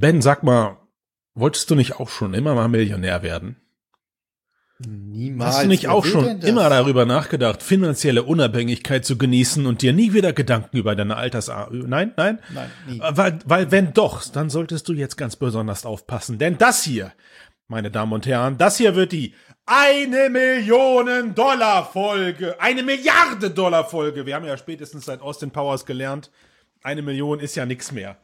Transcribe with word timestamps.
Ben, 0.00 0.22
sag 0.22 0.42
mal, 0.42 0.78
wolltest 1.34 1.70
du 1.70 1.74
nicht 1.74 2.00
auch 2.00 2.08
schon 2.08 2.32
immer 2.32 2.54
mal 2.54 2.68
Millionär 2.68 3.22
werden? 3.22 3.56
Niemals. 4.78 5.56
Hast 5.56 5.64
du 5.64 5.68
nicht 5.68 5.82
Wer 5.84 5.92
auch 5.92 6.06
schon 6.06 6.40
immer 6.40 6.70
darüber 6.70 7.04
nachgedacht, 7.04 7.62
finanzielle 7.62 8.22
Unabhängigkeit 8.22 9.04
zu 9.04 9.18
genießen 9.18 9.66
und 9.66 9.82
dir 9.82 9.92
nie 9.92 10.14
wieder 10.14 10.32
Gedanken 10.32 10.78
über 10.78 10.96
deine 10.96 11.16
Alters... 11.16 11.48
Nein, 11.70 12.14
nein? 12.16 12.38
Nein, 12.48 12.70
nie. 12.88 12.98
Äh, 12.98 13.10
Weil, 13.14 13.38
weil 13.44 13.70
wenn 13.70 13.92
doch, 13.92 14.26
dann 14.26 14.48
solltest 14.48 14.88
du 14.88 14.94
jetzt 14.94 15.16
ganz 15.18 15.36
besonders 15.36 15.84
aufpassen. 15.84 16.38
Denn 16.38 16.56
das 16.56 16.82
hier, 16.82 17.12
meine 17.68 17.90
Damen 17.90 18.14
und 18.14 18.26
Herren, 18.26 18.56
das 18.56 18.78
hier 18.78 18.94
wird 18.94 19.12
die 19.12 19.34
eine 19.66 20.30
Millionen 20.30 21.34
Dollar 21.34 21.84
Folge, 21.84 22.58
eine 22.58 22.82
Milliarde 22.82 23.50
Dollar 23.50 23.84
Folge. 23.84 24.24
Wir 24.24 24.34
haben 24.34 24.46
ja 24.46 24.56
spätestens 24.56 25.04
seit 25.04 25.20
Austin 25.20 25.50
Powers 25.50 25.84
gelernt, 25.84 26.30
eine 26.82 27.02
Million 27.02 27.38
ist 27.38 27.54
ja 27.54 27.66
nix 27.66 27.92
mehr. 27.92 28.16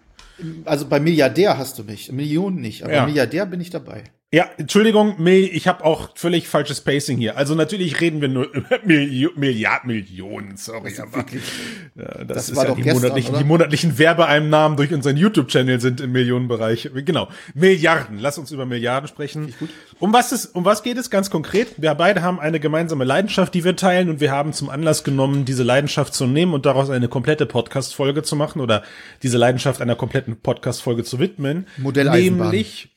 Also 0.64 0.86
bei 0.86 1.00
Milliardär 1.00 1.58
hast 1.58 1.78
du 1.78 1.84
mich. 1.84 2.12
Millionen 2.12 2.60
nicht, 2.60 2.82
aber 2.84 2.92
Ja. 2.92 3.06
Milliardär 3.06 3.46
bin 3.46 3.60
ich 3.60 3.70
dabei. 3.70 4.04
Ja, 4.32 4.50
Entschuldigung, 4.58 5.24
ich 5.24 5.68
habe 5.68 5.84
auch 5.84 6.10
völlig 6.16 6.48
falsches 6.48 6.80
Pacing 6.80 7.16
hier. 7.16 7.36
Also 7.36 7.54
natürlich 7.54 8.00
reden 8.00 8.20
wir 8.20 8.26
nur 8.26 8.50
über 8.52 8.80
Milli 8.84 9.28
Milliard 9.36 9.84
Millionen, 9.84 10.56
sorry, 10.56 10.92
aber 10.98 11.24
ja, 11.94 12.24
das, 12.24 12.26
das 12.26 12.48
ist 12.48 12.56
war 12.56 12.64
ja 12.64 12.70
doch 12.70 12.76
die 12.76 12.82
gestern, 12.82 13.02
monatlichen, 13.02 13.30
oder? 13.30 13.38
die 13.38 13.44
monatlichen 13.44 13.98
Werbeeinnahmen 13.98 14.76
durch 14.76 14.92
unseren 14.92 15.16
YouTube-Channel 15.16 15.80
sind 15.80 16.00
im 16.00 16.10
Millionenbereich. 16.10 16.90
Genau, 17.04 17.28
Milliarden. 17.54 18.18
Lass 18.18 18.36
uns 18.36 18.50
über 18.50 18.66
Milliarden 18.66 19.06
sprechen. 19.06 19.54
Um 20.00 20.12
was 20.12 20.32
es, 20.32 20.46
um 20.46 20.64
was 20.64 20.82
geht 20.82 20.98
es 20.98 21.08
ganz 21.08 21.30
konkret? 21.30 21.68
Wir 21.76 21.94
beide 21.94 22.22
haben 22.22 22.40
eine 22.40 22.58
gemeinsame 22.58 23.04
Leidenschaft, 23.04 23.54
die 23.54 23.62
wir 23.62 23.76
teilen 23.76 24.10
und 24.10 24.18
wir 24.18 24.32
haben 24.32 24.52
zum 24.52 24.70
Anlass 24.70 25.04
genommen, 25.04 25.44
diese 25.44 25.62
Leidenschaft 25.62 26.14
zu 26.14 26.26
nehmen 26.26 26.52
und 26.52 26.66
daraus 26.66 26.90
eine 26.90 27.06
komplette 27.06 27.46
Podcast-Folge 27.46 28.24
zu 28.24 28.34
machen 28.34 28.60
oder 28.60 28.82
diese 29.22 29.38
Leidenschaft 29.38 29.80
einer 29.80 29.94
kompletten 29.94 30.40
Podcast-Folge 30.40 31.04
zu 31.04 31.20
widmen. 31.20 31.68
Modelleisenbahn. 31.78 32.50
Nämlich 32.50 32.95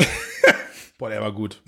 Boah, 0.98 1.10
der 1.10 1.20
war 1.20 1.32
gut. 1.32 1.62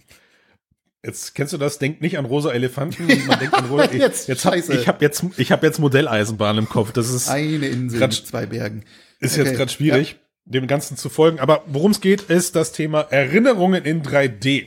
Jetzt 1.05 1.34
kennst 1.34 1.53
du 1.53 1.59
das? 1.59 1.79
Denk 1.79 2.01
nicht 2.01 2.17
an 2.19 2.25
rosa 2.27 2.53
Elefanten. 2.53 3.07
Man 3.27 3.39
denkt 3.41 3.55
an 3.55 3.67
rosa. 3.67 3.91
Jetzt, 3.93 4.29
jetzt 4.29 4.45
hab, 4.45 4.55
ich 4.55 4.87
habe 4.89 5.05
jetzt, 5.05 5.25
ich 5.37 5.51
habe 5.51 5.67
jetzt 5.67 5.79
Modelleisenbahn 5.81 6.59
im 6.59 6.69
Kopf. 6.69 6.92
Das 6.92 7.11
ist 7.11 7.29
Eine 7.29 7.67
Insel 7.67 7.98
Grad- 7.98 8.11
mit 8.11 8.27
zwei 8.27 8.47
Bergen. 8.47 8.84
ist 9.19 9.37
Okay. 9.39 9.48
jetzt 9.48 9.57
gerade 9.57 9.73
schwierig, 9.73 10.17
dem 10.45 10.67
Ganzen 10.69 10.97
zu 10.97 11.09
folgen. 11.09 11.41
Aber 11.41 11.65
worum 11.67 11.91
es 11.91 12.01
geht, 12.01 12.23
ist 12.23 12.55
das 12.55 12.73
Thema 12.73 13.01
Erinnerungen 13.11 13.84
in 13.84 14.03
3D. 14.03 14.67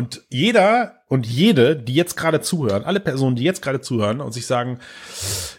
Und 0.00 0.22
jeder 0.30 1.02
und 1.08 1.26
jede, 1.26 1.76
die 1.76 1.92
jetzt 1.92 2.16
gerade 2.16 2.40
zuhören, 2.40 2.84
alle 2.84 3.00
Personen, 3.00 3.36
die 3.36 3.42
jetzt 3.42 3.60
gerade 3.60 3.82
zuhören 3.82 4.22
und 4.22 4.32
sich 4.32 4.46
sagen, 4.46 4.78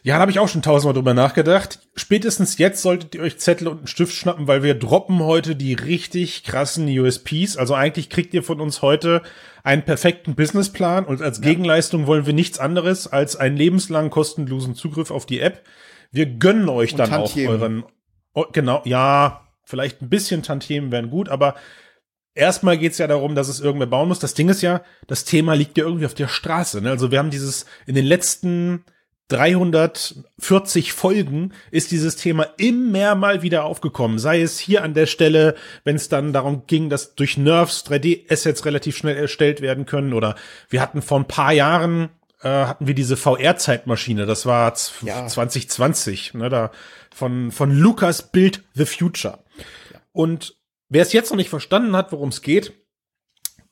ja, 0.02 0.16
da 0.16 0.22
habe 0.22 0.32
ich 0.32 0.40
auch 0.40 0.48
schon 0.48 0.64
tausendmal 0.64 0.96
drüber 0.96 1.14
nachgedacht. 1.14 1.78
Spätestens 1.96 2.58
jetzt 2.58 2.82
solltet 2.82 3.14
ihr 3.14 3.22
euch 3.22 3.38
Zettel 3.38 3.68
und 3.68 3.78
einen 3.78 3.88
Stift 3.88 4.16
schnappen, 4.16 4.48
weil 4.48 4.64
wir 4.64 4.74
droppen 4.74 5.20
heute 5.20 5.56
die 5.56 5.76
richtig 5.76 6.44
krassen 6.44 6.88
USPs. 6.88 7.56
Also 7.56 7.76
eigentlich 7.76 8.10
kriegt 8.10 8.34
ihr 8.34 8.42
von 8.42 8.60
uns 8.60 8.82
heute 8.82 9.22
einen 9.62 9.86
perfekten 9.86 10.34
Businessplan 10.34 11.06
und 11.06 11.22
als 11.22 11.40
Gegenleistung 11.40 12.08
wollen 12.08 12.26
wir 12.26 12.34
nichts 12.34 12.58
anderes 12.58 13.06
als 13.06 13.36
einen 13.36 13.58
lebenslangen 13.58 14.10
kostenlosen 14.10 14.74
Zugriff 14.74 15.12
auf 15.12 15.28
die 15.28 15.40
App. 15.40 15.62
Wir 16.12 16.26
gönnen 16.26 16.68
euch 16.68 16.94
Und 16.94 16.98
dann 16.98 17.14
auch 17.14 17.28
Tantiemen. 17.28 17.62
euren, 17.62 17.84
oh, 18.34 18.46
genau, 18.52 18.82
ja, 18.86 19.48
vielleicht 19.66 20.02
ein 20.02 20.10
bisschen 20.10 20.42
Tantiemen 20.42 20.92
wären 20.92 21.12
gut, 21.12 21.30
aber 21.30 21.54
erstmal 22.36 22.78
geht's 22.78 22.98
ja 22.98 23.08
darum, 23.08 23.36
dass 23.36 23.48
es 23.48 23.60
irgendwer 23.60 23.88
bauen 23.88 24.08
muss. 24.08 24.20
Das 24.20 24.34
Ding 24.34 24.50
ist 24.50 24.62
ja, 24.62 24.82
das 25.08 25.26
Thema 25.26 25.54
liegt 25.54 25.78
ja 25.78 25.86
irgendwie 25.86 26.06
auf 26.06 26.14
der 26.14 26.28
Straße. 26.28 26.82
Ne? 26.82 26.90
Also 26.90 27.12
wir 27.12 27.20
haben 27.20 27.32
dieses 27.32 27.66
in 27.86 27.96
den 27.96 28.06
letzten 28.06 28.86
340 29.32 30.92
Folgen 30.92 31.54
ist 31.72 31.92
dieses 31.92 32.18
Thema 32.18 32.48
immer 32.58 33.16
mal 33.16 33.42
wieder 33.42 33.64
aufgekommen. 33.64 34.20
Sei 34.20 34.42
es 34.42 34.60
hier 34.60 34.84
an 34.84 34.94
der 34.94 35.06
Stelle, 35.06 35.56
wenn 35.86 35.96
es 35.96 36.10
dann 36.10 36.34
darum 36.34 36.64
ging, 36.68 36.90
dass 36.90 37.16
durch 37.16 37.38
Nerfs 37.38 37.86
3D-Assets 37.86 38.66
relativ 38.66 38.98
schnell 38.98 39.16
erstellt 39.16 39.62
werden 39.62 39.86
können. 39.86 40.14
Oder 40.14 40.36
wir 40.70 40.82
hatten 40.82 41.02
vor 41.02 41.20
ein 41.20 41.28
paar 41.28 41.54
Jahren 41.54 42.10
äh, 42.42 42.50
hatten 42.50 42.88
wir 42.88 42.94
diese 42.94 43.16
VR-Zeitmaschine. 43.16 44.26
Das 44.26 44.46
war 44.46 44.74
Ja. 45.02 45.28
2020. 45.28 46.34
Ne? 46.34 46.50
Da 46.50 46.72
von 47.14 47.52
von 47.52 47.72
Lucas 47.72 48.32
Build 48.32 48.64
the 48.74 48.86
Future. 48.86 49.40
Und 50.12 50.56
wer 50.92 51.02
es 51.02 51.14
jetzt 51.14 51.32
noch 51.32 51.38
nicht 51.38 51.50
verstanden 51.50 51.96
hat, 51.96 52.12
worum 52.12 52.30
es 52.30 52.42
geht, 52.42 52.74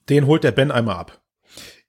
den 0.10 0.26
holt 0.26 0.44
der 0.44 0.52
Ben 0.52 0.72
einmal 0.72 0.96
ab. 0.96 1.22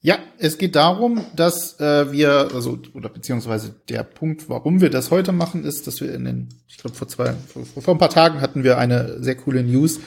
Ja, 0.02 0.18
es 0.38 0.56
geht 0.56 0.76
darum, 0.76 1.24
dass 1.36 1.78
äh, 1.78 2.10
wir, 2.10 2.48
also, 2.54 2.78
oder 2.94 3.10
beziehungsweise 3.10 3.74
der 3.88 4.02
Punkt, 4.02 4.48
warum 4.48 4.80
wir 4.80 4.91
das 4.91 5.10
heute 5.10 5.32
machen, 5.32 5.64
ist, 5.64 5.86
dass 5.86 6.00
wir 6.00 6.12
in 6.14 6.24
den, 6.24 6.48
ich 6.68 6.78
glaube, 6.78 6.96
vor 6.96 7.06
zwei, 7.06 7.34
vor, 7.52 7.82
vor 7.82 7.94
ein 7.94 7.98
paar 7.98 8.10
Tagen 8.10 8.41
hatten 8.41 8.64
wir 8.64 8.78
eine 8.78 9.22
sehr 9.22 9.36
coole 9.36 9.62
News. 9.62 10.00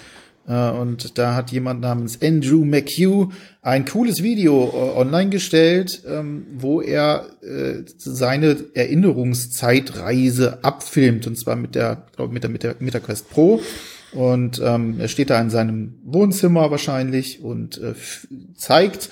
Äh, 0.48 0.72
und 0.72 1.20
da 1.20 1.36
hat 1.36 1.52
jemand 1.52 1.82
namens 1.82 2.20
Andrew 2.24 2.66
McHugh 2.66 3.32
ein 3.62 3.86
cooles 3.86 4.24
Video 4.24 4.72
äh, 4.74 5.00
online 5.00 5.30
gestellt, 5.30 6.02
ähm, 6.08 6.48
wo 6.56 6.82
er 6.82 7.28
äh, 7.44 7.84
seine 7.96 8.58
Erinnerungszeitreise 8.74 10.64
abfilmt. 10.64 11.28
Und 11.28 11.38
zwar 11.38 11.56
mit 11.56 11.76
der, 11.76 12.08
glaube 12.16 12.34
mit 12.34 12.44
der, 12.44 12.50
mit 12.50 12.64
der 12.64 12.76
MetaQuest 12.80 13.30
Pro. 13.30 13.62
Und 14.14 14.62
ähm, 14.64 15.00
er 15.00 15.08
steht 15.08 15.30
da 15.30 15.42
in 15.42 15.50
seinem 15.50 16.00
Wohnzimmer 16.04 16.70
wahrscheinlich 16.72 17.42
und 17.42 17.80
äh, 17.80 17.94
zeigt 18.56 19.10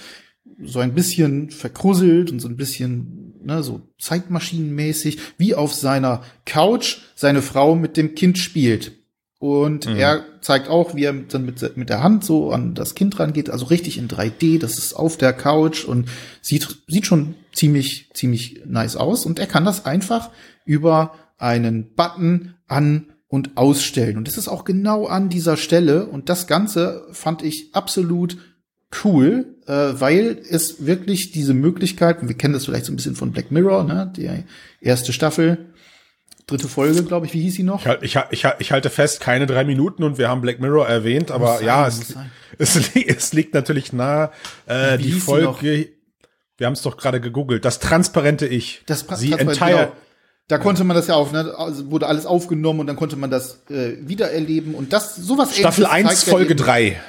so 0.64 0.80
ein 0.80 0.94
bisschen 0.94 1.50
verkruselt 1.50 2.32
und 2.32 2.40
so 2.40 2.48
ein 2.48 2.58
bisschen 2.58 3.34
ne, 3.44 3.64
so 3.64 3.82
Zeitmaschinenmäßig, 4.00 5.20
wie 5.38 5.56
auf 5.56 5.74
seiner 5.74 6.24
Couch 6.46 6.98
seine 7.16 7.42
Frau 7.42 7.76
mit 7.76 7.98
dem 7.98 8.16
Kind 8.16 8.38
spielt. 8.38 8.94
Und 9.40 9.88
er 9.88 10.24
zeigt 10.42 10.68
auch, 10.68 10.94
wie 10.94 11.06
er 11.06 11.14
dann 11.14 11.46
mit, 11.46 11.76
mit 11.76 11.90
der 11.90 12.04
Hand 12.04 12.24
so 12.24 12.52
an 12.52 12.76
das 12.76 12.94
Kind 12.94 13.20
rangeht, 13.20 13.50
also 13.50 13.66
richtig 13.66 13.98
in 13.98 14.08
3D, 14.08 14.60
das 14.60 14.78
ist 14.78 14.94
auf 14.94 15.18
der 15.18 15.34
Couch 15.34 15.84
und 15.84 16.10
sieht, 16.42 16.84
sieht 16.88 17.08
schon 17.08 17.34
ziemlich, 17.52 18.12
ziemlich 18.14 18.62
nice 18.68 18.98
aus. 18.98 19.26
Und 19.26 19.40
er 19.40 19.48
kann 19.48 19.66
das 19.66 19.84
einfach 19.84 20.30
über 20.64 21.16
einen 21.40 21.96
Button 21.96 22.54
an 22.68 23.11
und 23.32 23.56
ausstellen. 23.56 24.18
Und 24.18 24.28
das 24.28 24.38
ist 24.38 24.50
auch 24.50 24.66
genau 24.66 25.06
an 25.08 25.30
dieser 25.30 25.56
Stelle. 25.56 26.06
Und 26.06 26.28
das 26.28 26.48
Ganze 26.48 27.08
fand 27.14 27.44
ich 27.44 27.74
absolut 27.74 28.38
cool, 29.06 29.56
äh, 29.68 29.72
weil 29.94 30.38
es 30.50 30.86
wirklich 30.86 31.32
diese 31.32 31.54
Möglichkeit, 31.54 32.18
wir 32.28 32.36
kennen 32.36 32.54
das 32.54 32.66
vielleicht 32.66 32.84
so 32.84 32.92
ein 32.92 32.98
bisschen 32.98 33.16
von 33.16 33.32
Black 33.32 33.50
Mirror, 33.50 33.86
ne, 33.86 34.12
die 34.14 34.30
erste 34.82 35.14
Staffel, 35.14 35.70
dritte 36.46 36.68
Folge, 36.68 37.04
glaube 37.04 37.26
ich, 37.26 37.34
wie 37.34 37.40
hieß 37.40 37.56
sie 37.56 37.64
noch? 37.64 37.80
Ich, 37.80 37.88
halt- 37.88 38.04
ich, 38.04 38.18
ich, 38.32 38.46
ich 38.60 38.72
halte 38.74 38.90
fest, 38.90 39.22
keine 39.22 39.46
drei 39.46 39.64
Minuten 39.64 40.04
und 40.04 40.18
wir 40.18 40.28
haben 40.28 40.42
Black 40.42 40.60
Mirror 40.60 40.90
erwähnt, 40.90 41.32
aber 41.32 41.56
sein, 41.60 41.68
ja, 41.68 41.88
es, 41.88 42.14
es, 42.58 42.92
es 42.98 43.32
liegt 43.32 43.54
natürlich 43.54 43.94
nahe. 43.94 44.32
Äh, 44.66 44.98
Wie 45.00 45.04
die 45.04 45.12
Folge, 45.14 45.88
wir 46.58 46.68
haben 46.68 46.74
es 46.74 46.82
doch 46.82 46.98
gerade 46.98 47.22
gegoogelt, 47.22 47.64
das 47.64 47.80
transparente 47.80 48.46
Ich. 48.46 48.84
Das 48.88 49.06
Sie 49.16 49.32
entire, 49.32 49.48
genau. 49.70 49.92
Da 50.48 50.58
konnte 50.58 50.84
man 50.84 50.96
das 50.98 51.08
ja 51.08 51.16
auch, 51.16 51.32
ne, 51.32 51.54
also 51.58 51.92
wurde 51.92 52.08
alles 52.08 52.26
aufgenommen 52.26 52.82
und 52.82 52.88
dann 52.88 52.98
konnte 52.98 53.16
man 53.16 53.30
das 53.32 53.62
äh, 53.70 53.94
wiedererleben 54.02 54.76
und 54.76 54.92
das 54.92 55.16
sowas 55.16 55.56
Staffel 55.56 55.86
Ähnliches 55.86 56.06
1, 56.06 56.08
zeigt 56.20 56.28
er 56.28 56.32
Folge 56.32 56.54
eben- 56.54 56.64
3. 56.64 57.02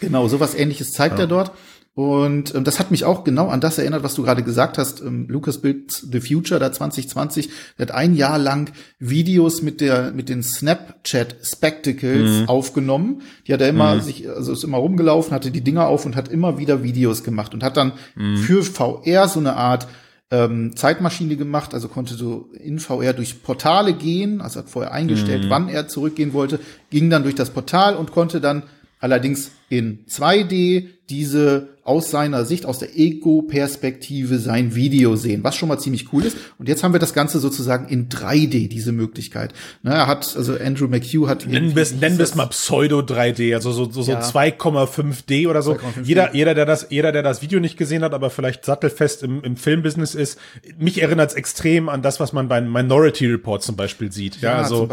Genau, 0.00 0.28
sowas 0.28 0.54
ähnliches 0.54 0.92
zeigt 0.92 1.18
er 1.18 1.26
dort. 1.26 1.52
Und 1.96 2.52
ähm, 2.56 2.64
das 2.64 2.80
hat 2.80 2.90
mich 2.90 3.04
auch 3.04 3.22
genau 3.22 3.48
an 3.48 3.60
das 3.60 3.78
erinnert, 3.78 4.02
was 4.02 4.14
du 4.14 4.24
gerade 4.24 4.42
gesagt 4.42 4.78
hast. 4.78 5.00
Ähm, 5.00 5.26
Lucas 5.28 5.58
Builds 5.58 6.04
the 6.10 6.20
Future, 6.20 6.58
da 6.58 6.72
2020, 6.72 7.50
der 7.78 7.86
hat 7.86 7.94
ein 7.94 8.16
Jahr 8.16 8.36
lang 8.36 8.72
Videos 8.98 9.62
mit 9.62 9.80
der 9.80 10.10
mit 10.10 10.28
den 10.28 10.42
Snapchat 10.42 11.36
Spectacles 11.42 12.48
aufgenommen. 12.48 13.22
Die 13.46 13.52
hat 13.52 13.60
er 13.60 13.68
immer 13.68 14.00
sich, 14.00 14.28
also 14.28 14.52
ist 14.52 14.64
immer 14.64 14.78
rumgelaufen, 14.78 15.32
hatte 15.32 15.52
die 15.52 15.60
Dinger 15.62 15.86
auf 15.86 16.04
und 16.04 16.16
hat 16.16 16.28
immer 16.28 16.58
wieder 16.58 16.82
Videos 16.82 17.22
gemacht 17.22 17.54
und 17.54 17.62
hat 17.62 17.76
dann 17.76 17.92
für 18.44 18.64
VR 18.64 19.28
so 19.28 19.38
eine 19.38 19.54
Art 19.54 19.86
ähm, 20.30 20.74
Zeitmaschine 20.76 21.36
gemacht, 21.36 21.74
also 21.74 21.88
konnte 21.88 22.14
so 22.14 22.48
in 22.52 22.78
VR 22.78 23.12
durch 23.12 23.42
Portale 23.42 23.92
gehen, 23.94 24.40
also 24.40 24.60
hat 24.60 24.68
vorher 24.68 24.92
eingestellt, 24.92 25.46
wann 25.48 25.68
er 25.68 25.88
zurückgehen 25.88 26.32
wollte, 26.32 26.60
ging 26.90 27.10
dann 27.10 27.22
durch 27.22 27.34
das 27.34 27.50
Portal 27.50 27.96
und 27.96 28.12
konnte 28.12 28.40
dann 28.40 28.64
allerdings 29.00 29.50
in 29.68 30.06
2D 30.06 30.88
diese 31.10 31.73
aus 31.84 32.10
seiner 32.10 32.44
Sicht, 32.44 32.64
aus 32.64 32.78
der 32.78 32.96
Ego-Perspektive 32.96 34.38
sein 34.38 34.74
Video 34.74 35.16
sehen, 35.16 35.44
was 35.44 35.54
schon 35.54 35.68
mal 35.68 35.78
ziemlich 35.78 36.12
cool 36.12 36.24
ist. 36.24 36.36
Und 36.58 36.68
jetzt 36.68 36.82
haben 36.82 36.94
wir 36.94 36.98
das 36.98 37.12
Ganze 37.12 37.38
sozusagen 37.38 37.88
in 37.88 38.08
3D, 38.08 38.68
diese 38.68 38.92
Möglichkeit. 38.92 39.52
Ne, 39.82 39.92
er 39.92 40.06
hat, 40.06 40.34
also 40.36 40.56
Andrew 40.58 40.88
McHugh 40.88 41.28
hat 41.28 41.46
Nennen 41.46 41.76
wir 41.76 41.82
es 41.82 41.94
nennen 41.94 42.16
wir 42.16 42.24
es 42.24 42.34
mal 42.34 42.46
Pseudo 42.46 43.00
3D, 43.00 43.54
also 43.54 43.70
so, 43.70 43.90
so, 43.90 44.02
so 44.02 44.12
Ja. 44.12 44.20
2,5D 44.20 45.46
oder 45.46 45.60
so. 45.60 45.72
2,5D. 45.72 46.04
Jeder, 46.04 46.34
jeder, 46.34 46.54
der 46.54 46.64
das, 46.64 46.86
jeder, 46.88 47.12
der 47.12 47.22
das 47.22 47.42
Video 47.42 47.60
nicht 47.60 47.76
gesehen 47.76 48.02
hat, 48.02 48.14
aber 48.14 48.30
vielleicht 48.30 48.64
sattelfest 48.64 49.22
im, 49.22 49.42
im 49.44 49.56
Filmbusiness 49.56 50.14
ist, 50.14 50.38
mich 50.78 51.02
erinnert 51.02 51.30
es 51.30 51.36
extrem 51.36 51.90
an 51.90 52.00
das, 52.00 52.18
was 52.18 52.32
man 52.32 52.48
beim 52.48 52.72
Minority 52.72 53.26
Report 53.26 53.62
zum 53.62 53.76
Beispiel 53.76 54.10
sieht. 54.10 54.40
Ja, 54.40 54.52
Ja, 54.52 54.62
also, 54.62 54.88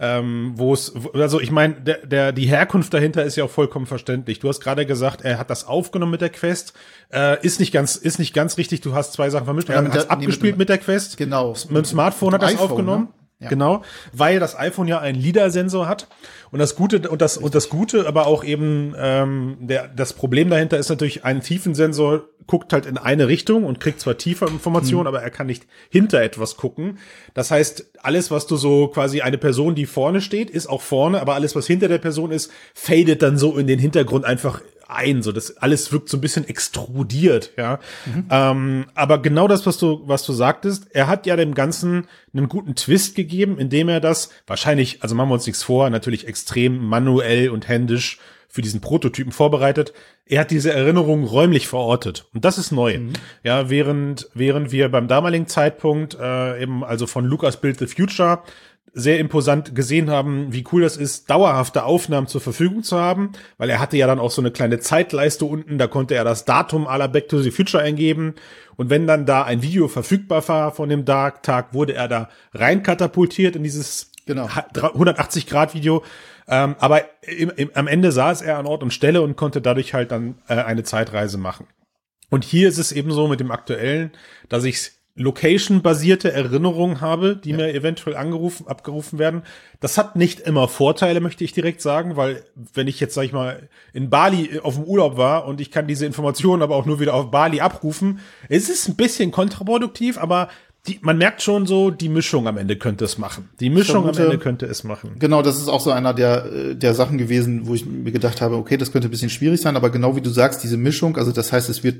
ähm, 0.00 0.52
wo 0.56 0.74
es, 0.74 0.92
also 1.14 1.40
ich 1.40 1.50
meine, 1.50 1.74
der, 1.74 2.06
der, 2.06 2.32
die 2.32 2.46
Herkunft 2.46 2.92
dahinter 2.92 3.22
ist 3.24 3.36
ja 3.36 3.44
auch 3.44 3.50
vollkommen 3.50 3.86
verständlich. 3.86 4.40
Du 4.40 4.48
hast 4.48 4.60
gerade 4.60 4.86
gesagt, 4.86 5.22
er 5.22 5.38
hat 5.38 5.50
das 5.50 5.66
aufgenommen 5.66 6.12
mit 6.12 6.20
der 6.20 6.31
Quest, 6.32 6.72
äh, 7.12 7.44
ist 7.44 7.60
nicht 7.60 7.72
ganz, 7.72 7.96
ist 7.96 8.18
nicht 8.18 8.34
ganz 8.34 8.58
richtig. 8.58 8.80
Du 8.80 8.94
hast 8.94 9.12
zwei 9.12 9.30
Sachen 9.30 9.44
vermischt. 9.44 9.68
Ja, 9.68 9.76
er 9.76 9.82
mit 9.82 9.92
hat 9.92 10.10
der- 10.10 10.16
nee, 10.16 10.24
abgespielt 10.24 10.54
mit 10.54 10.60
mit 10.60 10.68
der 10.68 10.78
Quest. 10.78 11.16
Genau. 11.16 11.54
Mit 11.68 11.76
dem 11.76 11.84
Smartphone 11.84 12.34
hat 12.34 12.40
Mit 12.40 12.50
dem 12.50 12.54
das 12.54 12.62
iPhone, 12.64 12.70
aufgenommen. 12.70 13.02
ne? 13.04 13.22
Ja. 13.42 13.48
Genau, 13.48 13.82
weil 14.12 14.38
das 14.38 14.56
iPhone 14.56 14.86
ja 14.86 15.00
einen 15.00 15.20
LIDAR-Sensor 15.20 15.88
hat 15.88 16.06
und 16.52 16.60
das 16.60 16.76
Gute 16.76 17.08
und 17.10 17.20
das 17.20 17.36
und 17.36 17.56
das 17.56 17.68
Gute, 17.68 18.06
aber 18.06 18.28
auch 18.28 18.44
eben 18.44 18.94
ähm, 18.96 19.56
der 19.60 19.88
das 19.88 20.12
Problem 20.12 20.48
dahinter 20.48 20.78
ist 20.78 20.90
natürlich 20.90 21.24
ein 21.24 21.40
Tiefensensor 21.40 22.22
guckt 22.46 22.72
halt 22.72 22.86
in 22.86 22.98
eine 22.98 23.28
Richtung 23.28 23.64
und 23.64 23.80
kriegt 23.80 24.00
zwar 24.00 24.16
tiefer 24.16 24.46
Informationen, 24.46 25.02
mhm. 25.02 25.06
aber 25.08 25.22
er 25.22 25.30
kann 25.30 25.46
nicht 25.46 25.66
hinter 25.90 26.22
etwas 26.22 26.56
gucken. 26.56 26.98
Das 27.34 27.50
heißt, 27.50 27.90
alles, 28.02 28.30
was 28.30 28.46
du 28.46 28.56
so 28.56 28.88
quasi 28.88 29.22
eine 29.22 29.38
Person, 29.38 29.74
die 29.74 29.86
vorne 29.86 30.20
steht, 30.20 30.50
ist 30.50 30.68
auch 30.68 30.82
vorne, 30.82 31.20
aber 31.20 31.34
alles, 31.34 31.56
was 31.56 31.66
hinter 31.66 31.88
der 31.88 31.98
Person 31.98 32.30
ist, 32.30 32.50
fadet 32.74 33.22
dann 33.22 33.38
so 33.38 33.56
in 33.58 33.66
den 33.66 33.78
Hintergrund 33.78 34.24
einfach 34.24 34.60
ein. 34.94 35.22
So, 35.22 35.32
das 35.32 35.56
alles 35.58 35.92
wirkt 35.92 36.08
so 36.08 36.16
ein 36.16 36.20
bisschen 36.20 36.46
extrudiert, 36.46 37.52
ja. 37.56 37.78
Mhm. 38.06 38.26
Ähm, 38.30 38.86
aber 38.94 39.20
genau 39.20 39.48
das, 39.48 39.66
was 39.66 39.78
du, 39.78 40.02
was 40.06 40.24
du 40.24 40.32
sagtest, 40.32 40.88
er 40.92 41.06
hat 41.06 41.26
ja 41.26 41.36
dem 41.36 41.54
Ganzen 41.54 42.06
einen 42.34 42.48
guten 42.48 42.74
Twist 42.74 43.14
gegeben, 43.14 43.58
indem 43.58 43.88
er 43.88 44.00
das 44.00 44.30
wahrscheinlich, 44.46 45.02
also 45.02 45.14
machen 45.14 45.28
wir 45.30 45.34
uns 45.34 45.46
nichts 45.46 45.62
vor, 45.62 45.90
natürlich 45.90 46.26
extrem 46.26 46.78
manuell 46.84 47.50
und 47.50 47.68
händisch 47.68 48.18
für 48.52 48.60
diesen 48.60 48.82
Prototypen 48.82 49.32
vorbereitet. 49.32 49.94
Er 50.26 50.40
hat 50.40 50.50
diese 50.50 50.74
Erinnerung 50.74 51.24
räumlich 51.24 51.68
verortet. 51.68 52.26
Und 52.34 52.44
das 52.44 52.58
ist 52.58 52.70
neu. 52.70 52.98
Mhm. 52.98 53.12
Ja, 53.42 53.70
während, 53.70 54.28
während 54.34 54.72
wir 54.72 54.90
beim 54.90 55.08
damaligen 55.08 55.46
Zeitpunkt 55.46 56.18
äh, 56.20 56.62
eben 56.62 56.84
also 56.84 57.06
von 57.06 57.24
Lucas 57.24 57.62
Build 57.62 57.78
the 57.78 57.86
Future 57.86 58.42
sehr 58.92 59.18
imposant 59.18 59.74
gesehen 59.74 60.10
haben, 60.10 60.52
wie 60.52 60.64
cool 60.72 60.82
das 60.82 60.96
ist, 60.96 61.30
dauerhafte 61.30 61.84
Aufnahmen 61.84 62.26
zur 62.26 62.40
Verfügung 62.40 62.82
zu 62.82 62.98
haben, 62.98 63.32
weil 63.56 63.70
er 63.70 63.80
hatte 63.80 63.96
ja 63.96 64.06
dann 64.06 64.18
auch 64.18 64.30
so 64.30 64.42
eine 64.42 64.50
kleine 64.50 64.80
Zeitleiste 64.80 65.46
unten, 65.46 65.78
da 65.78 65.86
konnte 65.86 66.14
er 66.14 66.24
das 66.24 66.44
Datum 66.44 66.86
aller 66.86 67.08
Back 67.08 67.28
to 67.28 67.40
the 67.40 67.50
Future 67.50 67.82
eingeben 67.82 68.34
und 68.76 68.90
wenn 68.90 69.06
dann 69.06 69.26
da 69.26 69.44
ein 69.44 69.62
Video 69.62 69.88
verfügbar 69.88 70.46
war 70.48 70.72
von 70.72 70.88
dem 70.88 71.04
Dark 71.04 71.42
Tag, 71.42 71.72
wurde 71.72 71.94
er 71.94 72.08
da 72.08 72.28
rein 72.52 72.82
katapultiert 72.82 73.56
in 73.56 73.62
dieses 73.62 74.10
genau. 74.26 74.48
180 74.74 75.46
Grad 75.46 75.74
Video. 75.74 76.02
Ähm, 76.48 76.74
aber 76.78 77.02
im, 77.22 77.50
im, 77.50 77.70
am 77.74 77.86
Ende 77.86 78.12
saß 78.12 78.42
er 78.42 78.58
an 78.58 78.66
Ort 78.66 78.82
und 78.82 78.92
Stelle 78.92 79.22
und 79.22 79.36
konnte 79.36 79.60
dadurch 79.60 79.94
halt 79.94 80.10
dann 80.10 80.36
äh, 80.48 80.54
eine 80.54 80.82
Zeitreise 80.82 81.38
machen. 81.38 81.66
Und 82.30 82.44
hier 82.44 82.68
ist 82.68 82.78
es 82.78 82.92
eben 82.92 83.12
so 83.12 83.28
mit 83.28 83.40
dem 83.40 83.50
aktuellen, 83.50 84.12
dass 84.48 84.64
ich 84.64 84.92
Location-basierte 85.14 86.32
Erinnerungen 86.32 87.02
habe, 87.02 87.36
die 87.36 87.50
ja. 87.50 87.58
mir 87.58 87.74
eventuell 87.74 88.16
angerufen, 88.16 88.66
abgerufen 88.66 89.18
werden. 89.18 89.42
Das 89.80 89.98
hat 89.98 90.16
nicht 90.16 90.40
immer 90.40 90.68
Vorteile, 90.68 91.20
möchte 91.20 91.44
ich 91.44 91.52
direkt 91.52 91.82
sagen, 91.82 92.16
weil 92.16 92.44
wenn 92.72 92.88
ich 92.88 92.98
jetzt, 92.98 93.14
sag 93.14 93.24
ich 93.24 93.32
mal, 93.32 93.68
in 93.92 94.08
Bali 94.08 94.60
auf 94.60 94.76
dem 94.76 94.84
Urlaub 94.84 95.18
war 95.18 95.46
und 95.46 95.60
ich 95.60 95.70
kann 95.70 95.86
diese 95.86 96.06
Informationen 96.06 96.62
aber 96.62 96.76
auch 96.76 96.86
nur 96.86 96.98
wieder 96.98 97.14
auf 97.14 97.30
Bali 97.30 97.60
abrufen, 97.60 98.20
es 98.48 98.70
ist 98.70 98.88
ein 98.88 98.96
bisschen 98.96 99.32
kontraproduktiv, 99.32 100.16
aber 100.16 100.48
die, 100.88 100.98
man 101.00 101.16
merkt 101.16 101.42
schon 101.42 101.66
so, 101.66 101.90
die 101.90 102.08
Mischung 102.08 102.48
am 102.48 102.56
Ende 102.56 102.76
könnte 102.76 103.04
es 103.04 103.16
machen. 103.16 103.48
Die 103.60 103.70
Mischung 103.70 104.02
Vermute, 104.02 104.18
am 104.18 104.24
Ende 104.32 104.38
könnte 104.38 104.66
es 104.66 104.82
machen. 104.82 105.14
Genau, 105.20 105.40
das 105.40 105.58
ist 105.58 105.68
auch 105.68 105.80
so 105.80 105.92
einer 105.92 106.12
der, 106.12 106.46
äh, 106.46 106.74
der 106.74 106.94
Sachen 106.94 107.18
gewesen, 107.18 107.68
wo 107.68 107.74
ich 107.74 107.86
mir 107.86 108.10
gedacht 108.10 108.40
habe, 108.40 108.56
okay, 108.56 108.76
das 108.76 108.90
könnte 108.90 109.06
ein 109.06 109.12
bisschen 109.12 109.30
schwierig 109.30 109.60
sein, 109.60 109.76
aber 109.76 109.90
genau 109.90 110.16
wie 110.16 110.20
du 110.20 110.30
sagst, 110.30 110.64
diese 110.64 110.76
Mischung, 110.76 111.16
also 111.16 111.30
das 111.30 111.52
heißt, 111.52 111.68
es 111.68 111.84
wird 111.84 111.98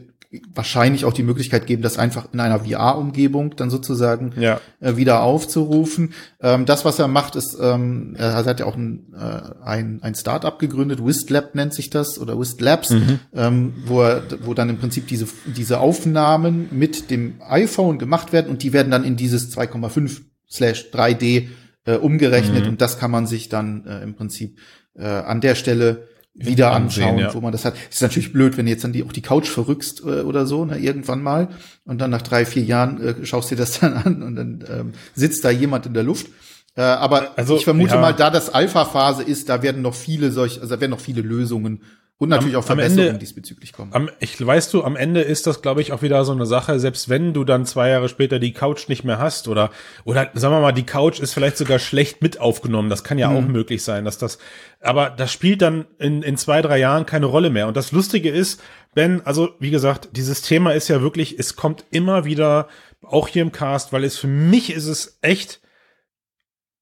wahrscheinlich 0.55 1.05
auch 1.05 1.12
die 1.12 1.23
Möglichkeit 1.23 1.67
geben, 1.67 1.82
das 1.82 1.99
einfach 1.99 2.26
in 2.32 2.40
einer 2.40 2.61
VR-Umgebung 2.61 3.55
dann 3.56 3.69
sozusagen 3.69 4.32
ja. 4.38 4.61
äh, 4.81 4.96
wieder 4.96 5.23
aufzurufen. 5.23 6.14
Ähm, 6.40 6.64
das, 6.64 6.84
was 6.84 6.99
er 6.99 7.06
macht, 7.06 7.37
ist, 7.37 7.56
ähm, 7.61 8.17
er 8.17 8.34
hat 8.44 8.58
ja 8.58 8.67
auch 8.67 8.76
ein, 8.76 9.12
äh, 9.14 9.64
ein, 9.64 9.99
ein 10.02 10.14
Start-up 10.14 10.58
gegründet, 10.58 11.05
Wistlab 11.05 11.55
nennt 11.55 11.75
sich 11.75 11.90
das, 11.90 12.19
oder 12.19 12.38
Wistlabs, 12.38 12.90
mhm. 12.90 13.19
ähm, 13.34 13.75
wo, 13.84 14.00
er, 14.02 14.23
wo 14.44 14.55
dann 14.55 14.70
im 14.70 14.79
Prinzip 14.79 15.06
diese, 15.06 15.26
diese 15.44 15.81
Aufnahmen 15.81 16.69
mit 16.70 17.11
dem 17.11 17.34
iPhone 17.46 17.99
gemacht 17.99 18.32
werden 18.32 18.50
und 18.50 18.62
die 18.62 18.72
werden 18.73 18.91
dann 18.91 19.05
in 19.05 19.17
dieses 19.17 19.57
2,5 19.57 20.23
slash 20.51 20.87
3D 20.93 21.49
äh, 21.85 21.97
umgerechnet 21.97 22.65
mhm. 22.65 22.71
und 22.71 22.81
das 22.81 22.99
kann 22.99 23.11
man 23.11 23.27
sich 23.27 23.49
dann 23.49 23.87
äh, 23.87 24.03
im 24.03 24.15
Prinzip 24.15 24.59
äh, 24.95 25.05
an 25.05 25.41
der 25.41 25.55
Stelle 25.55 26.09
wieder 26.35 26.73
anschauen, 26.73 27.11
ansehen, 27.11 27.19
ja. 27.19 27.35
wo 27.35 27.41
man 27.41 27.53
das 27.53 27.65
hat. 27.65 27.75
Ist 27.91 28.01
natürlich 28.01 28.33
blöd, 28.33 28.57
wenn 28.57 28.65
du 28.65 28.73
jetzt 28.73 28.85
dann 28.85 28.93
die, 28.93 29.03
auch 29.03 29.13
die 29.13 29.21
Couch 29.21 29.49
verrückst 29.49 30.01
äh, 30.01 30.23
oder 30.23 30.47
so, 30.47 30.65
ne, 30.65 30.79
irgendwann 30.79 31.23
mal. 31.23 31.49
Und 31.85 32.01
dann 32.01 32.11
nach 32.11 32.23
drei, 32.23 32.47
vier 32.47 32.63
Jahren 32.63 33.01
äh, 33.01 33.27
schaust 33.27 33.51
dir 33.51 33.57
das 33.57 33.81
dann 33.81 33.95
an 33.95 34.23
und 34.23 34.37
dann 34.37 34.65
ähm, 34.69 34.93
sitzt 35.15 35.45
da 35.45 35.51
jemand 35.51 35.87
in 35.87 35.95
der 35.95 36.03
Luft. 36.03 36.29
Äh, 36.75 36.83
aber 36.83 37.37
also, 37.37 37.57
ich 37.57 37.65
vermute 37.65 37.95
ja. 37.95 38.01
mal, 38.01 38.15
da 38.15 38.31
das 38.31 38.49
Alpha-Phase 38.49 39.23
ist, 39.23 39.51
da 39.51 39.63
werden 39.63 39.83
noch 39.83 39.95
viele 39.95 40.31
solch, 40.31 40.61
also 40.61 40.75
da 40.75 40.81
werden 40.81 40.93
noch 40.93 41.01
viele 41.01 41.21
Lösungen 41.21 41.83
und 42.19 42.29
natürlich 42.29 42.55
am, 42.55 42.61
auch 42.61 42.67
Verbesserungen 42.67 43.09
Ende, 43.09 43.19
diesbezüglich 43.19 43.73
kommen. 43.73 43.93
Am, 43.93 44.09
ich 44.20 44.44
weißt 44.44 44.73
du, 44.75 44.85
am 44.85 44.94
Ende 44.94 45.23
ist 45.23 45.47
das, 45.47 45.61
glaube 45.61 45.81
ich, 45.81 45.93
auch 45.93 46.03
wieder 46.03 46.25
so 46.25 46.32
eine 46.32 46.47
Sache, 46.47 46.79
selbst 46.79 47.09
wenn 47.09 47.32
du 47.32 47.43
dann 47.43 47.67
zwei 47.67 47.88
Jahre 47.88 48.09
später 48.09 48.38
die 48.38 48.53
Couch 48.53 48.88
nicht 48.88 49.03
mehr 49.03 49.19
hast 49.19 49.49
oder, 49.49 49.70
oder 50.05 50.31
sagen 50.35 50.55
wir 50.55 50.61
mal, 50.61 50.73
die 50.73 50.87
Couch 50.87 51.19
ist 51.19 51.35
vielleicht 51.35 51.56
sogar 51.56 51.81
schlecht 51.81 52.23
mit 52.23 52.38
aufgenommen. 52.41 52.91
Das 52.91 53.03
kann 53.03 53.19
ja 53.19 53.29
mhm. 53.29 53.37
auch 53.37 53.49
möglich 53.49 53.82
sein, 53.82 54.05
dass 54.05 54.19
das, 54.19 54.38
aber 54.81 55.11
das 55.11 55.32
spielt 55.32 55.62
dann 55.62 55.87
in, 55.99 56.23
in 56.23 56.37
zwei, 56.37 56.62
drei 56.62 56.79
Jahren 56.79 57.06
keine 57.06 57.26
Rolle 57.26 57.50
mehr. 57.50 57.67
Und 57.67 57.76
das 57.76 57.91
Lustige 57.91 58.31
ist, 58.31 58.61
Ben, 58.94 59.23
also 59.25 59.50
wie 59.58 59.70
gesagt, 59.70 60.11
dieses 60.12 60.43
Thema 60.43 60.73
ist 60.73 60.88
ja 60.88 61.00
wirklich, 61.00 61.38
es 61.38 61.56
kommt 61.56 61.85
immer 61.91 62.25
wieder, 62.25 62.69
auch 63.03 63.29
hier 63.29 63.43
im 63.43 63.53
Cast, 63.53 63.93
weil 63.93 64.05
es 64.05 64.19
für 64.19 64.26
mich 64.26 64.73
ist 64.73 64.87
es 64.87 65.19
echt, 65.23 65.61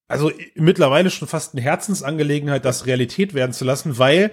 also 0.09 0.31
mittlerweile 0.55 1.11
schon 1.11 1.29
fast 1.29 1.55
eine 1.55 1.62
Herzensangelegenheit, 1.62 2.65
das 2.65 2.87
Realität 2.87 3.33
werden 3.35 3.53
zu 3.53 3.65
lassen, 3.65 3.99
weil 3.99 4.33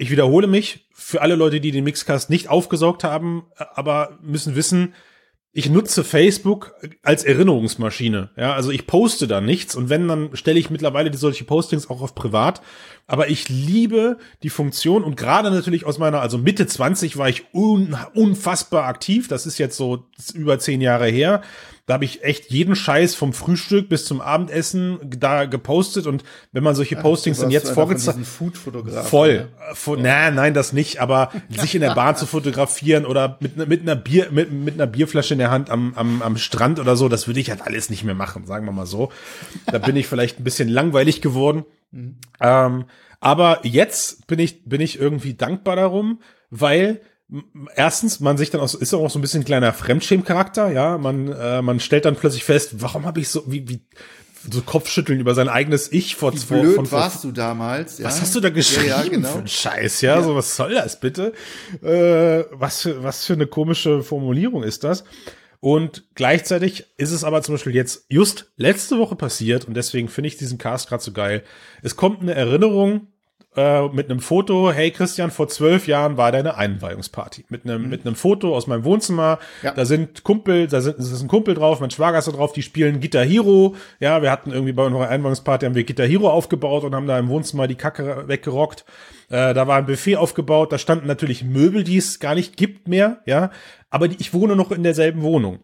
ich 0.00 0.10
wiederhole 0.10 0.46
mich, 0.46 0.86
für 0.94 1.20
alle 1.20 1.34
Leute, 1.34 1.60
die 1.60 1.72
den 1.72 1.84
Mixcast 1.84 2.30
nicht 2.30 2.48
aufgesaugt 2.48 3.04
haben, 3.04 3.44
aber 3.74 4.18
müssen 4.22 4.56
wissen, 4.56 4.94
ich 5.52 5.68
nutze 5.68 6.04
Facebook 6.04 6.74
als 7.02 7.24
Erinnerungsmaschine. 7.24 8.30
Ja, 8.36 8.54
also 8.54 8.70
ich 8.70 8.86
poste 8.86 9.26
da 9.26 9.42
nichts 9.42 9.74
und 9.74 9.90
wenn, 9.90 10.08
dann 10.08 10.30
stelle 10.34 10.58
ich 10.58 10.70
mittlerweile 10.70 11.10
die 11.10 11.18
solche 11.18 11.44
Postings 11.44 11.90
auch 11.90 12.00
auf 12.00 12.14
privat. 12.14 12.62
Aber 13.06 13.28
ich 13.28 13.50
liebe 13.50 14.16
die 14.42 14.48
Funktion 14.48 15.04
und 15.04 15.16
gerade 15.16 15.50
natürlich 15.50 15.84
aus 15.84 15.98
meiner, 15.98 16.22
also 16.22 16.38
Mitte 16.38 16.66
20 16.66 17.18
war 17.18 17.28
ich 17.28 17.52
un, 17.52 17.94
unfassbar 18.14 18.84
aktiv. 18.84 19.28
Das 19.28 19.44
ist 19.44 19.58
jetzt 19.58 19.76
so 19.76 20.06
über 20.32 20.58
zehn 20.60 20.80
Jahre 20.80 21.08
her. 21.08 21.42
Da 21.90 21.94
habe 21.94 22.04
ich 22.04 22.22
echt 22.22 22.52
jeden 22.52 22.76
Scheiß 22.76 23.16
vom 23.16 23.32
Frühstück 23.32 23.88
bis 23.88 24.04
zum 24.04 24.20
Abendessen 24.20 25.00
da 25.02 25.46
gepostet 25.46 26.06
und 26.06 26.22
wenn 26.52 26.62
man 26.62 26.76
solche 26.76 26.94
Postings 26.94 27.38
ja, 27.38 27.42
dann 27.42 27.50
jetzt 27.50 27.70
vorgezeigt 27.70 28.16
voll, 29.02 29.48
ja. 29.58 29.74
Voll, 29.74 29.96
ja. 29.96 30.04
nein, 30.04 30.36
nein, 30.36 30.54
das 30.54 30.72
nicht, 30.72 31.00
aber 31.00 31.32
sich 31.48 31.74
in 31.74 31.80
der 31.80 31.96
Bahn 31.96 32.14
zu 32.14 32.26
fotografieren 32.26 33.04
oder 33.04 33.38
mit, 33.40 33.56
mit 33.56 33.80
einer 33.82 33.96
Bier 33.96 34.28
mit, 34.30 34.52
mit 34.52 34.74
einer 34.74 34.86
Bierflasche 34.86 35.34
in 35.34 35.40
der 35.40 35.50
Hand 35.50 35.68
am, 35.68 35.92
am, 35.96 36.22
am 36.22 36.36
Strand 36.36 36.78
oder 36.78 36.94
so, 36.94 37.08
das 37.08 37.26
würde 37.26 37.40
ich 37.40 37.50
halt 37.50 37.62
alles 37.62 37.90
nicht 37.90 38.04
mehr 38.04 38.14
machen, 38.14 38.46
sagen 38.46 38.66
wir 38.66 38.72
mal 38.72 38.86
so. 38.86 39.10
Da 39.66 39.78
bin 39.78 39.96
ich 39.96 40.06
vielleicht 40.06 40.38
ein 40.38 40.44
bisschen 40.44 40.68
langweilig 40.68 41.20
geworden. 41.20 41.64
Mhm. 41.90 42.18
Ähm, 42.40 42.84
aber 43.18 43.66
jetzt 43.66 44.28
bin 44.28 44.38
ich 44.38 44.62
bin 44.64 44.80
ich 44.80 45.00
irgendwie 45.00 45.34
dankbar 45.34 45.74
darum, 45.74 46.20
weil 46.50 47.00
erstens, 47.74 48.20
man 48.20 48.36
sich 48.36 48.50
dann 48.50 48.60
auch, 48.60 48.74
ist 48.74 48.94
auch 48.94 49.10
so 49.10 49.18
ein 49.18 49.22
bisschen 49.22 49.42
ein 49.42 49.46
kleiner 49.46 49.72
Fremdschämcharakter, 49.72 50.70
ja, 50.72 50.98
man, 50.98 51.28
äh, 51.32 51.62
man 51.62 51.80
stellt 51.80 52.04
dann 52.04 52.16
plötzlich 52.16 52.44
fest, 52.44 52.80
warum 52.80 53.06
habe 53.06 53.20
ich 53.20 53.28
so, 53.28 53.44
wie, 53.46 53.68
wie, 53.68 53.80
so 54.50 54.62
Kopfschütteln 54.62 55.20
über 55.20 55.34
sein 55.34 55.48
eigenes 55.48 55.92
Ich 55.92 56.16
vor 56.16 56.32
Wie 56.32 56.38
blöd 56.38 56.74
von, 56.74 56.90
warst 56.90 57.24
du 57.24 57.32
damals? 57.32 57.98
Ja? 57.98 58.06
Was 58.06 58.22
hast 58.22 58.34
du 58.34 58.40
da 58.40 58.48
geschrieben 58.48 58.88
ja, 58.88 59.02
ja, 59.02 59.08
genau. 59.08 59.28
für 59.28 59.38
einen 59.38 59.48
Scheiß, 59.48 60.00
ja? 60.00 60.16
ja? 60.16 60.22
So, 60.22 60.34
was 60.34 60.56
soll 60.56 60.74
das 60.74 60.98
bitte? 60.98 61.34
Äh, 61.82 62.44
was, 62.52 62.82
für, 62.82 63.02
was 63.02 63.26
für 63.26 63.34
eine 63.34 63.46
komische 63.46 64.02
Formulierung 64.02 64.62
ist 64.62 64.82
das? 64.84 65.04
Und 65.60 66.04
gleichzeitig 66.14 66.86
ist 66.96 67.10
es 67.10 67.22
aber 67.22 67.42
zum 67.42 67.54
Beispiel 67.54 67.74
jetzt 67.74 68.06
just 68.08 68.50
letzte 68.56 68.98
Woche 68.98 69.14
passiert 69.14 69.66
und 69.66 69.74
deswegen 69.74 70.08
finde 70.08 70.28
ich 70.28 70.38
diesen 70.38 70.56
Cast 70.56 70.88
gerade 70.88 71.02
so 71.02 71.12
geil. 71.12 71.44
Es 71.82 71.96
kommt 71.96 72.22
eine 72.22 72.34
Erinnerung 72.34 73.08
äh, 73.56 73.88
mit 73.88 74.08
einem 74.08 74.20
Foto, 74.20 74.70
hey 74.70 74.92
Christian, 74.92 75.32
vor 75.32 75.48
zwölf 75.48 75.88
Jahren 75.88 76.16
war 76.16 76.30
deine 76.30 76.56
Einweihungsparty. 76.56 77.46
Mit 77.48 77.64
einem, 77.64 77.82
mhm. 77.82 77.88
mit 77.88 78.06
einem 78.06 78.14
Foto 78.14 78.54
aus 78.54 78.68
meinem 78.68 78.84
Wohnzimmer. 78.84 79.40
Ja. 79.62 79.72
Da 79.72 79.84
sind 79.84 80.22
Kumpel, 80.22 80.68
da 80.68 80.80
sind, 80.80 80.98
ist 80.98 81.20
ein 81.20 81.28
Kumpel 81.28 81.54
drauf, 81.54 81.80
mein 81.80 81.90
Schwager 81.90 82.18
ist 82.18 82.28
da 82.28 82.32
drauf, 82.32 82.52
die 82.52 82.62
spielen 82.62 83.00
Guitar 83.00 83.24
Hero. 83.24 83.74
Ja, 83.98 84.22
wir 84.22 84.30
hatten 84.30 84.52
irgendwie 84.52 84.72
bei 84.72 84.84
unserer 84.84 85.08
Einweihungsparty 85.08 85.66
haben 85.66 85.74
wir 85.74 85.84
Guitar 85.84 86.06
Hero 86.06 86.30
aufgebaut 86.30 86.84
und 86.84 86.94
haben 86.94 87.08
da 87.08 87.18
im 87.18 87.28
Wohnzimmer 87.28 87.66
die 87.66 87.74
Kacke 87.74 88.28
weggerockt. 88.28 88.84
Äh, 89.30 89.52
da 89.52 89.66
war 89.66 89.78
ein 89.78 89.86
Buffet 89.86 90.16
aufgebaut, 90.16 90.72
da 90.72 90.78
standen 90.78 91.08
natürlich 91.08 91.42
Möbel, 91.42 91.82
die 91.82 91.96
es 91.96 92.20
gar 92.20 92.36
nicht 92.36 92.56
gibt 92.56 92.86
mehr, 92.86 93.18
ja. 93.26 93.50
Aber 93.90 94.06
die, 94.06 94.16
ich 94.20 94.32
wohne 94.32 94.54
noch 94.54 94.70
in 94.70 94.84
derselben 94.84 95.22
Wohnung. 95.22 95.58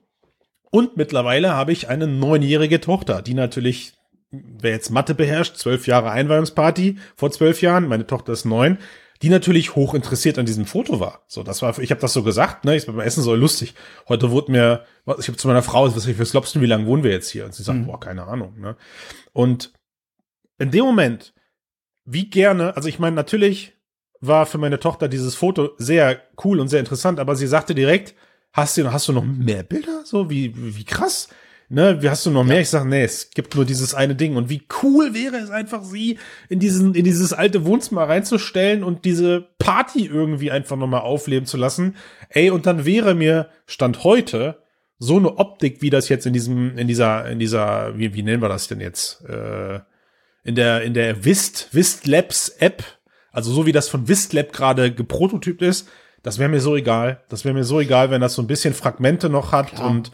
Und 0.71 0.97
mittlerweile 0.97 1.55
habe 1.55 1.71
ich 1.71 1.89
eine 1.89 2.09
neunjährige 2.09 2.81
Tochter, 2.81 3.23
die 3.23 3.35
natürlich 3.35 3.95
wer 4.31 4.73
jetzt 4.73 4.91
Mathe 4.91 5.15
beherrscht, 5.15 5.57
zwölf 5.57 5.87
Jahre 5.87 6.11
Einweihungsparty 6.11 6.99
vor 7.15 7.31
zwölf 7.31 7.63
Jahren, 7.63 7.89
meine 7.89 8.07
Tochter 8.07 8.33
ist 8.33 8.45
neun, 8.45 8.79
die 9.23 9.29
natürlich 9.29 9.75
hoch 9.75 9.95
interessiert 9.95 10.39
an 10.39 10.47
diesem 10.47 10.67
Foto 10.67 11.01
war. 11.01 11.25
So, 11.27 11.43
das 11.43 11.63
war, 11.63 11.79
ich 11.79 11.91
habe 11.91 12.01
das 12.01 12.13
so 12.13 12.23
gesagt, 12.23 12.65
ne, 12.65 12.77
ich 12.77 12.87
beim 12.87 13.01
Essen 13.01 13.23
so 13.23 13.35
lustig. 13.35 13.75
Heute 14.09 14.31
wurde 14.31 14.53
mir, 14.53 14.85
ich 15.19 15.29
habe 15.29 15.39
zu 15.39 15.49
meiner 15.49 15.63
Frau, 15.63 15.87
was, 15.87 16.19
was 16.19 16.31
glaubst 16.31 16.55
du, 16.55 16.61
wie 16.61 16.67
lange 16.67 16.87
wohnen 16.87 17.03
wir 17.03 17.13
jetzt 17.13 17.31
hier? 17.31 17.47
Und 17.47 17.55
sie 17.55 17.63
sagt, 17.63 17.79
mhm. 17.79 17.87
boah, 17.87 18.01
keine 18.01 18.27
Ahnung. 18.27 18.61
Ne? 18.61 18.77
Und 19.33 19.73
in 20.59 20.71
dem 20.71 20.85
Moment, 20.85 21.33
wie 22.05 22.29
gerne, 22.29 22.77
also 22.77 22.89
ich 22.89 22.99
meine, 22.99 23.17
natürlich 23.17 23.73
war 24.21 24.47
für 24.47 24.59
meine 24.59 24.81
Tochter 24.81 25.09
dieses 25.09 25.35
Foto 25.35 25.71
sehr 25.79 26.21
cool 26.45 26.61
und 26.61 26.69
sehr 26.69 26.81
interessant, 26.81 27.19
aber 27.19 27.37
sie 27.37 27.47
sagte 27.47 27.75
direkt, 27.75 28.15
hast 28.53 28.77
du, 28.77 28.93
hast 28.93 29.09
du 29.09 29.13
noch 29.13 29.25
mehr 29.25 29.63
Bilder? 29.63 30.03
So, 30.05 30.31
wie, 30.31 30.53
wie 30.55 30.85
krass 30.85 31.29
ne, 31.69 32.03
wie 32.03 32.11
hast 32.11 32.25
du 32.27 32.31
noch 32.31 32.45
mehr? 32.45 32.61
Ich 32.61 32.71
sage, 32.71 32.89
nee, 32.89 33.05
es 33.05 33.31
gibt 33.31 33.55
nur 33.55 33.65
dieses 33.65 33.95
eine 33.95 34.15
Ding. 34.15 34.37
Und 34.37 34.49
wie 34.49 34.63
cool 34.83 35.15
wäre 35.15 35.37
es 35.37 35.51
einfach, 35.51 35.83
sie 35.83 36.19
in 36.49 36.61
diesen, 36.61 36.95
in 36.95 37.05
dieses 37.05 37.33
alte 37.33 37.65
Wohnzimmer 37.65 38.09
reinzustellen 38.09 38.85
und 38.85 39.05
diese 39.05 39.49
Party 39.59 40.07
irgendwie 40.07 40.51
einfach 40.51 40.77
nochmal 40.77 41.03
aufleben 41.03 41.47
zu 41.47 41.57
lassen. 41.57 41.97
Ey, 42.29 42.51
und 42.51 42.67
dann 42.67 42.85
wäre 42.85 43.15
mir 43.15 43.49
Stand 43.67 44.05
heute 44.05 44.59
so 44.99 45.17
eine 45.17 45.39
Optik, 45.39 45.83
wie 45.83 45.91
das 45.91 46.09
jetzt 46.09 46.27
in 46.27 46.33
diesem, 46.33 46.79
in 46.79 46.89
dieser, 46.89 47.27
in 47.27 47.39
dieser, 47.39 47.99
wie, 47.99 48.15
wie 48.15 48.23
nennen 48.23 48.43
wir 48.43 48.49
das 48.49 48.69
denn 48.69 48.81
jetzt? 48.81 49.23
Äh, 49.29 49.81
in 50.45 50.55
der, 50.55 50.83
in 50.83 50.95
der 50.95 51.25
Vist, 51.25 51.69
Vist 51.73 52.07
Labs 52.07 52.49
App, 52.61 52.85
also 53.33 53.53
so 53.53 53.67
wie 53.67 53.73
das 53.73 53.89
von 53.89 54.09
Vist 54.09 54.33
Lab 54.33 54.53
gerade 54.53 54.93
geprototypt 54.93 55.61
ist, 55.61 55.89
das 56.23 56.39
wäre 56.39 56.49
mir 56.49 56.61
so 56.61 56.75
egal. 56.75 57.23
Das 57.29 57.45
wäre 57.45 57.55
mir 57.55 57.65
so 57.65 57.79
egal, 57.79 58.11
wenn 58.11 58.21
das 58.21 58.35
so 58.35 58.43
ein 58.43 58.49
bisschen 58.49 58.75
Fragmente 58.75 59.29
noch 59.29 59.53
hat 59.53 59.73
Klar. 59.75 59.91
und 59.91 60.11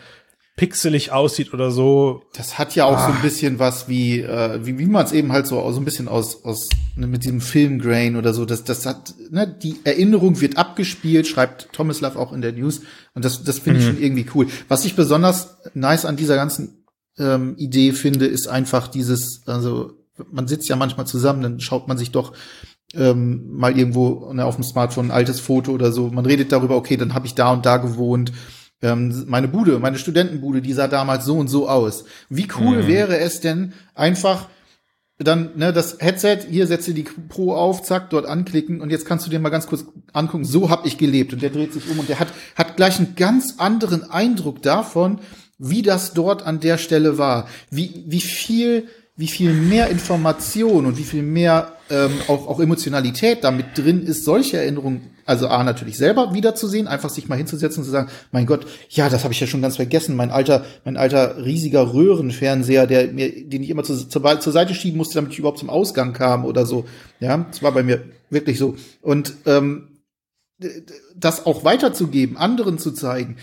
pixelig 0.57 1.13
aussieht 1.13 1.55
oder 1.55 1.71
so. 1.71 2.23
Das 2.35 2.59
hat 2.59 2.75
ja 2.75 2.85
auch 2.85 2.99
ah. 2.99 3.07
so 3.07 3.13
ein 3.13 3.19
ah. 3.19 3.23
bisschen 3.23 3.59
was 3.59 3.89
wie, 3.89 4.21
äh, 4.21 4.65
wie, 4.65 4.79
wie 4.79 4.87
man 4.87 5.05
es 5.05 5.13
eben 5.13 5.33
halt 5.33 5.47
so, 5.47 5.71
so 5.73 5.81
ein 5.81 5.85
bisschen 5.85 6.09
aus, 6.09 6.45
aus 6.45 6.69
ne, 6.95 7.07
mit 7.07 7.25
diesem 7.25 7.41
Filmgrain 7.41 8.17
oder 8.17 8.35
so. 8.35 8.45
Das, 8.45 8.65
das 8.65 8.85
hat, 8.85 9.15
ne, 9.31 9.47
die 9.47 9.81
Erinnerung 9.85 10.41
wird 10.41 10.59
abgespielt, 10.59 11.27
schreibt 11.27 11.73
Tomislav 11.73 12.17
auch 12.17 12.33
in 12.33 12.43
der 12.43 12.53
News. 12.53 12.83
Und 13.15 13.25
das, 13.25 13.45
das 13.45 13.61
finde 13.61 13.81
ich 13.81 13.87
mhm. 13.87 13.91
schon 13.91 14.03
irgendwie 14.03 14.27
cool. 14.35 14.47
Was 14.69 14.85
ich 14.85 14.95
besonders 14.95 15.57
nice 15.75 16.05
an 16.05 16.17
dieser 16.17 16.37
ganzen 16.37 16.85
ähm, 17.19 17.57
Idee 17.57 17.93
finde, 17.93 18.27
ist 18.27 18.47
einfach 18.47 18.89
dieses, 18.89 19.43
also 19.47 19.93
man 20.31 20.49
sitzt 20.49 20.69
ja 20.69 20.77
manchmal 20.77 21.07
zusammen, 21.07 21.43
dann 21.43 21.61
schaut 21.61 21.89
man 21.89 21.97
sich 21.97 22.11
doch 22.11 22.35
ähm, 22.95 23.57
mal 23.57 23.77
irgendwo 23.77 24.31
ne, 24.35 24.45
auf 24.45 24.57
dem 24.57 24.65
Smartphone 24.65 25.07
ein 25.07 25.13
altes 25.13 25.41
Foto 25.41 25.73
oder 25.73 25.93
so. 25.93 26.09
Man 26.09 26.27
redet 26.27 26.53
darüber, 26.53 26.77
okay, 26.77 26.99
dann 26.99 27.15
habe 27.15 27.27
ich 27.27 27.35
da 27.35 27.53
und 27.53 27.65
da 27.65 27.79
gewohnt 27.79 28.33
ähm, 28.83 29.25
meine 29.29 29.49
Bude, 29.49 29.79
meine 29.79 29.99
Studentenbude, 29.99 30.61
die 30.61 30.73
sah 30.73 30.89
damals 30.89 31.25
so 31.25 31.37
und 31.37 31.49
so 31.49 31.69
aus. 31.69 32.05
Wie 32.29 32.49
cool 32.59 32.83
mhm. 32.83 32.87
wäre 32.89 33.19
es 33.19 33.41
denn 33.41 33.73
einfach 33.95 34.49
dann 35.19 35.51
ne, 35.57 35.73
das 35.73 35.99
Headset, 36.01 36.39
hier 36.51 36.67
setze 36.67 36.95
die 36.95 37.05
Pro 37.05 37.55
auf, 37.55 37.83
zack, 37.83 38.11
dort 38.11 38.27
anklicken 38.27 38.81
und 38.81 38.91
jetzt 38.91 39.07
kannst 39.07 39.27
du 39.27 39.31
dir 39.31 39.39
mal 39.39 39.51
ganz 39.51 39.67
kurz 39.67 39.85
angucken, 40.13 40.45
so 40.45 40.69
hab 40.69 40.85
ich 40.85 40.99
gelebt 40.99 41.33
und 41.33 41.43
der 41.43 41.51
dreht 41.51 41.73
sich 41.73 41.89
um 41.89 41.99
und 41.99 42.09
der 42.09 42.19
hat 42.19 42.29
hat 42.57 42.77
gleich 42.77 42.99
einen 42.99 43.15
ganz 43.15 43.55
anderen 43.59 44.11
Eindruck 44.11 44.63
davon, 44.63 45.21
wie 45.59 45.83
das 45.83 46.13
dort 46.13 46.45
an 46.45 46.61
der 46.61 46.79
Stelle 46.79 47.19
war, 47.19 47.47
wie 47.71 48.05
wie 48.07 48.21
viel 48.21 48.89
wie 49.17 49.29
viel 49.29 49.53
mehr 49.53 49.91
Information 49.91 50.87
und 50.87 50.99
wie 50.99 51.05
viel 51.05 51.23
mehr 51.23 51.77
ähm, 51.91 52.13
auch, 52.29 52.49
auch 52.49 52.61
Emotionalität 52.61 53.45
damit 53.45 53.67
drin 53.77 54.03
ist, 54.03 54.25
solche 54.25 54.57
Erinnerungen, 54.57 55.12
also 55.25 55.49
A, 55.49 55.63
natürlich 55.65 55.97
selber 55.97 56.35
wiederzusehen, 56.35 56.89
einfach 56.89 57.11
sich 57.11 57.29
mal 57.29 57.37
hinzusetzen 57.37 57.81
und 57.81 57.85
zu 57.85 57.91
sagen, 57.91 58.11
mein 58.31 58.47
Gott, 58.47 58.67
ja, 58.89 59.09
das 59.09 59.25
habe 59.25 59.33
ich 59.33 59.41
ja 59.41 59.47
schon 59.47 59.63
ganz 59.63 59.77
vergessen, 59.77 60.17
mein 60.17 60.31
alter, 60.31 60.65
mein 60.85 60.97
alter 60.97 61.45
riesiger 61.45 61.93
Röhrenfernseher, 61.93 62.87
der 62.87 63.13
mir, 63.13 63.49
den 63.49 63.63
ich 63.63 63.71
immer 63.71 63.85
zu, 63.85 64.09
zur, 64.09 64.41
zur 64.41 64.53
Seite 64.53 64.75
schieben 64.75 64.99
musste, 64.99 65.15
damit 65.15 65.33
ich 65.33 65.39
überhaupt 65.39 65.59
zum 65.59 65.71
Ausgang 65.71 66.13
kam 66.13 66.45
oder 66.45 66.67
so. 66.67 66.85
Ja, 67.21 67.37
das 67.39 67.63
war 67.63 67.73
bei 67.73 67.83
mir 67.83 68.05
wirklich 68.31 68.59
so. 68.59 68.77
Und 69.01 69.35
ähm, 69.47 69.89
das 71.17 71.47
auch 71.47 71.65
weiterzugeben, 71.65 72.37
anderen 72.37 72.79
zu 72.79 72.93
zeigen, 72.93 73.37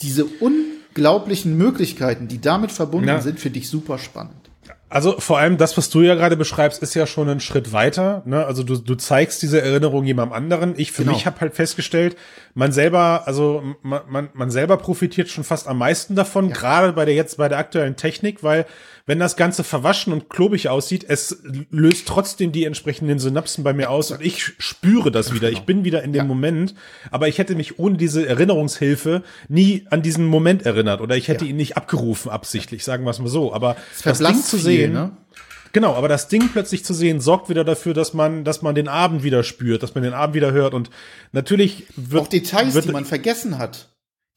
diese 0.00 0.24
unglaublichen 0.24 1.56
Möglichkeiten, 1.56 2.28
die 2.28 2.40
damit 2.40 2.72
verbunden 2.72 3.08
ja. 3.08 3.20
sind, 3.20 3.40
finde 3.40 3.58
ich 3.58 3.68
super 3.68 3.98
spannend. 3.98 4.47
Also 4.90 5.20
vor 5.20 5.38
allem 5.38 5.58
das, 5.58 5.76
was 5.76 5.90
du 5.90 6.00
ja 6.00 6.14
gerade 6.14 6.36
beschreibst, 6.36 6.82
ist 6.82 6.94
ja 6.94 7.06
schon 7.06 7.28
ein 7.28 7.40
Schritt 7.40 7.72
weiter. 7.72 8.22
Ne? 8.24 8.44
Also 8.46 8.62
du, 8.62 8.76
du 8.76 8.94
zeigst 8.94 9.42
diese 9.42 9.60
Erinnerung 9.60 10.04
jemandem 10.04 10.32
anderen. 10.32 10.74
Ich 10.76 10.92
für 10.92 11.02
genau. 11.02 11.14
mich 11.14 11.26
habe 11.26 11.40
halt 11.40 11.54
festgestellt, 11.54 12.16
man 12.54 12.72
selber, 12.72 13.22
also 13.26 13.62
man, 13.82 14.00
man, 14.08 14.28
man 14.32 14.50
selber 14.50 14.78
profitiert 14.78 15.28
schon 15.28 15.44
fast 15.44 15.68
am 15.68 15.78
meisten 15.78 16.14
davon, 16.14 16.48
ja. 16.48 16.54
gerade 16.54 16.92
bei 16.92 17.04
der 17.04 17.14
jetzt 17.14 17.36
bei 17.36 17.48
der 17.48 17.58
aktuellen 17.58 17.96
Technik, 17.96 18.42
weil 18.42 18.66
wenn 19.08 19.18
das 19.18 19.36
Ganze 19.36 19.64
verwaschen 19.64 20.12
und 20.12 20.28
klobig 20.28 20.68
aussieht, 20.68 21.04
es 21.08 21.42
löst 21.70 22.06
trotzdem 22.06 22.52
die 22.52 22.66
entsprechenden 22.66 23.18
Synapsen 23.18 23.64
bei 23.64 23.72
mir 23.72 23.88
aus 23.88 24.10
und 24.10 24.20
ich 24.20 24.52
spüre 24.58 25.10
das 25.10 25.32
wieder. 25.32 25.48
Ich 25.48 25.54
genau. 25.54 25.66
bin 25.66 25.84
wieder 25.84 26.02
in 26.02 26.12
dem 26.12 26.18
ja. 26.18 26.24
Moment, 26.24 26.74
aber 27.10 27.26
ich 27.26 27.38
hätte 27.38 27.54
mich 27.54 27.78
ohne 27.78 27.96
diese 27.96 28.26
Erinnerungshilfe 28.26 29.22
nie 29.48 29.86
an 29.88 30.02
diesen 30.02 30.26
Moment 30.26 30.66
erinnert 30.66 31.00
oder 31.00 31.16
ich 31.16 31.28
hätte 31.28 31.46
ja. 31.46 31.50
ihn 31.50 31.56
nicht 31.56 31.78
abgerufen 31.78 32.30
absichtlich, 32.30 32.84
sagen 32.84 33.04
wir 33.04 33.10
es 33.10 33.18
mal 33.18 33.28
so. 33.28 33.54
Aber 33.54 33.76
das, 34.04 34.18
das 34.18 34.30
Ding 34.30 34.42
zu 34.42 34.58
sehen, 34.58 34.77
ne? 34.86 35.16
Genau, 35.72 35.94
aber 35.94 36.08
das 36.08 36.28
Ding 36.28 36.48
plötzlich 36.48 36.84
zu 36.84 36.94
sehen, 36.94 37.20
sorgt 37.20 37.50
wieder 37.50 37.64
dafür, 37.64 37.92
dass 37.92 38.14
man, 38.14 38.44
dass 38.44 38.62
man 38.62 38.74
den 38.74 38.88
Abend 38.88 39.22
wieder 39.22 39.42
spürt, 39.42 39.82
dass 39.82 39.94
man 39.94 40.02
den 40.02 40.14
Abend 40.14 40.34
wieder 40.34 40.52
hört 40.52 40.72
und 40.72 40.88
natürlich 41.32 41.86
wird 41.96 42.22
auch 42.22 42.28
Details, 42.28 42.74
wird, 42.74 42.86
die 42.86 42.92
man 42.92 43.04
vergessen 43.04 43.58
hat 43.58 43.88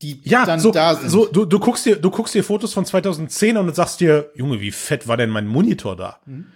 die 0.01 0.19
ja, 0.23 0.45
dann 0.45 0.59
so, 0.59 0.71
da 0.71 0.95
sind. 0.95 1.09
So, 1.09 1.27
du, 1.27 1.45
du 1.45 1.59
guckst 1.59 1.85
dir, 1.85 1.95
du 1.95 2.09
guckst 2.09 2.33
dir 2.33 2.43
Fotos 2.43 2.73
von 2.73 2.85
2010 2.85 3.57
und 3.57 3.75
sagst 3.75 3.99
dir, 3.99 4.31
Junge, 4.35 4.59
wie 4.59 4.71
fett 4.71 5.07
war 5.07 5.17
denn 5.17 5.29
mein 5.29 5.47
Monitor 5.47 5.95
da? 5.95 6.19
Mhm. 6.25 6.47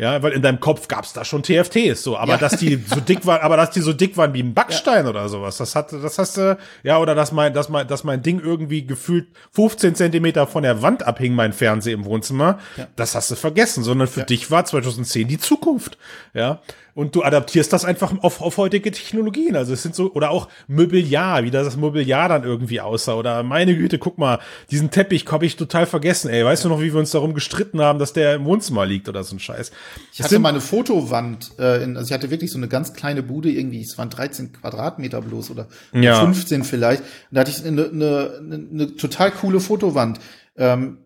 Ja, 0.00 0.22
weil 0.22 0.32
in 0.32 0.40
deinem 0.40 0.60
Kopf 0.60 0.88
gab's 0.88 1.12
da 1.12 1.26
schon 1.26 1.42
TFTs, 1.42 2.02
so, 2.02 2.16
aber 2.16 2.32
ja. 2.32 2.38
dass 2.38 2.56
die 2.56 2.82
so 2.86 3.00
dick 3.00 3.26
waren, 3.26 3.42
aber 3.42 3.58
dass 3.58 3.70
die 3.70 3.82
so 3.82 3.92
dick 3.92 4.16
waren 4.16 4.32
wie 4.32 4.42
ein 4.42 4.54
Backstein 4.54 5.04
ja. 5.04 5.10
oder 5.10 5.28
sowas, 5.28 5.58
das 5.58 5.76
hat, 5.76 5.92
das 5.92 6.16
hast 6.16 6.38
du, 6.38 6.56
ja, 6.82 6.96
oder 6.96 7.14
dass 7.14 7.32
mein, 7.32 7.52
dass 7.52 7.68
mein, 7.68 7.86
dass 7.86 8.02
mein 8.02 8.22
Ding 8.22 8.40
irgendwie 8.40 8.86
gefühlt 8.86 9.28
15 9.52 9.96
Zentimeter 9.96 10.46
von 10.46 10.62
der 10.62 10.80
Wand 10.80 11.06
abhing, 11.06 11.34
mein 11.34 11.52
Fernseher 11.52 11.92
im 11.92 12.06
Wohnzimmer, 12.06 12.58
ja. 12.78 12.88
das 12.96 13.14
hast 13.14 13.30
du 13.30 13.34
vergessen, 13.34 13.84
sondern 13.84 14.08
für 14.08 14.22
dich 14.22 14.50
war 14.50 14.64
2010 14.64 15.28
die 15.28 15.38
Zukunft, 15.38 15.98
ja 16.32 16.62
und 16.94 17.14
du 17.14 17.22
adaptierst 17.22 17.72
das 17.72 17.84
einfach 17.84 18.12
auf, 18.22 18.40
auf 18.40 18.56
heutige 18.56 18.90
Technologien. 18.90 19.56
Also 19.56 19.72
es 19.72 19.82
sind 19.82 19.94
so, 19.94 20.12
oder 20.12 20.30
auch 20.30 20.48
Mobiliar, 20.68 21.44
wie 21.44 21.50
das 21.50 21.76
Mobiliar 21.76 22.28
dann 22.28 22.44
irgendwie 22.44 22.80
aussah. 22.80 23.14
Oder 23.14 23.42
meine 23.42 23.76
Güte, 23.76 23.98
guck 23.98 24.18
mal, 24.18 24.38
diesen 24.70 24.90
Teppich 24.90 25.26
habe 25.30 25.46
ich 25.46 25.56
total 25.56 25.86
vergessen. 25.86 26.30
Ey, 26.30 26.44
weißt 26.44 26.64
du 26.64 26.68
noch, 26.68 26.80
wie 26.80 26.92
wir 26.92 26.98
uns 26.98 27.10
darum 27.10 27.34
gestritten 27.34 27.80
haben, 27.80 27.98
dass 27.98 28.12
der 28.12 28.34
im 28.34 28.44
Wohnzimmer 28.44 28.86
liegt 28.86 29.08
oder 29.08 29.24
so 29.24 29.36
ein 29.36 29.40
Scheiß? 29.40 29.70
Ich 30.12 30.22
hatte 30.22 30.38
mal 30.38 30.50
eine 30.50 30.60
Fotowand, 30.60 31.52
äh, 31.58 31.82
in, 31.82 31.96
also 31.96 32.08
ich 32.08 32.12
hatte 32.12 32.30
wirklich 32.30 32.50
so 32.50 32.58
eine 32.58 32.68
ganz 32.68 32.92
kleine 32.92 33.22
Bude 33.22 33.50
irgendwie, 33.50 33.82
es 33.82 33.96
waren 33.98 34.10
13 34.10 34.52
Quadratmeter 34.52 35.20
bloß 35.22 35.50
oder 35.50 35.68
ja. 35.92 36.20
15 36.20 36.64
vielleicht. 36.64 37.02
Und 37.02 37.08
da 37.32 37.40
hatte 37.40 37.50
ich 37.50 37.64
eine, 37.64 37.84
eine, 37.84 38.40
eine, 38.40 38.68
eine 38.72 38.96
total 38.96 39.30
coole 39.30 39.60
Fotowand. 39.60 40.20
Ähm, 40.56 40.98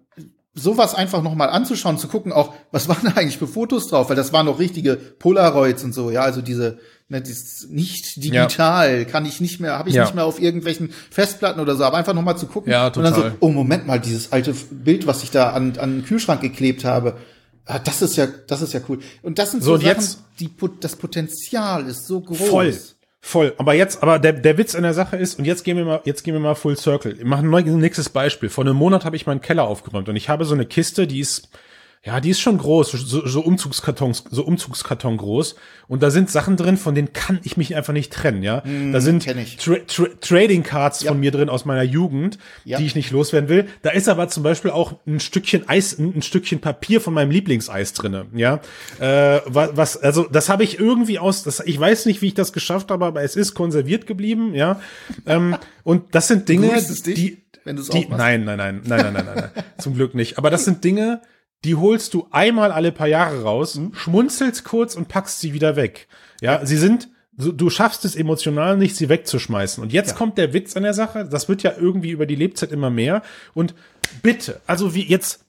sowas 0.55 0.95
einfach 0.95 1.23
noch 1.23 1.35
mal 1.35 1.49
anzuschauen, 1.49 1.99
zu 1.99 2.09
gucken, 2.09 2.33
auch 2.33 2.55
was 2.71 2.89
waren 2.89 3.05
da 3.05 3.13
eigentlich 3.13 3.39
für 3.39 3.49
Fotos 3.49 3.89
drauf, 3.89 4.09
weil 4.09 4.17
das 4.17 4.33
waren 4.33 4.47
noch 4.47 4.59
richtige 4.59 4.97
Polaroids 4.97 5.83
und 5.85 5.93
so, 5.93 6.11
ja, 6.11 6.23
also 6.23 6.43
diese 6.43 6.79
ne, 7.09 7.21
dieses 7.21 7.69
nicht 7.69 8.23
digital, 8.23 8.99
ja. 8.99 9.05
kann 9.05 9.27
ich 9.27 9.41
nicht 9.41 9.61
mehr, 9.61 9.79
habe 9.79 9.89
ich 9.89 9.97
ja. 9.97 10.05
nicht 10.05 10.15
mehr 10.15 10.25
auf 10.25 10.41
irgendwelchen 10.41 10.91
Festplatten 11.11 11.61
oder 11.61 11.75
so, 11.77 11.85
aber 11.85 11.97
einfach 11.97 12.15
noch 12.15 12.23
mal 12.23 12.37
zu 12.37 12.47
gucken 12.47 12.71
ja, 12.71 12.91
total. 12.91 13.13
und 13.13 13.19
dann 13.19 13.31
so, 13.33 13.37
oh 13.41 13.51
Moment 13.51 13.87
mal, 13.87 13.99
dieses 13.99 14.33
alte 14.33 14.55
Bild, 14.71 15.07
was 15.07 15.23
ich 15.23 15.31
da 15.31 15.51
an 15.51 15.77
an 15.79 15.99
den 15.99 16.05
Kühlschrank 16.05 16.41
geklebt 16.41 16.85
habe, 16.85 17.17
ah, 17.67 17.79
das 17.79 18.03
ist 18.03 18.17
ja, 18.17 18.27
das 18.27 18.63
ist 18.63 18.73
ja 18.73 18.81
cool. 18.89 19.01
Und 19.23 19.39
das 19.39 19.51
sind 19.51 19.63
so, 19.63 19.73
so 19.73 19.77
Sachen, 19.77 19.87
jetzt, 19.87 20.21
die 20.41 20.51
das 20.81 20.97
Potenzial 20.97 21.87
ist 21.87 22.07
so 22.07 22.21
groß. 22.21 22.49
Voll. 22.49 22.75
Voll. 23.27 23.55
Aber 23.57 23.73
jetzt, 23.73 24.03
aber 24.03 24.19
der, 24.19 24.35
der 24.35 24.59
Witz 24.59 24.75
in 24.75 24.83
der 24.83 24.93
Sache 24.93 25.17
ist, 25.17 25.39
und 25.39 25.47
jetzt 25.47 25.65
gehen 25.65 25.79
wir 25.79 25.87
mal, 25.87 26.03
jetzt 26.05 26.25
gehen 26.25 26.35
wir 26.35 26.41
mal 26.41 26.55
full 26.55 26.77
circle. 26.77 27.17
Ich 27.19 27.25
mache 27.25 27.41
ein 27.43 27.79
nächstes 27.79 28.11
Beispiel. 28.11 28.51
Vor 28.51 28.65
einem 28.65 28.77
Monat 28.77 29.07
habe 29.07 29.17
ich 29.17 29.25
meinen 29.25 29.41
Keller 29.41 29.65
aufgeräumt 29.65 30.11
und 30.11 30.17
ich 30.17 30.29
habe 30.29 30.45
so 30.45 30.53
eine 30.53 30.67
Kiste, 30.67 31.07
die 31.07 31.21
ist 31.21 31.49
ja, 32.07 32.21
die 32.21 32.29
ist 32.29 32.41
schon 32.41 32.59
groß, 32.59 32.91
so, 32.91 33.27
so 33.27 33.41
Umzugskartons, 33.41 34.25
so 34.31 34.45
Umzugskarton 34.45 35.17
groß. 35.17 35.55
Und 35.89 36.03
da 36.03 36.11
sind 36.11 36.31
Sachen 36.31 36.59
drin, 36.59 36.77
von 36.77 36.95
denen 36.95 37.15
kann 37.15 37.41
ich 37.45 37.57
mich 37.57 37.77
einfach 37.77 37.95
nicht 37.95 38.13
trennen, 38.13 38.43
ja. 38.43 38.63
Mm, 38.67 38.93
da 38.93 39.01
sind 39.01 39.25
tra 39.25 39.77
tra 39.87 40.07
Trading 40.21 40.63
Cards 40.63 41.03
ja. 41.03 41.11
von 41.11 41.21
mir 41.21 41.31
drin 41.31 41.49
aus 41.49 41.65
meiner 41.65 41.83
Jugend, 41.83 42.39
ja. 42.65 42.77
die 42.77 42.85
ich 42.85 42.95
nicht 42.95 43.11
loswerden 43.11 43.49
will. 43.49 43.69
Da 43.81 43.91
ist 43.91 44.11
aber 44.11 44.29
zum 44.29 44.43
Beispiel 44.43 44.71
auch 44.71 44.97
ein 45.07 45.19
Stückchen 45.19 45.67
Eis, 45.67 45.99
ein, 45.99 46.21
Stückchen 46.21 46.61
Papier 46.61 47.01
von 47.01 47.15
meinem 47.15 47.31
Lieblingseis 47.31 47.95
drinne, 47.95 48.27
ja. 48.35 48.61
Äh, 49.01 49.41
was, 49.47 49.97
also 49.97 50.25
das 50.25 50.51
habe 50.51 50.63
ich 50.63 50.79
irgendwie 50.79 51.19
aus, 51.19 51.43
das, 51.43 51.61
ich 51.61 51.81
weiß 51.81 52.05
nicht, 52.05 52.21
wie 52.21 52.27
ich 52.27 52.35
das 52.35 52.53
geschafft 52.53 52.91
habe, 52.91 53.07
aber 53.07 53.23
es 53.23 53.35
ist 53.35 53.55
konserviert 53.55 54.07
geblieben, 54.07 54.55
ja. 54.55 54.79
ähm, 55.25 55.57
und 55.85 56.15
das 56.15 56.29
sind 56.29 56.51
Dinge, 56.51 56.71
die, 57.07 57.39
wenn 57.65 57.77
du 57.77 57.83
es 57.83 57.89
Nein, 57.89 58.11
nein, 58.11 58.45
nein, 58.45 58.59
nein, 58.59 58.83
nein, 58.85 59.13
nein, 59.15 59.25
nein, 59.25 59.51
nein. 59.55 59.65
zum 59.79 59.95
Glück 59.95 60.15
nicht. 60.15 60.37
Aber 60.37 60.51
das 60.51 60.67
sind 60.67 60.85
Dinge, 60.85 61.23
die 61.65 61.75
holst 61.75 62.15
du 62.15 62.29
einmal 62.31 62.71
alle 62.71 62.93
paar 62.93 63.07
Jahre 63.09 63.43
raus, 63.43 63.77
mhm. 63.77 63.95
schmunzelst 63.95 64.65
kurz 64.65 64.95
und 64.95 65.09
packst 65.09 65.41
sie 65.41 65.55
wieder 65.55 65.77
weg. 65.77 66.07
Ja, 66.41 66.65
sie 66.65 66.77
sind, 66.77 67.09
du 67.33 67.71
schaffst 67.71 68.05
es 68.05 68.15
emotional 68.15 68.77
nicht, 68.77 68.97
sie 68.97 69.09
wegzuschmeißen. 69.09 69.83
Und 69.83 69.93
jetzt 69.93 70.11
ja. 70.11 70.17
kommt 70.17 70.39
der 70.39 70.53
Witz 70.53 70.77
an 70.77 70.83
der 70.83 70.95
Sache, 70.95 71.25
das 71.25 71.49
wird 71.49 71.63
ja 71.63 71.73
irgendwie 71.79 72.11
über 72.11 72.27
die 72.27 72.37
Lebzeit 72.37 72.71
immer 72.71 72.91
mehr. 72.91 73.23
Und 73.55 73.75
bitte, 74.23 74.61
also 74.67 74.95
wie 74.95 75.05
jetzt, 75.05 75.47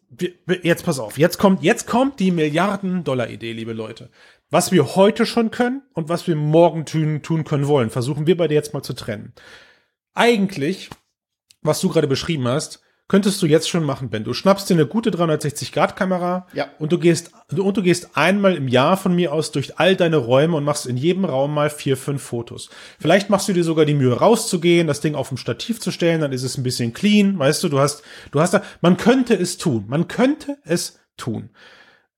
jetzt 0.63 0.86
pass 0.86 1.00
auf, 1.00 1.17
jetzt 1.17 1.38
kommt, 1.38 1.63
jetzt 1.63 1.86
kommt 1.86 2.19
die 2.19 2.31
Milliarden-Dollar-Idee, 2.31 3.51
liebe 3.51 3.74
Leute. 3.74 4.10
Was 4.50 4.72
wir 4.72 4.95
heute 4.95 5.25
schon 5.25 5.51
können 5.51 5.81
und 5.93 6.07
was 6.07 6.27
wir 6.27 6.36
morgen 6.36 6.86
tun, 6.86 7.22
tun 7.24 7.43
können 7.43 7.67
wollen, 7.67 7.89
versuchen 7.89 8.25
wir 8.25 8.38
beide 8.38 8.53
jetzt 8.53 8.74
mal 8.74 8.84
zu 8.84 8.93
trennen. 8.93 9.34
Eigentlich, 10.13 10.89
was 11.62 11.81
du 11.81 11.89
gerade 11.89 12.07
beschrieben 12.07 12.48
hast, 12.48 12.84
könntest 13.07 13.41
du 13.41 13.45
jetzt 13.45 13.69
schon 13.69 13.83
machen, 13.83 14.09
Ben. 14.09 14.24
Du 14.24 14.33
schnappst 14.33 14.69
dir 14.69 14.74
eine 14.74 14.88
gute 14.88 15.12
360-Grad-Kamera 15.12 16.47
Ja. 16.53 16.67
und 16.79 16.91
du 16.91 16.97
gehst 17.00 17.31
und 17.55 17.77
du 17.77 17.81
gehst 17.83 18.17
einmal 18.17 18.55
im 18.55 18.67
Jahr 18.67 18.97
von 18.97 19.15
mir 19.15 19.31
aus 19.33 19.51
durch 19.51 19.79
all 19.79 19.95
deine 19.95 20.17
Räume 20.17 20.57
und 20.57 20.63
machst 20.63 20.85
in 20.88 20.97
jedem 20.97 21.25
Raum 21.25 21.53
mal 21.53 21.69
vier, 21.69 21.97
fünf 21.97 22.24
Fotos. 22.24 22.69
Vielleicht 23.00 23.29
machst 23.29 23.47
du 23.47 23.53
dir 23.53 23.63
sogar 23.63 23.85
die 23.85 23.93
Mühe 23.93 24.13
rauszugehen, 24.17 24.88
das 24.88 25.01
Ding 25.01 25.15
auf 25.15 25.29
dem 25.29 25.38
Stativ 25.38 25.79
zu 25.79 25.91
stellen, 25.91 26.21
dann 26.21 26.31
ist 26.31 26.43
es 26.43 26.57
ein 26.57 26.63
bisschen 26.63 26.93
clean, 26.93 27.38
weißt 27.38 27.63
du, 27.63 27.69
du 27.69 27.79
hast, 27.79 28.01
du 28.31 28.39
hast 28.39 28.53
da, 28.53 28.63
man 28.81 28.97
könnte 28.97 29.35
es 29.35 29.57
tun, 29.57 29.85
man 29.88 30.07
könnte 30.07 30.57
es 30.63 31.00
tun. 31.17 31.50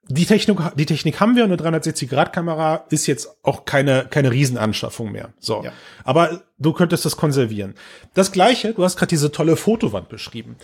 Die 0.09 0.25
Technik, 0.25 0.57
die 0.75 0.85
Technik 0.85 1.19
haben 1.19 1.35
wir 1.35 1.43
und 1.43 1.61
eine 1.61 1.77
360-Grad-Kamera 1.79 2.85
ist 2.89 3.07
jetzt 3.07 3.29
auch 3.43 3.65
keine, 3.65 4.05
keine 4.09 4.31
Riesenanschaffung 4.31 5.11
mehr. 5.11 5.33
So. 5.39 5.63
Ja. 5.63 5.71
Aber 6.03 6.41
du 6.57 6.73
könntest 6.73 7.05
das 7.05 7.17
konservieren. 7.17 7.75
Das 8.13 8.31
gleiche, 8.31 8.73
du 8.73 8.83
hast 8.83 8.95
gerade 8.97 9.09
diese 9.09 9.31
tolle 9.31 9.57
Fotowand 9.57 10.07
beschrieben. 10.09 10.55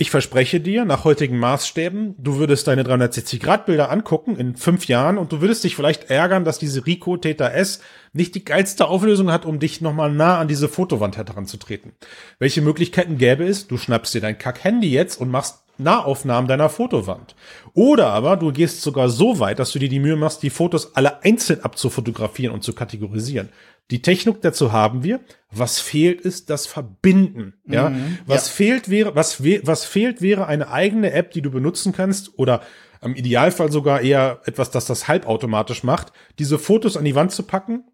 Ich 0.00 0.12
verspreche 0.12 0.60
dir, 0.60 0.84
nach 0.84 1.02
heutigen 1.02 1.40
Maßstäben, 1.40 2.14
du 2.18 2.36
würdest 2.36 2.68
deine 2.68 2.84
360-Grad-Bilder 2.84 3.90
angucken 3.90 4.36
in 4.36 4.54
fünf 4.54 4.86
Jahren 4.86 5.18
und 5.18 5.32
du 5.32 5.40
würdest 5.40 5.64
dich 5.64 5.74
vielleicht 5.74 6.08
ärgern, 6.08 6.44
dass 6.44 6.60
diese 6.60 6.86
Ricoh 6.86 7.16
Theta 7.16 7.48
S 7.48 7.80
nicht 8.12 8.36
die 8.36 8.44
geilste 8.44 8.86
Auflösung 8.86 9.32
hat, 9.32 9.44
um 9.44 9.58
dich 9.58 9.80
nochmal 9.80 10.12
nah 10.12 10.38
an 10.38 10.46
diese 10.46 10.68
Fotowand 10.68 11.16
heranzutreten. 11.16 11.94
Welche 12.38 12.62
Möglichkeiten 12.62 13.18
gäbe 13.18 13.44
es? 13.44 13.66
Du 13.66 13.76
schnappst 13.76 14.14
dir 14.14 14.20
dein 14.20 14.38
Kack-Handy 14.38 14.88
jetzt 14.88 15.20
und 15.20 15.32
machst 15.32 15.64
Nahaufnahmen 15.78 16.46
deiner 16.46 16.68
Fotowand. 16.68 17.34
Oder 17.74 18.08
aber 18.08 18.36
du 18.36 18.52
gehst 18.52 18.82
sogar 18.82 19.08
so 19.08 19.40
weit, 19.40 19.58
dass 19.58 19.72
du 19.72 19.80
dir 19.80 19.88
die 19.88 20.00
Mühe 20.00 20.16
machst, 20.16 20.44
die 20.44 20.50
Fotos 20.50 20.94
alle 20.94 21.24
einzeln 21.24 21.64
abzufotografieren 21.64 22.54
und 22.54 22.62
zu 22.62 22.72
kategorisieren. 22.72 23.48
Die 23.90 24.02
Technik 24.02 24.42
dazu 24.42 24.72
haben 24.72 25.02
wir. 25.02 25.20
Was 25.50 25.80
fehlt 25.80 26.20
ist 26.20 26.50
das 26.50 26.66
Verbinden. 26.66 27.54
Ja, 27.66 27.92
was 28.26 28.48
ja. 28.48 28.52
fehlt 28.52 28.90
wäre, 28.90 29.14
was, 29.14 29.42
was 29.42 29.84
fehlt 29.84 30.20
wäre 30.20 30.46
eine 30.46 30.70
eigene 30.70 31.12
App, 31.12 31.30
die 31.30 31.42
du 31.42 31.50
benutzen 31.50 31.92
kannst 31.92 32.38
oder 32.38 32.62
im 33.00 33.14
Idealfall 33.14 33.70
sogar 33.70 34.00
eher 34.00 34.40
etwas, 34.44 34.70
das 34.70 34.84
das 34.84 35.08
halbautomatisch 35.08 35.84
macht, 35.84 36.12
diese 36.38 36.58
Fotos 36.58 36.96
an 36.96 37.04
die 37.04 37.14
Wand 37.14 37.32
zu 37.32 37.44
packen 37.44 37.84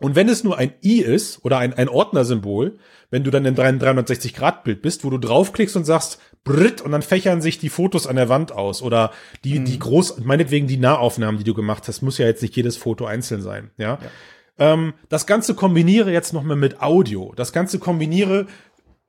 und 0.00 0.14
wenn 0.14 0.28
es 0.28 0.44
nur 0.44 0.56
ein 0.58 0.72
i 0.82 1.00
ist 1.00 1.44
oder 1.44 1.58
ein, 1.58 1.74
ein 1.74 1.88
Ordnersymbol, 1.88 2.78
wenn 3.10 3.24
du 3.24 3.30
dann 3.30 3.44
im 3.44 3.54
360-Grad-Bild 3.56 4.80
bist, 4.80 5.04
wo 5.04 5.10
du 5.10 5.18
draufklickst 5.18 5.76
und 5.76 5.84
sagst, 5.84 6.20
Britt, 6.44 6.80
und 6.80 6.92
dann 6.92 7.02
fächern 7.02 7.42
sich 7.42 7.58
die 7.58 7.68
Fotos 7.68 8.06
an 8.06 8.16
der 8.16 8.28
Wand 8.28 8.52
aus 8.52 8.80
oder 8.80 9.12
die, 9.44 9.64
die 9.64 9.78
groß, 9.78 10.18
meinetwegen 10.20 10.68
die 10.68 10.76
Nahaufnahmen, 10.76 11.38
die 11.38 11.44
du 11.44 11.52
gemacht 11.52 11.88
hast, 11.88 12.02
muss 12.02 12.18
ja 12.18 12.26
jetzt 12.26 12.42
nicht 12.42 12.54
jedes 12.54 12.76
Foto 12.76 13.06
einzeln 13.06 13.42
sein, 13.42 13.70
ja. 13.76 13.98
Ähm, 14.58 14.94
das 15.08 15.26
Ganze 15.26 15.54
kombiniere 15.54 16.12
jetzt 16.12 16.32
noch 16.32 16.42
mal 16.42 16.56
mit 16.56 16.82
Audio. 16.82 17.32
Das 17.36 17.52
Ganze 17.52 17.78
kombiniere 17.78 18.46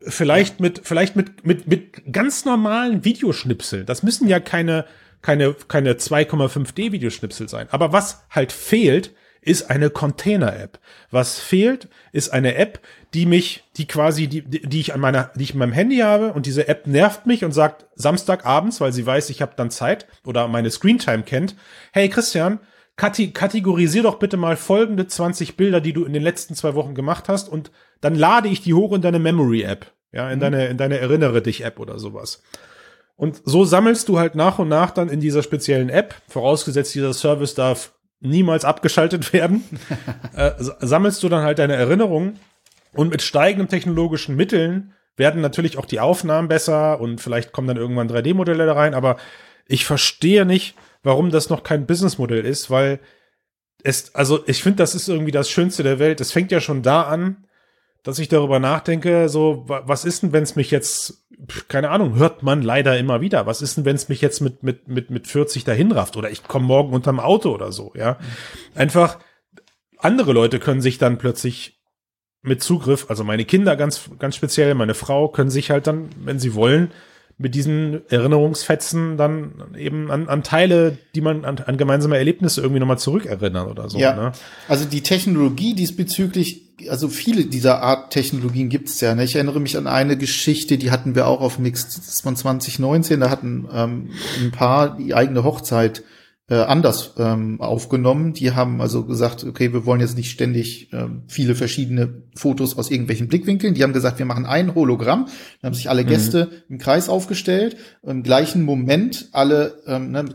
vielleicht 0.02 0.60
mit, 0.60 0.82
vielleicht 0.84 1.16
mit, 1.16 1.46
mit, 1.46 1.68
mit 1.68 2.14
ganz 2.14 2.46
normalen 2.46 3.04
Videoschnipseln. 3.04 3.86
Das 3.86 4.04
müssen 4.04 4.28
ja 4.28 4.40
keine, 4.40 4.86
keine, 5.22 5.56
keine 5.68 5.94
2,5D 5.94 6.92
Videoschnipsel 6.92 7.50
sein. 7.50 7.68
Aber 7.72 7.92
was 7.92 8.24
halt 8.30 8.52
fehlt, 8.52 9.14
ist 9.42 9.70
eine 9.70 9.90
Container-App. 9.90 10.80
Was 11.12 11.40
fehlt, 11.40 11.88
ist 12.12 12.30
eine 12.30 12.56
App, 12.56 12.80
die 13.14 13.26
mich, 13.26 13.64
die 13.78 13.88
quasi, 13.88 14.28
die, 14.28 14.42
die 14.42 14.62
die 14.68 14.80
ich 14.80 14.94
an 14.94 15.00
meiner, 15.00 15.32
die 15.36 15.44
ich 15.44 15.54
in 15.54 15.60
meinem 15.60 15.72
Handy 15.72 15.98
habe 15.98 16.34
und 16.34 16.46
diese 16.46 16.68
App 16.68 16.88
nervt 16.88 17.26
mich 17.26 17.46
und 17.46 17.54
sagt 17.54 17.86
Samstagabends, 17.96 18.82
weil 18.82 18.92
sie 18.92 19.06
weiß, 19.06 19.30
ich 19.30 19.42
habe 19.42 19.54
dann 19.56 19.72
Zeit 19.72 20.08
oder 20.26 20.48
meine 20.48 20.70
Screentime 20.70 21.24
kennt, 21.24 21.56
hey 21.94 22.10
Christian, 22.10 22.60
kati 23.00 23.32
kategorisier 23.32 24.04
doch 24.04 24.20
bitte 24.20 24.36
mal 24.36 24.58
folgende 24.58 25.08
20 25.08 25.56
Bilder, 25.56 25.80
die 25.80 25.94
du 25.94 26.04
in 26.04 26.12
den 26.12 26.22
letzten 26.22 26.54
zwei 26.54 26.76
Wochen 26.76 26.94
gemacht 26.94 27.30
hast 27.30 27.48
und 27.50 27.72
dann 28.02 28.14
lade 28.14 28.50
ich 28.50 28.62
die 28.62 28.74
hoch 28.74 28.94
in 28.94 29.02
deine 29.02 29.20
Memory-App, 29.20 29.92
ja, 30.12 30.30
in 30.30 30.42
deine, 30.42 30.68
in 30.68 30.78
deine 30.78 31.00
Erinnere 31.00 31.42
dich 31.42 31.64
App 31.64 31.80
oder 31.80 31.98
sowas. 31.98 32.44
Und 33.16 33.42
so 33.46 33.64
sammelst 33.64 34.10
du 34.10 34.20
halt 34.20 34.36
nach 34.36 34.60
und 34.60 34.68
nach 34.68 34.92
dann 34.92 35.08
in 35.08 35.22
dieser 35.22 35.44
speziellen 35.44 35.90
App, 35.90 36.14
vorausgesetzt 36.28 36.94
dieser 36.94 37.14
Service 37.14 37.56
darf 37.56 37.94
niemals 38.20 38.66
abgeschaltet 38.66 39.32
werden, 39.34 39.64
äh, 40.36 40.52
sammelst 40.58 41.24
du 41.24 41.30
dann 41.30 41.44
halt 41.44 41.60
deine 41.60 41.76
Erinnerungen 41.76 42.38
und 42.94 43.12
mit 43.12 43.22
steigenden 43.22 43.70
technologischen 43.70 44.36
Mitteln 44.36 44.94
werden 45.16 45.40
natürlich 45.42 45.78
auch 45.78 45.86
die 45.86 46.02
Aufnahmen 46.02 46.50
besser 46.50 47.00
und 47.00 47.22
vielleicht 47.22 47.54
kommen 47.54 47.68
dann 47.68 47.78
irgendwann 47.78 48.10
3D-Modelle 48.10 48.66
da 48.66 48.74
rein, 48.74 48.94
aber 48.94 49.16
ich 49.68 49.86
verstehe 49.86 50.46
nicht, 50.46 50.76
warum 51.04 51.32
das 51.32 51.50
noch 51.50 51.64
kein 51.64 51.86
Businessmodell 51.86 52.46
ist, 52.46 52.70
weil 52.70 53.00
es, 53.84 54.14
also 54.16 54.44
ich 54.48 54.62
finde, 54.62 54.78
das 54.78 54.96
ist 54.96 55.08
irgendwie 55.08 55.32
das 55.32 55.50
Schönste 55.50 55.84
der 55.84 56.00
Welt. 56.00 56.20
Es 56.22 56.32
fängt 56.32 56.52
ja 56.52 56.60
schon 56.60 56.82
da 56.82 57.04
an, 57.04 57.46
dass 58.04 58.20
ich 58.20 58.28
darüber 58.28 58.60
nachdenke, 58.60 59.30
so, 59.30 59.64
wa- 59.68 59.84
was 59.86 60.06
ist 60.06 60.24
denn, 60.24 60.34
wenn 60.34 60.44
es 60.44 60.56
mich 60.56 60.72
jetzt, 60.72 61.26
keine 61.68 61.90
Ahnung, 61.90 62.16
hört 62.16 62.44
man 62.44 62.62
leider 62.62 62.98
immer 62.98 63.22
wieder, 63.22 63.46
was 63.46 63.62
ist 63.62 63.78
denn, 63.78 63.86
wenn 63.86 63.96
es 63.96 64.10
mich 64.10 64.22
jetzt 64.22 64.42
mit, 64.42 64.64
mit, 64.64 64.88
mit, 64.88 65.10
mit 65.10 65.28
40 65.28 65.64
dahin 65.64 65.92
rafft 65.92 66.18
oder 66.18 66.30
ich 66.30 66.44
komme 66.44 66.66
morgen 66.66 66.94
unterm 66.94 67.20
Auto 67.20 67.54
oder 67.54 67.72
so, 67.72 67.92
ja. 67.96 68.18
Einfach, 68.76 69.20
andere 69.98 70.32
Leute 70.34 70.60
können 70.60 70.82
sich 70.82 70.98
dann 70.98 71.18
plötzlich 71.18 71.82
mit 72.42 72.64
Zugriff, 72.64 73.10
also 73.10 73.26
meine 73.26 73.44
Kinder 73.44 73.76
ganz, 73.76 74.10
ganz 74.18 74.36
speziell, 74.36 74.74
meine 74.76 74.94
Frau, 74.94 75.28
können 75.28 75.50
sich 75.50 75.72
halt 75.72 75.88
dann, 75.88 76.10
wenn 76.24 76.40
sie 76.40 76.54
wollen, 76.56 76.92
mit 77.42 77.56
diesen 77.56 78.02
Erinnerungsfetzen 78.10 79.16
dann 79.16 79.54
eben 79.78 80.12
an, 80.12 80.28
an 80.28 80.44
Teile, 80.44 80.98
die 81.16 81.22
man 81.22 81.46
an, 81.46 81.58
an 81.60 81.78
gemeinsame 81.78 82.18
Erlebnisse 82.18 82.60
irgendwie 82.60 82.82
nochmal 82.82 83.00
zurückerinnern 83.00 83.68
oder 83.68 83.90
so. 83.90 83.98
Ja, 83.98 84.14
Ne? 84.14 84.32
also 84.68 84.84
die 84.84 85.02
Technologie 85.02 85.74
diesbezüglich, 85.74 86.64
also 86.90 87.08
viele 87.08 87.46
dieser 87.46 87.82
Art 87.82 88.12
Technologien 88.12 88.68
gibt 88.68 88.90
es 88.90 89.00
ja. 89.00 89.16
Ne? 89.16 89.24
Ich 89.24 89.36
erinnere 89.36 89.62
mich 89.62 89.78
an 89.78 89.88
eine 89.88 90.18
Geschichte, 90.18 90.78
die 90.78 90.92
hatten 90.92 91.16
wir 91.16 91.28
auch 91.28 91.40
auf 91.40 91.60
Mix 91.60 91.86
das 91.86 92.10
ist 92.10 92.24
von 92.24 92.36
2019. 92.36 93.22
Da 93.22 93.30
hatten 93.30 93.70
ähm, 93.74 94.10
ein 94.42 94.52
paar 94.52 94.98
die 94.98 95.14
eigene 95.14 95.46
Hochzeit 95.46 96.04
äh, 96.50 96.56
anders 96.56 97.14
ähm, 97.18 97.62
aufgenommen. 97.62 98.34
Die 98.34 98.54
haben 98.54 98.82
also 98.82 99.06
gesagt, 99.06 99.44
okay, 99.44 99.72
wir 99.72 99.86
wollen 99.86 100.02
jetzt 100.02 100.18
nicht 100.18 100.32
ständig 100.32 100.92
ähm, 100.92 101.24
viele 101.28 101.54
verschiedene 101.54 102.24
Fotos 102.36 102.78
aus 102.78 102.90
irgendwelchen 102.90 103.28
Blickwinkeln. 103.28 103.76
Die 103.76 103.84
haben 103.84 103.94
gesagt, 103.94 104.20
wir 104.20 104.26
machen 104.26 104.46
ein 104.46 104.74
Hologramm. 104.74 105.26
Dann 105.62 105.70
haben 105.70 105.76
sich 105.76 105.90
alle 105.90 106.06
Gäste 106.06 106.50
im 106.68 106.80
Kreis 106.80 107.08
aufgestellt. 107.08 107.78
Im 108.02 108.24
gleichen 108.24 108.64
Moment 108.64 109.30
alle, 109.32 109.76
ähm, 109.86 110.12
ne, 110.12 110.26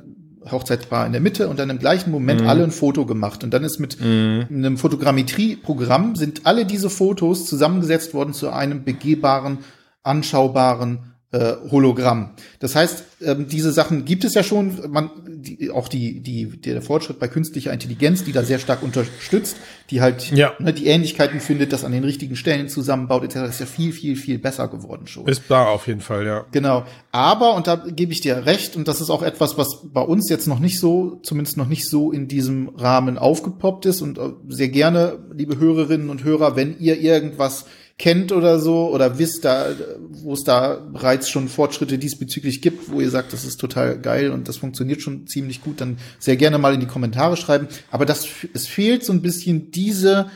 Hochzeit 0.51 0.91
war 0.91 1.07
in 1.07 1.13
der 1.13 1.21
Mitte 1.21 1.49
und 1.49 1.59
dann 1.59 1.71
im 1.71 1.79
gleichen 1.79 2.11
Moment 2.11 2.43
alle 2.43 2.65
ein 2.65 2.71
Foto 2.71 3.07
gemacht. 3.07 3.43
Und 3.43 3.55
dann 3.55 3.65
ist 3.65 3.81
mit 3.81 3.99
einem 4.01 4.77
Fotogrammetrie-Programm 4.77 6.17
sind 6.17 6.43
alle 6.45 6.67
diese 6.67 6.91
Fotos 6.91 7.47
zusammengesetzt 7.47 8.13
worden 8.13 8.35
zu 8.35 8.51
einem 8.51 8.85
begehbaren, 8.85 9.61
anschaubaren 10.03 11.14
äh, 11.35 11.57
Hologramm. 11.71 12.31
Das 12.61 12.77
heißt, 12.77 13.05
ähm, 13.23 13.49
diese 13.49 13.73
Sachen 13.73 14.05
gibt 14.05 14.23
es 14.23 14.35
ja 14.35 14.45
schon, 14.45 14.79
man, 14.89 15.11
die, 15.27 15.71
auch 15.71 15.89
die, 15.89 16.21
die, 16.21 16.47
der 16.47 16.81
Fortschritt 16.81 17.19
bei 17.19 17.27
künstlicher 17.27 17.73
Intelligenz, 17.73 18.23
die 18.23 18.31
da 18.31 18.45
sehr 18.45 18.61
stark 18.61 18.85
unterstützt, 18.85 19.57
die 19.91 20.01
halt 20.01 20.31
Ja. 20.31 20.53
ne, 20.61 20.73
die 20.73 20.87
Ähnlichkeiten 20.87 21.41
findet, 21.41 21.73
das 21.73 21.85
an 21.85 21.91
den 21.91 22.05
richtigen 22.05 22.37
Stellen 22.37 22.69
zusammenbaut, 22.69 23.25
etc., 23.25 23.49
ist 23.49 23.61
ja 23.61 23.67
viel, 23.67 23.93
viel, 23.93 24.15
viel 24.15 24.39
besser 24.39 24.69
geworden 24.69 25.09
schon. 25.09 25.27
Ist 25.27 25.43
da 25.49 25.67
auf 25.67 25.89
jeden 25.89 26.01
Fall, 26.01 26.25
ja. 26.25 26.45
Genau. 26.53 26.85
Aber, 27.11 27.55
und 27.55 27.67
da 27.67 27.77
gebe 27.77 28.13
ich 28.13 28.21
dir 28.21 28.47
recht, 28.47 28.77
und 28.77 28.87
das 28.87 29.01
ist 29.01 29.11
auch 29.11 29.23
etwas, 29.23 29.59
was 29.59 29.81
bei 29.93 30.03
uns 30.03 30.31
jetzt 30.31 30.47
noch 30.47 30.61
nicht 30.61 30.79
so, 30.79 31.19
zumindest 31.25 31.57
noch 31.57 31.69
nicht 31.69 31.89
so 31.89 32.13
in 32.13 32.29
diesem 32.29 32.69
Rahmen 32.77 33.19
aufgepoppt 33.19 33.87
ist. 33.87 34.03
Und 34.03 34.19
äh, 34.19 34.31
sehr 34.49 34.69
gerne, 34.69 35.19
liebe 35.33 35.59
Hörerinnen 35.59 36.11
und 36.11 36.23
Hörer, 36.23 36.55
wenn 36.55 36.79
ihr 36.79 37.01
irgendwas 37.01 37.67
kennt 37.99 38.33
oder 38.33 38.59
so, 38.59 38.91
oder 38.91 39.19
wisst 39.19 39.45
da, 39.45 39.69
wo 40.09 40.33
es 40.33 40.43
da 40.43 40.75
bereits 40.75 41.29
schon 41.29 41.49
Fortschritte 41.49 41.97
diesbezüglich 41.97 42.61
gibt, 42.61 42.91
wo 42.91 43.01
ihr 43.01 43.11
sagt, 43.11 43.33
das 43.33 43.45
ist 43.45 43.59
total 43.59 43.99
geil 44.01 44.31
und 44.31 44.49
das 44.49 44.57
funktioniert 44.57 45.01
schon 45.01 45.27
ziemlich 45.27 45.61
gut, 45.61 45.81
dann 45.81 45.99
sehr 46.19 46.37
gerne 46.37 46.59
mal 46.59 46.75
in 46.75 46.81
die 46.81 46.87
Kommentare 46.87 47.37
schreiben. 47.37 47.69
Aber 47.91 48.05
das, 48.05 48.27
es 48.53 48.67
fehlt 48.67 49.05
so 49.05 49.13
ein 49.13 49.23
bisschen 49.23 49.71
diese, 49.71 50.31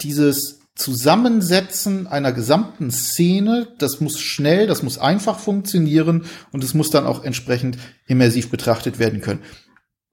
dieses 0.00 0.60
Zusammensetzen 0.74 2.06
einer 2.06 2.32
gesamten 2.32 2.90
Szene, 2.90 3.68
das 3.78 4.00
muss 4.00 4.20
schnell, 4.20 4.66
das 4.66 4.82
muss 4.82 4.98
einfach 4.98 5.38
funktionieren 5.38 6.24
und 6.52 6.64
es 6.64 6.72
muss 6.72 6.90
dann 6.90 7.04
auch 7.04 7.24
entsprechend 7.24 7.78
immersiv 8.06 8.48
betrachtet 8.48 8.98
werden 8.98 9.20
können. 9.20 9.40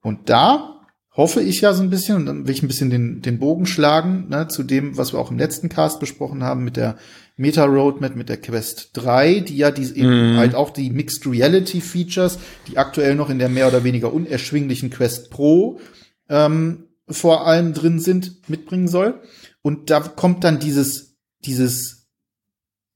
Und 0.02 0.28
da 0.28 0.79
hoffe 1.12 1.42
ich 1.42 1.60
ja 1.60 1.74
so 1.74 1.82
ein 1.82 1.90
bisschen, 1.90 2.16
und 2.16 2.26
dann 2.26 2.46
will 2.46 2.54
ich 2.54 2.62
ein 2.62 2.68
bisschen 2.68 2.90
den, 2.90 3.20
den 3.20 3.38
Bogen 3.38 3.66
schlagen, 3.66 4.28
ne, 4.28 4.48
zu 4.48 4.62
dem, 4.62 4.96
was 4.96 5.12
wir 5.12 5.18
auch 5.18 5.30
im 5.30 5.38
letzten 5.38 5.68
Cast 5.68 6.00
besprochen 6.00 6.44
haben 6.44 6.64
mit 6.64 6.76
der 6.76 6.96
Meta 7.36 7.64
Roadmap, 7.64 8.16
mit 8.16 8.28
der 8.28 8.36
Quest 8.36 8.90
3, 8.94 9.40
die 9.40 9.56
ja 9.56 9.70
die 9.70 9.96
eben 9.96 10.36
halt 10.36 10.54
auch 10.54 10.70
die 10.70 10.90
Mixed 10.90 11.26
Reality 11.26 11.80
Features, 11.80 12.38
die 12.68 12.76
aktuell 12.78 13.14
noch 13.14 13.30
in 13.30 13.38
der 13.38 13.48
mehr 13.48 13.66
oder 13.66 13.82
weniger 13.82 14.12
unerschwinglichen 14.12 14.90
Quest 14.90 15.30
Pro 15.30 15.80
ähm, 16.28 16.84
vor 17.08 17.46
allem 17.46 17.72
drin 17.72 17.98
sind, 17.98 18.48
mitbringen 18.48 18.88
soll. 18.88 19.20
Und 19.62 19.90
da 19.90 20.00
kommt 20.00 20.44
dann 20.44 20.58
dieses, 20.58 21.16
dieses, 21.44 22.08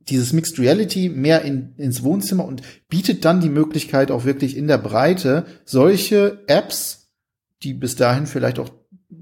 dieses 0.00 0.32
Mixed 0.32 0.58
Reality 0.58 1.08
mehr 1.08 1.42
in, 1.42 1.74
ins 1.78 2.02
Wohnzimmer 2.02 2.44
und 2.44 2.62
bietet 2.88 3.24
dann 3.24 3.40
die 3.40 3.48
Möglichkeit 3.48 4.10
auch 4.10 4.24
wirklich 4.24 4.56
in 4.56 4.68
der 4.68 4.78
Breite 4.78 5.46
solche 5.64 6.44
Apps, 6.46 7.03
die 7.64 7.74
bis 7.74 7.96
dahin 7.96 8.26
vielleicht 8.26 8.58
auch 8.58 8.70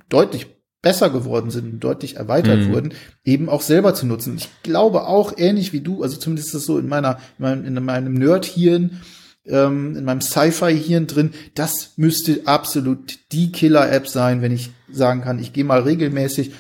deutlich 0.09 0.47
besser 0.83 1.11
geworden 1.11 1.51
sind, 1.51 1.83
deutlich 1.83 2.17
erweitert 2.17 2.61
Mhm. 2.61 2.73
wurden, 2.73 2.95
eben 3.25 3.49
auch 3.49 3.63
selber 3.63 3.95
zu 3.95 4.05
nutzen. 4.05 4.37
Ich 4.37 4.49
glaube 4.65 5.07
auch 5.07 5.33
ähnlich 5.37 5.73
wie 5.73 5.81
du, 5.81 6.03
also 6.03 6.17
zumindest 6.17 6.49
ist 6.49 6.55
es 6.55 6.67
so 6.67 6.79
in 6.79 6.89
meiner, 6.89 7.19
in 7.39 7.45
meinem, 7.45 7.65
in 7.65 7.85
meinem 7.85 8.15
Nerd-Hirn, 8.15 9.01
ähm, 9.47 9.97
in 9.97 10.05
meinem 10.05 10.21
Sci-Fi-Hirn 10.21 11.07
drin, 11.07 11.31
das 11.55 11.93
müsste 11.97 12.43
absolut 12.47 13.19
die 13.31 13.53
Killer-App 13.53 14.09
sein, 14.09 14.43
wenn 14.43 14.53
ich 14.53 14.71
sagen 14.91 15.21
kann, 15.23 15.39
ich 15.39 15.53
gehe 15.53 15.65
mal 15.65 15.81
regelmäßig, 15.81 16.53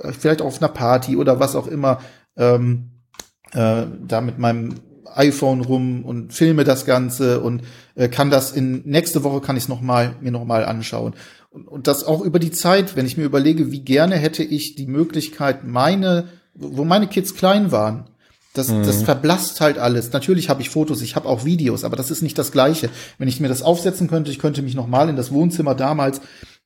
äh, 0.00 0.12
vielleicht 0.12 0.42
auf 0.42 0.62
einer 0.62 0.72
Party 0.72 1.16
oder 1.16 1.40
was 1.40 1.56
auch 1.56 1.66
immer, 1.66 2.00
ähm, 2.36 2.90
äh, 3.52 3.82
da 4.06 4.20
mit 4.20 4.38
meinem 4.38 4.76
iPhone 5.14 5.60
rum 5.60 6.04
und 6.04 6.32
filme 6.32 6.64
das 6.64 6.86
Ganze 6.86 7.40
und 7.40 7.62
äh, 7.94 8.08
kann 8.08 8.30
das 8.30 8.52
in 8.52 8.82
nächste 8.84 9.24
Woche 9.24 9.40
kann 9.40 9.56
ich 9.56 9.64
es 9.64 9.68
noch 9.68 9.80
mal 9.80 10.14
mir 10.20 10.32
noch 10.32 10.44
mal 10.44 10.64
anschauen 10.64 11.14
und, 11.50 11.66
und 11.66 11.86
das 11.86 12.04
auch 12.04 12.20
über 12.20 12.38
die 12.38 12.52
Zeit, 12.52 12.96
wenn 12.96 13.06
ich 13.06 13.16
mir 13.16 13.24
überlege, 13.24 13.72
wie 13.72 13.80
gerne 13.80 14.16
hätte 14.16 14.42
ich 14.42 14.76
die 14.76 14.86
Möglichkeit, 14.86 15.64
meine, 15.64 16.28
wo 16.54 16.84
meine 16.84 17.08
Kids 17.08 17.34
klein 17.34 17.72
waren, 17.72 18.04
das, 18.52 18.66
das 18.66 19.04
verblasst 19.04 19.60
halt 19.60 19.78
alles. 19.78 20.12
Natürlich 20.12 20.48
habe 20.48 20.60
ich 20.60 20.70
Fotos, 20.70 21.02
ich 21.02 21.14
habe 21.14 21.28
auch 21.28 21.44
Videos, 21.44 21.84
aber 21.84 21.94
das 21.96 22.10
ist 22.10 22.20
nicht 22.20 22.36
das 22.36 22.50
Gleiche. 22.50 22.90
Wenn 23.16 23.28
ich 23.28 23.38
mir 23.38 23.46
das 23.46 23.62
aufsetzen 23.62 24.08
könnte, 24.08 24.32
ich 24.32 24.40
könnte 24.40 24.62
mich 24.62 24.74
noch 24.74 24.88
mal 24.88 25.08
in 25.08 25.14
das 25.14 25.30
Wohnzimmer 25.30 25.76
damals 25.76 26.20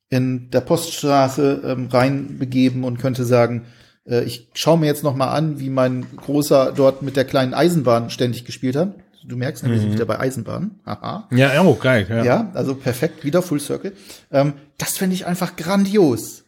in 0.08 0.50
der 0.50 0.62
Poststraße 0.62 1.62
ähm, 1.64 1.88
reinbegeben 1.88 2.84
und 2.84 2.98
könnte 2.98 3.24
sagen, 3.24 3.66
äh, 4.06 4.24
ich 4.24 4.48
schaue 4.54 4.78
mir 4.78 4.86
jetzt 4.86 5.02
noch 5.02 5.14
mal 5.14 5.28
an, 5.28 5.60
wie 5.60 5.70
mein 5.70 6.06
Großer 6.16 6.72
dort 6.74 7.02
mit 7.02 7.16
der 7.16 7.24
kleinen 7.24 7.54
Eisenbahn 7.54 8.10
ständig 8.10 8.44
gespielt 8.44 8.76
hat. 8.76 8.94
Du 9.26 9.36
merkst, 9.36 9.64
ne, 9.64 9.70
wir 9.70 9.78
sind 9.78 9.94
wieder 9.94 10.04
bei 10.04 10.20
Eisenbahn. 10.20 10.72
Haha. 10.84 11.28
Ja, 11.30 11.62
oh, 11.62 11.74
geil. 11.74 12.06
Ja, 12.10 12.24
Ja, 12.24 12.50
also 12.52 12.74
perfekt, 12.74 13.24
wieder 13.24 13.40
Full 13.40 13.60
Circle. 13.60 13.94
Ähm, 14.30 14.52
das 14.76 14.98
finde 14.98 15.14
ich 15.14 15.24
einfach 15.24 15.56
grandios. 15.56 16.44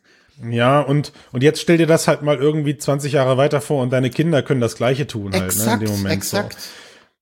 ja 0.47 0.81
und, 0.81 1.13
und 1.33 1.43
jetzt 1.43 1.63
stell 1.63 1.79
dir 1.79 1.87
das 1.87 2.07
halt 2.07 2.21
mal 2.21 2.37
irgendwie 2.37 2.77
20 2.77 3.15
Jahre 3.15 3.39
weiter 3.39 3.63
vor 3.63 3.83
und 3.83 3.91
deine 3.95 4.11
Kinder 4.11 4.43
können 4.43 4.61
das 4.61 4.77
Gleiche 4.77 5.07
tun 5.07 5.33
halt, 5.33 5.45
Exakt, 5.45 5.81
ne, 5.81 5.87
in 5.87 5.87
dem 5.87 5.97
Moment. 5.97 6.15
exakt. 6.15 6.61
So. 6.61 6.69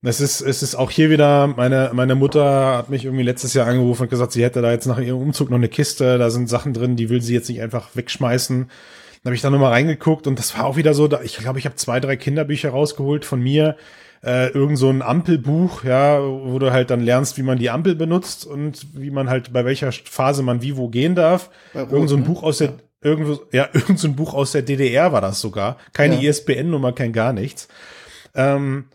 Es 0.07 0.19
ist, 0.21 0.41
es 0.41 0.61
ist 0.61 0.75
auch 0.75 0.91
hier 0.91 1.09
wieder, 1.09 1.47
meine, 1.47 1.91
meine 1.93 2.13
Mutter 2.15 2.77
hat 2.77 2.89
mich 2.89 3.05
irgendwie 3.05 3.23
letztes 3.23 3.53
Jahr 3.53 3.65
angerufen 3.65 4.03
und 4.03 4.09
gesagt, 4.09 4.33
sie 4.33 4.43
hätte 4.43 4.61
da 4.61 4.71
jetzt 4.71 4.85
nach 4.85 4.99
ihrem 4.99 5.19
Umzug 5.19 5.49
noch 5.49 5.57
eine 5.57 5.69
Kiste, 5.69 6.17
da 6.19 6.29
sind 6.29 6.47
Sachen 6.47 6.73
drin, 6.73 6.95
die 6.95 7.09
will 7.09 7.21
sie 7.21 7.33
jetzt 7.33 7.49
nicht 7.49 7.61
einfach 7.61 7.89
wegschmeißen. 7.95 8.69
Dann 9.25 9.31
habe 9.31 9.37
ich 9.37 9.41
da 9.41 9.49
nochmal 9.49 9.71
reingeguckt 9.71 10.27
und 10.27 10.37
das 10.37 10.55
war 10.55 10.65
auch 10.65 10.75
wieder 10.75 10.93
so, 10.93 11.07
da, 11.07 11.19
ich 11.23 11.37
glaube, 11.37 11.57
ich 11.57 11.65
habe 11.65 11.73
zwei, 11.73 11.99
drei 11.99 12.15
Kinderbücher 12.15 12.69
rausgeholt 12.69 13.25
von 13.25 13.41
mir, 13.41 13.75
äh, 14.23 14.49
irgend 14.49 14.77
so 14.77 14.87
ein 14.87 15.01
Ampelbuch, 15.01 15.83
ja, 15.83 16.21
wo 16.21 16.59
du 16.59 16.71
halt 16.71 16.91
dann 16.91 17.01
lernst, 17.01 17.35
wie 17.39 17.41
man 17.41 17.57
die 17.57 17.71
Ampel 17.71 17.95
benutzt 17.95 18.45
und 18.45 18.85
wie 18.93 19.09
man 19.09 19.27
halt 19.27 19.51
bei 19.51 19.65
welcher 19.65 19.91
Phase 19.91 20.43
man 20.43 20.61
wie 20.61 20.77
wo 20.77 20.89
gehen 20.89 21.15
darf. 21.15 21.49
Rot, 21.73 21.91
irgend 21.91 22.09
so 22.09 22.17
ein 22.17 22.19
ne? 22.21 22.27
Buch 22.27 22.43
aus 22.43 22.59
der, 22.59 22.73
irgendwo, 23.01 23.39
ja, 23.51 23.67
irgend 23.73 23.97
so 23.97 24.07
ein 24.07 24.15
Buch 24.15 24.35
aus 24.35 24.51
der 24.51 24.61
DDR 24.61 25.11
war 25.11 25.21
das 25.21 25.41
sogar. 25.41 25.77
Keine 25.91 26.21
Ja. 26.21 26.29
ISBN-Nummer, 26.29 26.93
kein 26.93 27.11
gar 27.11 27.33
nichts. 27.33 27.67
Ähm, 28.35 28.89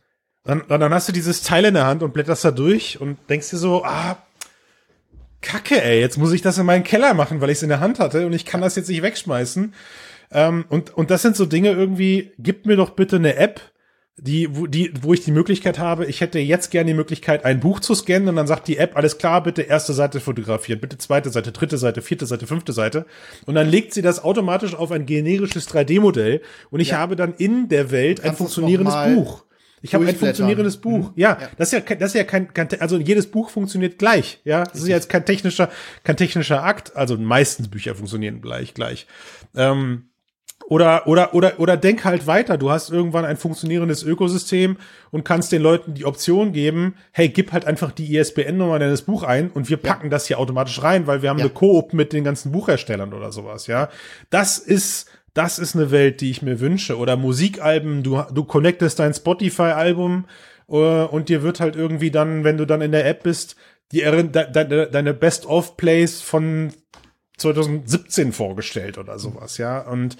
dann, 0.44 0.62
dann 0.68 0.94
hast 0.94 1.08
du 1.08 1.12
dieses 1.12 1.42
Teil 1.42 1.64
in 1.64 1.74
der 1.74 1.86
Hand 1.86 2.04
und 2.04 2.14
blätterst 2.14 2.44
da 2.44 2.52
durch 2.52 3.00
und 3.00 3.18
denkst 3.28 3.50
dir 3.50 3.56
so, 3.56 3.84
ah, 3.84 4.16
Kacke, 5.40 5.82
ey, 5.82 5.98
jetzt 5.98 6.18
muss 6.18 6.32
ich 6.32 6.42
das 6.42 6.56
in 6.56 6.66
meinen 6.66 6.84
Keller 6.84 7.14
machen, 7.14 7.40
weil 7.40 7.50
ich 7.50 7.58
es 7.58 7.62
in 7.64 7.68
der 7.68 7.80
Hand 7.80 7.98
hatte 7.98 8.26
und 8.26 8.32
ich 8.32 8.44
kann 8.44 8.60
das 8.60 8.76
jetzt 8.76 8.88
nicht 8.88 9.02
wegschmeißen. 9.02 9.74
Ähm, 10.32 10.64
und, 10.68 10.94
und 10.96 11.10
das 11.10 11.22
sind 11.22 11.36
so 11.36 11.44
Dinge 11.46 11.70
irgendwie, 11.72 12.32
gib 12.38 12.66
mir 12.66 12.76
doch 12.76 12.90
bitte 12.90 13.16
eine 13.16 13.36
App, 13.36 13.60
die, 14.16 14.54
wo, 14.54 14.66
die, 14.66 14.92
wo 15.00 15.14
ich 15.14 15.24
die 15.24 15.30
Möglichkeit 15.32 15.78
habe, 15.78 16.04
ich 16.04 16.20
hätte 16.20 16.38
jetzt 16.38 16.70
gerne 16.70 16.88
die 16.90 16.94
Möglichkeit, 16.96 17.44
ein 17.46 17.58
Buch 17.60 17.80
zu 17.80 17.94
scannen 17.94 18.28
und 18.28 18.36
dann 18.36 18.46
sagt 18.46 18.68
die 18.68 18.76
App, 18.76 18.94
alles 18.96 19.16
klar, 19.16 19.42
bitte 19.42 19.62
erste 19.62 19.94
Seite 19.94 20.20
fotografieren, 20.20 20.78
bitte 20.78 20.98
zweite 20.98 21.30
Seite, 21.30 21.52
dritte 21.52 21.78
Seite, 21.78 22.02
vierte 22.02 22.26
Seite, 22.26 22.46
fünfte 22.46 22.72
Seite. 22.74 23.06
Und 23.46 23.54
dann 23.54 23.68
legt 23.68 23.94
sie 23.94 24.02
das 24.02 24.22
automatisch 24.22 24.74
auf 24.74 24.92
ein 24.92 25.06
generisches 25.06 25.68
3D-Modell 25.70 26.42
und 26.70 26.80
ich 26.80 26.88
Ja. 26.90 26.98
habe 26.98 27.16
dann 27.16 27.32
in 27.34 27.68
der 27.68 27.90
Welt 27.90 28.22
ein 28.22 28.34
funktionierendes 28.36 28.94
Buch. 29.14 29.44
Ich 29.82 29.94
habe 29.94 30.06
ein 30.06 30.14
funktionierendes 30.14 30.76
Buch. 30.76 31.08
Mhm. 31.08 31.12
Ja, 31.16 31.38
Ja. 31.40 31.48
das 31.56 31.68
ist 31.68 31.72
ja, 31.72 31.80
kein- 31.80 31.98
das 31.98 32.10
ist 32.10 32.14
ja 32.16 32.24
kein, 32.24 32.52
kein, 32.52 32.68
also 32.82 32.98
jedes 32.98 33.30
Buch 33.30 33.48
funktioniert 33.48 33.98
gleich. 33.98 34.40
Ja, 34.44 34.64
das 34.64 34.82
ist 34.82 34.88
ja 34.88 34.96
jetzt 34.96 35.08
kein 35.08 35.24
technischer, 35.24 35.70
kein 36.04 36.18
technischer 36.18 36.62
Akt. 36.62 36.94
Also 36.94 37.16
meistens 37.16 37.68
Bücher 37.68 37.94
funktionieren 37.94 38.42
gleich, 38.42 38.74
gleich. 38.74 39.06
Ähm, 39.56 40.09
oder, 40.70 41.08
oder, 41.08 41.34
oder, 41.34 41.58
oder 41.58 41.76
denk 41.76 42.04
halt 42.04 42.28
weiter. 42.28 42.56
Du 42.56 42.70
hast 42.70 42.90
irgendwann 42.90 43.24
ein 43.24 43.36
funktionierendes 43.36 44.04
Ökosystem 44.04 44.76
und 45.10 45.24
kannst 45.24 45.50
den 45.50 45.62
Leuten 45.62 45.94
die 45.94 46.04
Option 46.04 46.52
geben, 46.52 46.94
hey, 47.10 47.28
gib 47.28 47.50
halt 47.50 47.64
einfach 47.64 47.90
die 47.90 48.16
ISBN-Nummer 48.16 48.78
deines 48.78 49.02
Buch 49.02 49.24
ein 49.24 49.50
und 49.50 49.68
wir 49.68 49.78
packen 49.78 50.10
das 50.10 50.26
hier 50.28 50.38
automatisch 50.38 50.80
rein, 50.80 51.08
weil 51.08 51.22
wir 51.22 51.28
haben 51.30 51.38
Ja. 51.38 51.46
eine 51.46 51.52
Koop 51.52 51.92
mit 51.92 52.12
den 52.12 52.22
ganzen 52.22 52.52
Buchherstellern 52.52 53.12
oder 53.12 53.32
sowas, 53.32 53.66
ja. 53.66 53.88
Das 54.30 54.58
ist, 54.58 55.10
das 55.34 55.58
ist 55.58 55.74
eine 55.74 55.90
Welt, 55.90 56.20
die 56.20 56.30
ich 56.30 56.40
mir 56.40 56.60
wünsche. 56.60 56.98
Oder 56.98 57.16
Musikalben, 57.16 58.04
du, 58.04 58.22
du 58.32 58.44
connectest 58.44 59.00
dein 59.00 59.12
Spotify-Album 59.12 60.26
äh, 60.68 60.74
und 61.02 61.28
dir 61.28 61.42
wird 61.42 61.58
halt 61.58 61.74
irgendwie 61.74 62.12
dann, 62.12 62.44
wenn 62.44 62.58
du 62.58 62.64
dann 62.64 62.80
in 62.80 62.92
der 62.92 63.06
App 63.06 63.24
bist, 63.24 63.56
die 63.90 64.02
de, 64.02 64.88
deine 64.88 65.14
Best-of-Plays 65.14 66.20
von 66.20 66.72
2017 67.38 68.32
vorgestellt 68.32 68.98
oder 68.98 69.18
sowas, 69.18 69.58
ja. 69.58 69.80
Und 69.80 70.16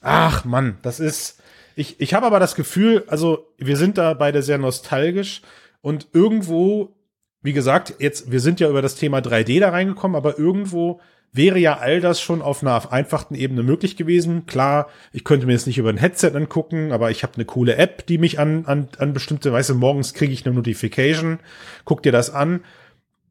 ach 0.00 0.44
Mann, 0.44 0.78
das 0.82 1.00
ist. 1.00 1.40
Ich, 1.76 2.00
ich 2.00 2.14
habe 2.14 2.26
aber 2.26 2.40
das 2.40 2.56
Gefühl, 2.56 3.04
also 3.06 3.46
wir 3.56 3.76
sind 3.76 3.96
da 3.96 4.14
beide 4.14 4.42
sehr 4.42 4.58
nostalgisch 4.58 5.42
und 5.80 6.08
irgendwo, 6.12 6.96
wie 7.42 7.52
gesagt, 7.52 7.94
jetzt, 7.98 8.30
wir 8.30 8.40
sind 8.40 8.60
ja 8.60 8.68
über 8.68 8.82
das 8.82 8.96
Thema 8.96 9.18
3D 9.18 9.60
da 9.60 9.70
reingekommen, 9.70 10.16
aber 10.16 10.38
irgendwo 10.38 11.00
wäre 11.32 11.58
ja 11.58 11.78
all 11.78 12.00
das 12.00 12.20
schon 12.20 12.42
auf 12.42 12.62
einer 12.62 12.92
einfachen 12.92 13.34
Ebene 13.34 13.62
möglich 13.62 13.96
gewesen. 13.96 14.46
Klar, 14.46 14.88
ich 15.12 15.24
könnte 15.24 15.46
mir 15.46 15.52
jetzt 15.52 15.66
nicht 15.66 15.78
über 15.78 15.90
ein 15.90 15.96
Headset 15.96 16.32
angucken, 16.34 16.92
aber 16.92 17.10
ich 17.10 17.22
habe 17.22 17.34
eine 17.36 17.44
coole 17.44 17.76
App, 17.76 18.06
die 18.06 18.18
mich 18.18 18.38
an, 18.40 18.66
an, 18.66 18.88
an 18.98 19.12
bestimmte, 19.12 19.52
weißt 19.52 19.72
morgens 19.74 20.12
kriege 20.12 20.32
ich 20.32 20.44
eine 20.44 20.54
Notification, 20.54 21.38
guck 21.84 22.02
dir 22.02 22.12
das 22.12 22.30
an 22.30 22.64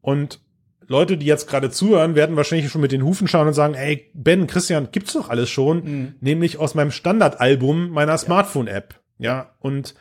und 0.02 0.40
Leute, 0.90 1.18
die 1.18 1.26
jetzt 1.26 1.48
gerade 1.48 1.70
zuhören, 1.70 2.16
werden 2.16 2.36
wahrscheinlich 2.36 2.70
schon 2.70 2.82
mit 2.82 2.92
den 2.92 3.04
Hufen 3.04 3.28
schauen 3.28 3.48
und 3.48 3.54
sagen, 3.54 3.76
ey, 3.76 4.10
Ben, 4.14 4.48
Christian, 4.48 4.90
gibt's 4.92 5.14
doch 5.14 5.30
alles 5.30 5.50
schon, 5.50 5.84
Mhm. 5.84 6.14
nämlich 6.20 6.58
aus 6.58 6.76
meinem 6.76 6.92
Standardalbum 6.92 7.92
meiner 7.92 8.18
Smartphone-App. 8.18 8.96
Ja, 9.20 9.52
und 9.60 9.94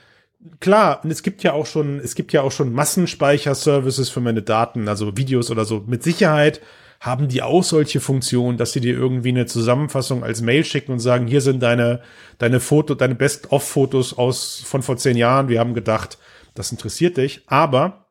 klar, 0.61 1.01
und 1.05 1.11
es 1.11 1.23
gibt 1.23 1.43
ja 1.43 1.53
auch 1.53 1.67
schon, 1.67 1.99
es 2.01 2.15
gibt 2.15 2.33
ja 2.33 2.41
auch 2.43 2.53
schon 2.53 2.73
Massenspeicher-Services 2.73 4.09
für 4.11 4.21
meine 4.21 4.43
Daten, 4.43 4.89
also 4.89 5.17
Videos 5.17 5.51
oder 5.51 5.65
so. 5.65 5.85
Mit 5.87 6.03
Sicherheit 6.03 6.61
haben 7.01 7.29
die 7.29 7.43
auch 7.43 7.63
solche 7.63 8.01
Funktionen, 8.01 8.59
dass 8.59 8.73
sie 8.73 8.81
dir 8.81 8.95
irgendwie 8.95 9.29
eine 9.29 9.47
Zusammenfassung 9.47 10.25
als 10.25 10.41
Mail 10.41 10.65
schicken 10.65 10.93
und 10.93 10.99
sagen, 10.99 11.27
hier 11.27 11.41
sind 11.41 11.63
deine, 11.63 12.01
deine 12.39 12.59
Foto, 12.61 12.95
deine 12.95 13.15
Best-of-Fotos 13.15 14.17
aus, 14.19 14.63
von 14.65 14.83
vor 14.83 14.97
zehn 14.97 15.17
Jahren. 15.17 15.49
Wir 15.49 15.61
haben 15.61 15.75
gedacht, 15.75 16.19
das 16.55 16.73
interessiert 16.73 17.17
dich. 17.17 17.43
Aber 17.47 18.07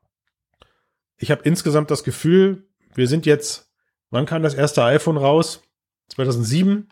ich 1.18 1.32
habe 1.32 1.44
insgesamt 1.44 1.92
das 1.92 2.04
Gefühl, 2.04 2.68
wir 2.94 3.08
sind 3.08 3.26
jetzt, 3.26 3.72
wann 4.10 4.26
kam 4.26 4.44
das 4.44 4.54
erste 4.54 4.84
iPhone 4.84 5.18
raus? 5.18 5.64
2007? 6.10 6.90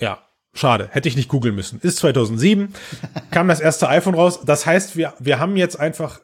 Ja, 0.00 0.22
schade. 0.54 0.88
Hätte 0.92 1.08
ich 1.08 1.16
nicht 1.16 1.28
googeln 1.28 1.54
müssen. 1.54 1.80
Ist 1.80 1.98
2007, 1.98 2.74
kam 3.30 3.48
das 3.48 3.60
erste 3.60 3.88
iPhone 3.88 4.14
raus. 4.14 4.40
Das 4.44 4.66
heißt, 4.66 4.96
wir, 4.96 5.14
wir 5.18 5.38
haben 5.38 5.56
jetzt 5.56 5.78
einfach 5.78 6.20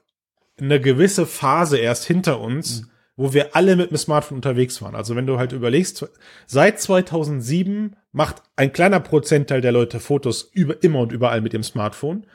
eine 0.58 0.80
gewisse 0.80 1.26
Phase 1.26 1.78
erst 1.78 2.04
hinter 2.04 2.40
uns, 2.40 2.88
wo 3.16 3.32
wir 3.32 3.54
alle 3.54 3.76
mit 3.76 3.90
dem 3.90 3.96
Smartphone 3.96 4.38
unterwegs 4.38 4.82
waren. 4.82 4.94
Also 4.94 5.14
wenn 5.14 5.26
du 5.26 5.38
halt 5.38 5.52
überlegst, 5.52 6.06
seit 6.46 6.80
2007 6.80 7.96
macht 8.12 8.42
ein 8.56 8.72
kleiner 8.72 9.00
Prozentteil 9.00 9.60
der 9.60 9.72
Leute 9.72 10.00
Fotos 10.00 10.50
über, 10.52 10.82
immer 10.82 11.00
und 11.00 11.12
überall 11.12 11.40
mit 11.40 11.52
dem 11.52 11.62
Smartphone. 11.62 12.26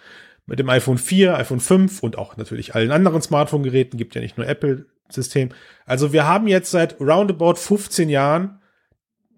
Mit 0.46 0.60
dem 0.60 0.70
iPhone 0.70 0.98
4, 0.98 1.38
iPhone 1.38 1.60
5 1.60 2.02
und 2.02 2.18
auch 2.18 2.38
natürlich 2.38 2.74
allen 2.74 2.92
anderen 2.92 3.22
Smartphone-Geräten, 3.22 3.98
gibt 3.98 4.16
ja 4.16 4.22
nicht 4.22 4.38
nur 4.38 4.48
Apple-System. 4.48 5.50
Also 5.86 6.12
wir 6.12 6.26
haben 6.26 6.48
jetzt 6.48 6.72
seit 6.72 7.00
roundabout 7.00 7.56
15 7.56 8.10
Jahren 8.10 8.60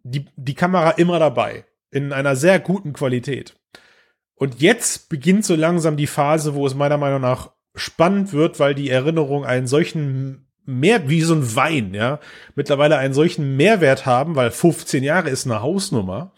die, 0.04 0.26
die 0.36 0.54
Kamera 0.54 0.92
immer 0.92 1.20
dabei. 1.20 1.66
In 1.90 2.14
einer 2.14 2.36
sehr 2.38 2.60
guten 2.60 2.94
Qualität. 2.94 3.56
Und 4.36 4.62
jetzt 4.62 5.10
beginnt 5.10 5.44
so 5.44 5.56
langsam 5.56 5.98
die 5.98 6.08
Phase, 6.08 6.56
wo 6.56 6.66
es 6.66 6.76
meiner 6.76 6.98
Meinung 6.98 7.22
nach 7.22 7.52
spannend 7.76 8.32
wird, 8.32 8.60
weil 8.60 8.74
die 8.74 8.90
Erinnerungen 8.90 9.46
einen 9.46 9.68
solchen 9.68 10.51
mehr 10.66 11.10
wie 11.10 11.22
so 11.22 11.34
ein 11.34 11.56
Wein, 11.56 11.94
ja, 11.94 12.20
mittlerweile 12.56 12.98
einen 12.98 13.14
solchen 13.14 13.58
Mehrwert 13.58 14.06
haben, 14.06 14.36
weil 14.36 14.52
15 14.52 15.04
Jahre 15.04 15.30
ist 15.30 15.46
eine 15.46 15.62
Hausnummer, 15.62 16.34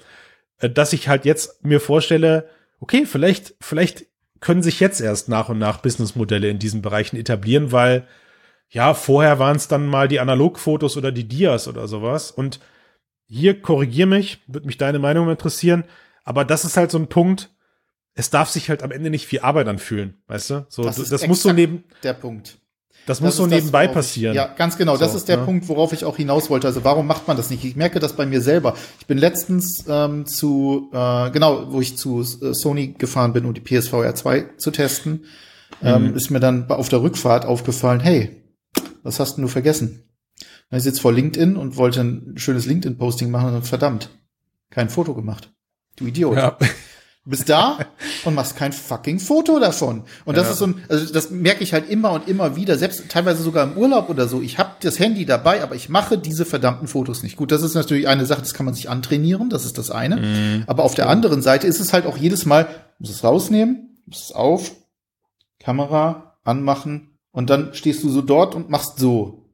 äh, 0.60 0.70
dass 0.70 0.94
ich 0.94 1.08
halt 1.08 1.26
jetzt 1.26 1.64
mir 1.64 1.80
vorstelle, 1.80 2.50
okay, 2.80 3.06
vielleicht, 3.06 3.56
vielleicht 3.62 4.06
können 4.40 4.64
sich 4.64 4.80
jetzt 4.80 5.02
erst 5.02 5.30
nach 5.30 5.50
und 5.50 5.58
nach 5.58 5.82
Businessmodelle 5.82 6.50
in 6.50 6.60
diesen 6.60 6.82
Bereichen 6.82 7.16
etablieren, 7.18 7.72
weil 7.72 8.08
ja, 8.70 8.94
vorher 8.94 9.40
waren 9.40 9.56
es 9.56 9.68
dann 9.68 9.88
mal 9.88 10.08
die 10.08 10.20
Analogfotos 10.20 10.98
oder 10.98 11.12
die 11.12 11.28
Dias 11.28 11.68
oder 11.68 11.88
sowas 11.88 12.32
und 12.32 12.60
hier 13.26 13.62
korrigier 13.62 14.06
mich, 14.06 14.42
würde 14.48 14.68
mich 14.68 14.78
deine 14.78 15.00
Meinung 15.00 15.30
interessieren, 15.30 15.86
aber 16.24 16.44
das 16.44 16.66
ist 16.66 16.78
halt 16.78 16.92
so 16.92 16.98
ein 16.98 17.08
Punkt, 17.08 17.52
es 18.16 18.30
darf 18.30 18.50
sich 18.50 18.70
halt 18.70 18.84
am 18.84 18.92
Ende 18.92 19.10
nicht 19.10 19.32
wie 19.32 19.40
Arbeit 19.40 19.68
anfühlen, 19.68 20.22
weißt 20.28 20.50
du? 20.50 20.66
So, 20.70 20.84
das, 20.84 20.98
das 20.98 21.28
muss 21.28 21.42
so 21.42 21.50
exakt 21.50 21.56
neben, 21.56 21.84
Der 22.04 22.14
Punkt. 22.14 22.60
Das 23.06 23.20
muss 23.20 23.36
so 23.36 23.46
ist 23.46 23.50
nebenbei 23.52 23.84
worauf 23.84 23.96
passieren. 23.96 24.32
Ich, 24.34 24.38
ja, 24.38 24.48
ganz 24.48 24.78
genau. 24.78 24.96
das 24.98 25.12
So, 25.12 25.18
ist 25.18 25.28
der 25.28 25.38
ne? 25.38 25.46
Punkt, 25.46 25.68
worauf 25.68 25.92
ich 25.94 26.06
auch 26.06 26.16
hinaus 26.18 26.50
wollte. 26.50 26.68
Also 26.68 26.84
warum 26.84 27.06
macht 27.06 27.28
man 27.28 27.36
das 27.36 27.50
nicht? 27.50 27.64
Ich 27.66 27.76
merke 27.76 28.00
das 28.00 28.14
bei 28.14 28.26
mir 28.26 28.42
selber. 28.42 28.76
Ich 29.00 29.08
bin 29.08 29.18
letztens 29.18 29.84
ähm, 29.90 30.26
zu, 30.26 30.90
äh, 30.94 31.30
genau, 31.32 31.72
wo 31.74 31.82
ich 31.82 31.98
zu 31.98 32.22
äh, 32.22 32.54
Sony 32.54 32.96
gefahren 32.98 33.34
bin, 33.34 33.46
um 33.46 33.54
die 33.54 33.62
PSVR 33.62 34.16
2 34.16 34.46
zu 34.58 34.72
testen, 34.72 35.26
ähm, 35.82 36.10
Mhm. 36.12 36.16
ist 36.16 36.30
mir 36.30 36.40
dann 36.40 36.70
auf 36.70 36.88
der 36.88 37.02
Rückfahrt 37.02 37.46
aufgefallen, 37.46 38.00
hey, 38.00 38.42
was 39.04 39.20
hast 39.20 39.36
denn 39.36 39.42
du 39.42 39.48
vergessen? 39.50 40.04
Ich 40.72 40.84
sitze 40.84 41.02
vor 41.02 41.12
LinkedIn 41.14 41.56
und 41.58 41.76
wollte 41.78 42.02
ein 42.02 42.34
schönes 42.38 42.66
LinkedIn-Posting 42.66 43.30
machen 43.30 43.54
und 43.54 43.68
verdammt, 43.68 44.10
kein 44.72 44.90
Foto 44.90 45.14
gemacht. 45.14 45.52
Du 45.98 46.06
Idiot. 46.08 46.38
Ja. 46.38 46.58
Du 47.26 47.30
bist 47.30 47.48
da 47.48 47.78
und 48.26 48.36
machst 48.36 48.58
kein 48.58 48.74
fucking 48.74 49.18
Foto 49.18 49.58
davon. 49.58 50.04
Und 50.26 50.36
das 50.36 50.48
Ja. 50.48 50.52
ist 50.52 50.58
so 50.60 50.66
ein, 50.68 50.84
also 50.90 51.14
das 51.14 51.30
merke 51.30 51.64
ich 51.64 51.72
halt 51.72 51.90
immer 51.90 52.12
und 52.12 52.28
immer 52.28 52.58
wieder, 52.58 52.78
selbst 52.78 53.08
teilweise 53.10 53.42
sogar 53.44 53.64
im 53.64 53.78
Urlaub 53.78 54.10
oder 54.10 54.28
so. 54.28 54.42
Ich 54.42 54.58
habe 54.58 54.72
das 54.82 55.00
Handy 55.00 55.26
dabei, 55.26 55.64
aber 55.64 55.76
ich 55.76 55.88
mache 55.88 56.18
diese 56.18 56.44
verdammten 56.44 56.90
Fotos 56.90 57.24
nicht. 57.24 57.38
Gut, 57.38 57.54
das 57.54 57.62
ist 57.62 57.76
natürlich 57.76 58.10
eine 58.10 58.26
Sache, 58.26 58.42
das 58.42 58.54
kann 58.54 58.66
man 58.66 58.76
sich 58.76 58.90
antrainieren, 58.90 59.50
das 59.50 59.64
ist 59.64 59.78
das 59.78 59.90
eine. 59.90 60.18
Mhm. 60.18 60.64
Aber 60.68 60.84
auf 60.84 60.96
der 60.96 61.08
anderen 61.08 61.42
Seite 61.42 61.66
ist 61.66 61.80
es 61.80 61.94
halt 61.94 62.06
auch 62.08 62.18
jedes 62.18 62.46
Mal, 62.46 62.68
muss 63.00 63.10
es 63.12 63.24
rausnehmen, 63.24 63.98
muss 64.06 64.24
es 64.26 64.32
auf, 64.34 64.72
Kamera 65.60 66.36
anmachen 66.44 67.18
und 67.32 67.50
dann 67.50 67.74
stehst 67.74 68.04
du 68.04 68.10
so 68.10 68.22
dort 68.22 68.54
und 68.54 68.70
machst 68.70 69.00
so. 69.00 69.46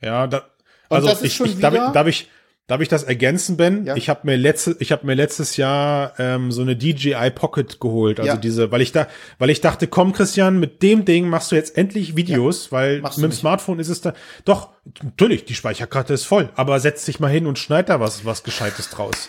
Ja, 0.00 0.28
da, 0.28 0.42
also 0.88 1.08
das 1.08 1.18
ist 1.22 1.24
ich, 1.26 1.34
schon 1.34 1.46
ich, 1.46 1.52
ich, 1.54 1.58
wieder- 1.58 1.90
darf 1.92 2.06
ich 2.06 2.28
darf 2.70 2.80
ich 2.80 2.88
das 2.88 3.02
ergänzen, 3.02 3.56
Ben? 3.56 3.84
Ja. 3.84 3.96
Ich 3.96 4.08
habe 4.08 4.20
mir 4.24 4.36
letzte, 4.36 4.76
ich 4.78 4.92
habe 4.92 5.04
mir 5.06 5.14
letztes 5.14 5.56
Jahr 5.56 6.12
ähm, 6.18 6.52
so 6.52 6.62
eine 6.62 6.76
DJI 6.76 7.30
Pocket 7.34 7.80
geholt, 7.80 8.20
also 8.20 8.32
Ja. 8.32 8.36
diese, 8.36 8.70
weil 8.70 8.80
ich 8.80 8.92
da, 8.92 9.08
weil 9.38 9.50
ich 9.50 9.60
dachte, 9.60 9.86
komm 9.88 10.12
Christian, 10.12 10.60
mit 10.60 10.82
dem 10.82 11.04
Ding 11.04 11.28
machst 11.28 11.50
du 11.52 11.56
jetzt 11.56 11.76
endlich 11.76 12.16
Videos, 12.16 12.70
weil 12.72 13.00
machst 13.00 13.18
du 13.18 13.22
mit 13.22 13.32
dem. 13.32 13.36
Smartphone 13.36 13.78
ist 13.80 13.88
es 13.88 14.00
da. 14.00 14.14
Doch, 14.44 14.68
natürlich, 15.02 15.44
die 15.44 15.54
Speicherkarte 15.54 16.14
ist 16.14 16.24
voll, 16.24 16.48
aber 16.54 16.78
setz 16.80 17.04
dich 17.04 17.18
mal 17.20 17.28
hin 17.30 17.46
und 17.46 17.58
schneid 17.58 17.88
da 17.88 17.98
was, 18.00 18.24
was 18.24 18.42
Gescheites 18.44 18.88
draus. 18.90 19.28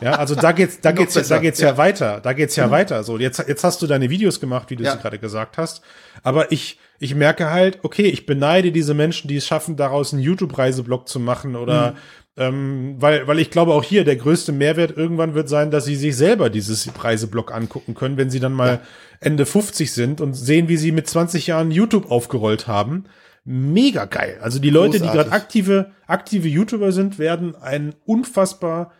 Ja, 0.00 0.12
also 0.12 0.34
da 0.34 0.52
geht's, 0.52 0.80
da 0.80 0.92
geht's, 0.92 1.14
ja, 1.14 1.20
besser, 1.22 1.34
da 1.36 1.40
geht's 1.40 1.60
ja, 1.60 1.68
ja. 1.68 1.76
weiter, 1.76 2.20
da 2.22 2.32
geht's 2.32 2.54
ja 2.56 2.70
weiter. 2.70 3.02
So, 3.02 3.18
jetzt, 3.18 3.42
jetzt 3.48 3.64
hast 3.64 3.82
du 3.82 3.86
deine 3.86 4.08
Videos 4.10 4.38
gemacht, 4.40 4.70
wie 4.70 4.76
du 4.76 4.84
Ja. 4.84 4.92
sie 4.92 4.98
gerade 4.98 5.18
gesagt 5.18 5.58
hast. 5.58 5.82
Aber 6.22 6.52
ich, 6.52 6.78
ich 7.00 7.14
merke 7.14 7.50
halt, 7.50 7.78
okay, 7.82 8.04
ich 8.06 8.24
beneide 8.26 8.70
diese 8.72 8.94
Menschen, 8.94 9.26
die 9.26 9.36
es 9.36 9.46
schaffen, 9.46 9.76
daraus 9.76 10.12
einen 10.12 10.22
YouTube-Reiseblog 10.22 11.08
zu 11.08 11.18
machen 11.18 11.56
oder, 11.56 11.94
ähm, 12.36 12.96
weil, 12.98 13.26
weil 13.26 13.38
ich 13.38 13.50
glaube 13.50 13.74
auch 13.74 13.84
hier 13.84 14.04
der 14.04 14.16
größte 14.16 14.52
Mehrwert 14.52 14.96
irgendwann 14.96 15.34
wird 15.34 15.48
sein, 15.48 15.70
dass 15.70 15.84
sie 15.84 15.96
sich 15.96 16.16
selber 16.16 16.50
dieses 16.50 16.88
Reiseblog 17.02 17.52
angucken 17.52 17.94
können, 17.94 18.16
wenn 18.16 18.30
sie 18.30 18.40
dann 18.40 18.52
mal 18.52 18.80
Ende 19.20 19.46
50 19.46 19.92
sind 19.92 20.20
und 20.20 20.34
sehen, 20.34 20.68
wie 20.68 20.76
sie 20.76 20.92
mit 20.92 21.06
20 21.08 21.48
Jahren 21.48 21.70
YouTube 21.70 22.10
aufgerollt 22.10 22.66
haben. 22.66 23.04
Mega 23.44 24.04
geil. 24.04 24.38
Also 24.42 24.58
die 24.58 24.70
Leute, 24.70 24.98
die 24.98 24.98
Großartig. 25.00 25.30
gerade 25.30 25.32
aktive, 25.32 25.90
aktive 26.06 26.48
YouTuber 26.48 26.92
sind, 26.92 27.18
werden 27.18 27.56
einen 27.56 27.94
unfassbar 28.04 28.92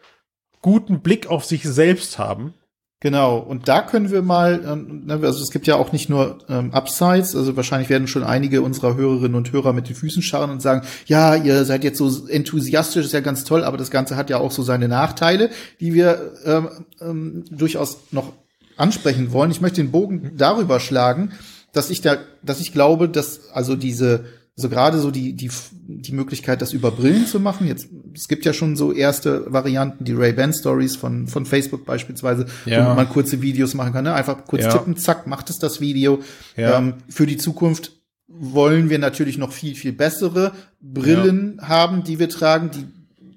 guten 0.61 1.01
Blick 1.01 1.27
auf 1.29 1.45
sich 1.45 1.63
selbst 1.63 2.19
haben. 2.19 2.55
Genau, 3.03 3.39
und 3.39 3.67
da 3.67 3.81
können 3.81 4.11
wir 4.11 4.21
mal, 4.21 4.61
ähm, 4.63 5.07
ne, 5.07 5.15
also 5.23 5.43
es 5.43 5.51
gibt 5.51 5.67
ja 5.67 5.77
auch 5.77 5.91
nicht 5.91 6.11
nur 6.11 6.37
ähm, 6.51 6.71
Upsides, 6.75 7.35
also 7.35 7.57
wahrscheinlich 7.57 7.89
werden 7.89 8.07
schon 8.07 8.23
einige 8.23 8.61
unserer 8.61 8.95
Hörerinnen 8.95 9.37
und 9.37 9.53
Hörer 9.53 9.73
mit 9.73 9.89
den 9.89 9.97
Füßen 9.97 10.21
scharren 10.21 10.51
und 10.51 10.61
sagen, 10.61 10.87
ja, 11.07 11.35
ihr 11.35 11.65
seid 11.65 11.83
jetzt 11.83 11.97
so 11.97 12.29
enthusiastisch, 12.29 13.07
ist 13.07 13.13
ja 13.13 13.21
ganz 13.21 13.45
toll, 13.45 13.65
aber 13.65 13.79
das 13.79 13.91
Ganze 13.91 14.17
hat 14.17 14.29
ja 14.29 14.37
auch 14.37 14.51
so 14.51 14.63
seine 14.63 14.87
Nachteile, 14.87 15.49
die 15.81 15.95
wir 15.95 16.33
ähm, 16.45 16.69
ähm, 17.01 17.45
durchaus 17.51 17.97
noch 18.11 18.35
ansprechen 18.77 19.33
wollen. 19.33 19.51
Ich 19.51 19.63
möchte 19.63 19.81
den 19.81 19.93
Bogen 19.93 20.33
darüber 20.37 20.79
schlagen, 20.79 21.33
dass 21.73 21.89
ich 21.89 22.03
da, 22.03 22.19
dass 22.43 22.61
ich 22.61 22.75
glaube, 22.75 23.09
dass 23.09 23.49
also 23.55 23.77
diese 23.77 24.27
so 24.61 24.69
gerade 24.69 24.99
so 24.99 25.11
die, 25.11 25.33
die, 25.35 25.51
die 25.89 26.13
Möglichkeit, 26.13 26.63
das 26.63 26.73
über 26.73 26.91
Brillen 26.91 27.27
zu 27.27 27.41
machen. 27.41 27.67
Jetzt, 27.67 27.89
es 28.15 28.29
gibt 28.29 28.45
ja 28.45 28.53
schon 28.53 28.77
so 28.77 28.93
erste 28.93 29.53
Varianten, 29.53 30.05
die 30.05 30.13
Ray-Ban 30.13 30.53
Stories 30.53 30.97
von, 30.97 31.27
von 31.27 31.47
Facebook 31.47 31.85
beispielsweise, 31.85 32.47
Ja. 32.67 32.91
wo 32.91 32.95
man 32.95 33.09
kurze 33.09 33.43
Videos 33.43 33.75
machen 33.75 33.93
kann. 33.93 34.05
Ne? 34.05 34.15
Einfach 34.15 34.45
kurz 34.47 34.63
Ja. 34.65 34.73
tippen, 34.73 34.97
zack, 34.97 35.27
macht 35.27 35.51
es 35.51 35.59
das 35.59 35.81
Video. 35.81 36.21
Ja. 36.57 36.79
Ähm, 36.79 36.95
für 37.09 37.27
die 37.27 37.37
Zukunft 37.37 37.93
wollen 38.29 38.91
wir 38.91 38.99
natürlich 39.01 39.39
noch 39.39 39.53
viel, 39.53 39.75
viel 39.75 39.93
bessere 39.93 40.53
Brillen 40.81 41.59
haben, 41.63 42.05
die 42.05 42.19
wir 42.19 42.29
tragen, 42.29 42.71
die 42.71 42.87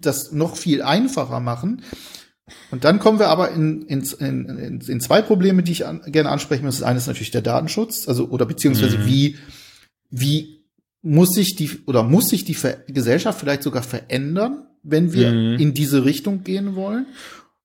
das 0.02 0.32
noch 0.32 0.56
viel 0.58 0.82
einfacher 0.84 1.40
machen. 1.40 1.82
Und 2.72 2.84
dann 2.84 3.00
kommen 3.00 3.20
wir 3.20 3.30
aber 3.30 3.52
in, 3.52 3.84
in, 3.84 4.02
in, 4.20 4.46
in, 4.46 4.82
in 4.82 5.00
zwei 5.00 5.22
Probleme, 5.22 5.64
die 5.64 5.72
ich 5.72 5.86
an, 5.88 6.02
gerne 6.08 6.30
ansprechen 6.30 6.66
muss. 6.66 6.80
Das 6.80 6.88
eine 6.88 6.98
ist 6.98 7.08
natürlich 7.08 7.32
der 7.32 7.42
Datenschutz, 7.42 8.08
also 8.08 8.28
oder 8.30 8.46
beziehungsweise 8.46 8.98
Mhm. 9.00 9.06
wie, 9.06 9.38
wie 10.12 10.63
muss 11.04 11.30
sich 11.34 11.56
die 11.56 11.70
oder 11.86 12.02
muss 12.04 12.30
sich 12.30 12.46
die 12.46 12.54
Ver 12.56 12.78
Gesellschaft 12.88 13.40
vielleicht 13.40 13.62
sogar 13.64 13.84
verändern, 13.84 14.66
wenn 14.84 15.14
wir 15.14 15.32
Mhm. 15.32 15.60
in 15.60 15.74
diese 15.74 16.06
Richtung 16.06 16.44
gehen 16.44 16.76
wollen? 16.76 17.06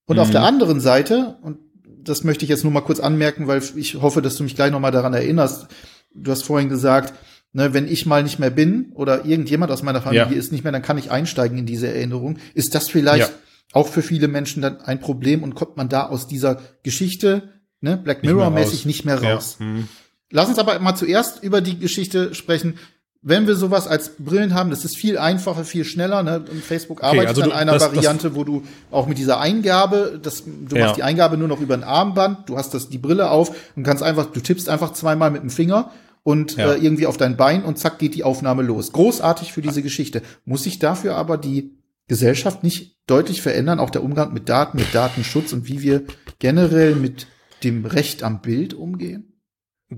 Und 0.07 0.18
auf 0.18 0.29
Mhm. 0.29 0.33
der 0.33 0.42
anderen 0.42 0.81
Seite, 0.81 1.37
und 1.42 1.59
das 2.03 2.24
möchte 2.24 2.44
ich 2.44 2.48
jetzt 2.51 2.64
nur 2.64 2.72
mal 2.72 2.81
kurz 2.81 3.01
anmerken, 3.01 3.46
weil 3.46 3.62
ich 3.77 3.94
hoffe, 3.96 4.22
dass 4.22 4.37
du 4.37 4.42
mich 4.42 4.55
gleich 4.57 4.70
noch 4.72 4.81
mal 4.81 4.90
daran 4.90 5.14
erinnerst. 5.14 5.68
Du 6.14 6.31
hast 6.31 6.42
vorhin 6.42 6.68
gesagt, 6.68 7.14
ne, 7.53 7.74
wenn 7.74 7.87
ich 7.87 8.07
mal 8.07 8.22
nicht 8.22 8.38
mehr 8.38 8.51
bin 8.51 8.92
oder 8.94 9.24
irgendjemand 9.24 9.70
aus 9.70 9.83
meiner 9.83 10.01
Familie 10.03 10.27
Ja. 10.33 10.38
ist 10.38 10.51
nicht 10.53 10.64
mehr, 10.64 10.72
dann 10.72 10.83
kann 10.83 10.98
ich 10.98 11.11
einsteigen 11.11 11.59
in 11.59 11.66
diese 11.66 11.88
Erinnerung. 11.88 12.38
Ist 12.55 12.74
das 12.74 12.88
vielleicht 12.88 13.29
Ja. 13.31 13.35
auch 13.72 13.88
für 13.88 14.03
viele 14.03 14.27
Menschen 14.29 14.62
dann 14.62 14.81
ein 14.81 15.01
Problem 15.01 15.42
und 15.42 15.55
kommt 15.55 15.77
man 15.77 15.88
da 15.88 16.07
aus 16.07 16.27
dieser 16.27 16.61
Geschichte, 16.83 17.53
ne, 17.81 17.96
Black 17.98 18.22
Nicht 18.22 18.33
mehr 18.35 18.37
Mirror-mäßig 18.37 18.81
raus. 18.81 18.85
nicht 18.87 19.05
mehr 19.05 19.20
Ja. 19.22 19.35
raus? 19.35 19.57
Mhm. 19.61 19.87
Lass 20.31 20.48
uns 20.48 20.59
aber 20.59 20.79
mal 20.81 20.94
zuerst 20.96 21.42
über 21.42 21.61
die 21.61 21.79
Geschichte 21.79 22.35
sprechen. 22.35 22.74
Wenn 23.20 23.48
wir 23.48 23.57
sowas 23.57 23.88
als 23.88 24.11
Brillen 24.18 24.54
haben, 24.54 24.70
das 24.70 24.85
ist 24.85 24.96
viel 24.96 25.18
einfacher, 25.18 25.64
viel 25.64 25.85
schneller. 25.85 26.22
Ne? 26.22 26.44
Und 26.50 26.62
Facebook 26.62 27.02
arbeitet 27.02 27.28
also 27.28 27.42
an 27.42 27.48
du- 27.50 27.54
einer 27.57 27.72
das- 27.72 27.83
das- 27.83 27.94
Variante, 27.96 28.35
wo 28.37 28.44
du 28.44 28.62
auch 28.92 29.07
mit 29.09 29.18
dieser 29.18 29.40
Eingabe, 29.40 30.20
das, 30.22 30.44
du 30.44 30.76
Ja. 30.76 30.85
machst 30.85 30.98
die 30.98 31.02
Eingabe 31.02 31.37
nur 31.37 31.48
noch 31.48 31.61
über 31.61 31.74
ein 31.74 31.83
Armband, 31.83 32.48
du 32.48 32.57
hast 32.57 32.74
das 32.74 32.88
die 32.88 32.98
Brille 32.98 33.31
auf 33.31 33.50
und 33.74 33.83
kannst 33.83 34.04
einfach, 34.04 34.26
du 34.26 34.40
tippst 34.40 34.68
einfach 34.68 34.92
zweimal 34.92 35.33
mit 35.33 35.42
dem 35.42 35.50
Finger 35.50 35.90
und 36.22 36.57
Ja. 36.57 36.72
äh, 36.74 36.78
irgendwie 36.78 37.07
auf 37.07 37.16
dein 37.16 37.37
Bein 37.37 37.64
und 37.64 37.76
zack 37.78 37.98
geht 37.98 38.14
die 38.14 38.22
Aufnahme 38.22 38.62
los. 38.62 38.92
Großartig 38.92 39.52
für 39.52 39.62
diese 39.62 39.83
Geschichte. 39.83 40.22
Muss 40.44 40.62
sich 40.62 40.78
dafür 40.78 41.16
aber 41.16 41.38
die 41.38 41.74
Gesellschaft 42.07 42.62
nicht 42.62 42.96
deutlich 43.09 43.42
verändern, 43.42 43.81
auch 43.81 43.90
der 43.90 44.04
Umgang 44.04 44.33
mit 44.33 44.48
Daten, 44.48 44.78
mit 44.78 44.94
Datenschutz 44.94 45.52
und 45.52 45.66
wie 45.66 45.83
wir 45.83 46.04
generell 46.38 46.94
mit 46.94 47.26
dem 47.64 47.85
Recht 47.85 48.22
am 48.22 48.40
Bild 48.42 48.74
umgehen? 48.74 49.28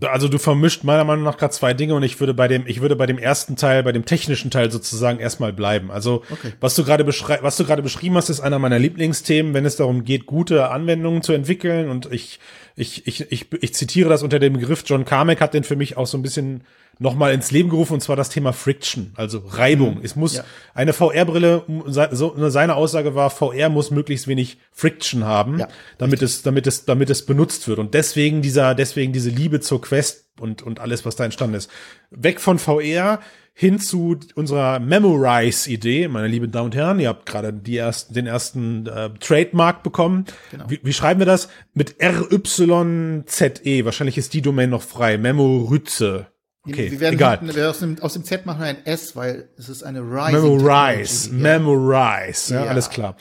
Also 0.08 0.28
du 0.28 0.38
vermischt 0.38 0.84
meiner 0.84 1.02
Meinung 1.02 1.24
nach 1.24 1.36
gerade 1.36 1.52
zwei 1.52 1.74
Dinge 1.74 1.96
und 1.96 2.04
ich 2.04 2.20
würde 2.20 2.32
bei 2.32 2.46
dem, 2.46 2.64
ich 2.68 2.80
würde 2.80 2.94
bei 2.94 3.06
dem 3.06 3.18
ersten 3.18 3.56
Teil, 3.56 3.82
bei 3.82 3.90
dem 3.90 4.04
technischen 4.04 4.52
Teil 4.52 4.70
sozusagen 4.70 5.18
erstmal 5.18 5.52
bleiben. 5.52 5.90
Also 5.90 6.22
Okay. 6.30 6.52
was 6.60 6.76
du 6.76 6.84
gerade 6.84 7.02
beschrei 7.04 7.40
was 7.42 7.56
du 7.56 7.64
gerade 7.64 7.82
beschrieben 7.82 8.14
hast, 8.16 8.28
ist 8.28 8.38
einer 8.40 8.60
meiner 8.60 8.78
Lieblingsthemen, 8.78 9.52
wenn 9.52 9.64
es 9.64 9.74
darum 9.74 10.04
geht, 10.04 10.26
gute 10.26 10.70
Anwendungen 10.70 11.22
zu 11.22 11.32
entwickeln. 11.32 11.90
Und 11.90 12.06
ich, 12.12 12.38
ich, 12.76 13.04
ich, 13.08 13.32
ich, 13.32 13.46
ich 13.60 13.74
zitiere 13.74 14.08
das 14.08 14.22
unter 14.22 14.38
dem 14.38 14.52
Begriff, 14.52 14.84
John 14.86 15.04
Carmack 15.04 15.40
hat 15.40 15.54
den 15.54 15.64
für 15.64 15.76
mich 15.76 15.96
auch 15.96 16.06
so 16.06 16.16
ein 16.16 16.22
bisschen 16.22 16.62
nochmal 17.00 17.32
ins 17.32 17.50
Leben 17.50 17.70
gerufen, 17.70 17.94
und 17.94 18.00
zwar 18.00 18.14
das 18.14 18.28
Thema 18.28 18.52
Friction, 18.52 19.12
also 19.16 19.42
Reibung. 19.48 20.00
Es 20.02 20.14
muss 20.16 20.36
Ja. 20.36 20.44
eine 20.74 20.92
VR-Brille, 20.92 21.64
so, 22.12 22.34
seine 22.50 22.76
Aussage 22.76 23.14
war, 23.14 23.30
VR 23.30 23.70
muss 23.70 23.90
möglichst 23.90 24.28
wenig 24.28 24.58
Friction 24.70 25.24
haben, 25.24 25.58
Ja, 25.58 25.68
damit 25.98 26.20
es, 26.22 26.42
damit 26.42 26.66
es, 26.66 26.84
damit 26.84 27.10
es 27.10 27.26
benutzt 27.26 27.66
wird. 27.66 27.78
Und 27.78 27.94
deswegen 27.94 28.42
dieser, 28.42 28.74
deswegen 28.74 29.12
diese 29.12 29.30
Liebe 29.30 29.60
zur 29.60 29.80
Quest 29.80 30.26
und, 30.38 30.62
und 30.62 30.78
alles, 30.78 31.04
was 31.06 31.16
da 31.16 31.24
entstanden 31.24 31.56
ist. 31.56 31.70
Weg 32.10 32.38
von 32.40 32.58
VR 32.58 33.20
hin 33.54 33.78
zu 33.78 34.18
unserer 34.36 34.78
Memorize-Idee, 34.78 36.08
meine 36.08 36.28
lieben 36.28 36.50
Damen 36.52 36.66
und 36.66 36.74
Herren. 36.74 37.00
Ihr 37.00 37.08
habt 37.08 37.26
gerade 37.26 37.52
die 37.52 37.76
ersten, 37.76 38.14
den 38.14 38.26
ersten 38.26 38.86
äh, 38.86 39.10
Trademark 39.20 39.82
bekommen. 39.82 40.26
Genau. 40.50 40.64
Wie, 40.68 40.80
wie 40.82 40.92
schreiben 40.92 41.20
wir 41.20 41.26
das? 41.26 41.48
Mit 41.74 41.96
RYZE. 42.00 43.84
Wahrscheinlich 43.84 44.18
ist 44.18 44.32
die 44.34 44.42
Domain 44.42 44.70
noch 44.70 44.82
frei. 44.82 45.18
Memoryze. 45.18 46.26
Okay, 46.66 46.90
wir 46.90 47.00
werden 47.00 47.14
egal. 47.14 47.38
hinten- 47.38 47.54
wir 47.56 47.70
aus, 47.70 47.78
dem, 47.78 47.98
aus 48.00 48.12
dem 48.12 48.22
Z 48.24 48.44
machen 48.44 48.60
wir 48.60 48.66
ein 48.66 48.84
S, 48.84 49.16
weil 49.16 49.48
es 49.56 49.68
ist 49.70 49.82
eine 49.82 50.00
Rising 50.00 50.58
Memorize. 50.58 51.30
Memorize, 51.32 52.52
ja, 52.54 52.64
Ja. 52.64 52.70
alles 52.70 52.90
klar. 52.90 53.16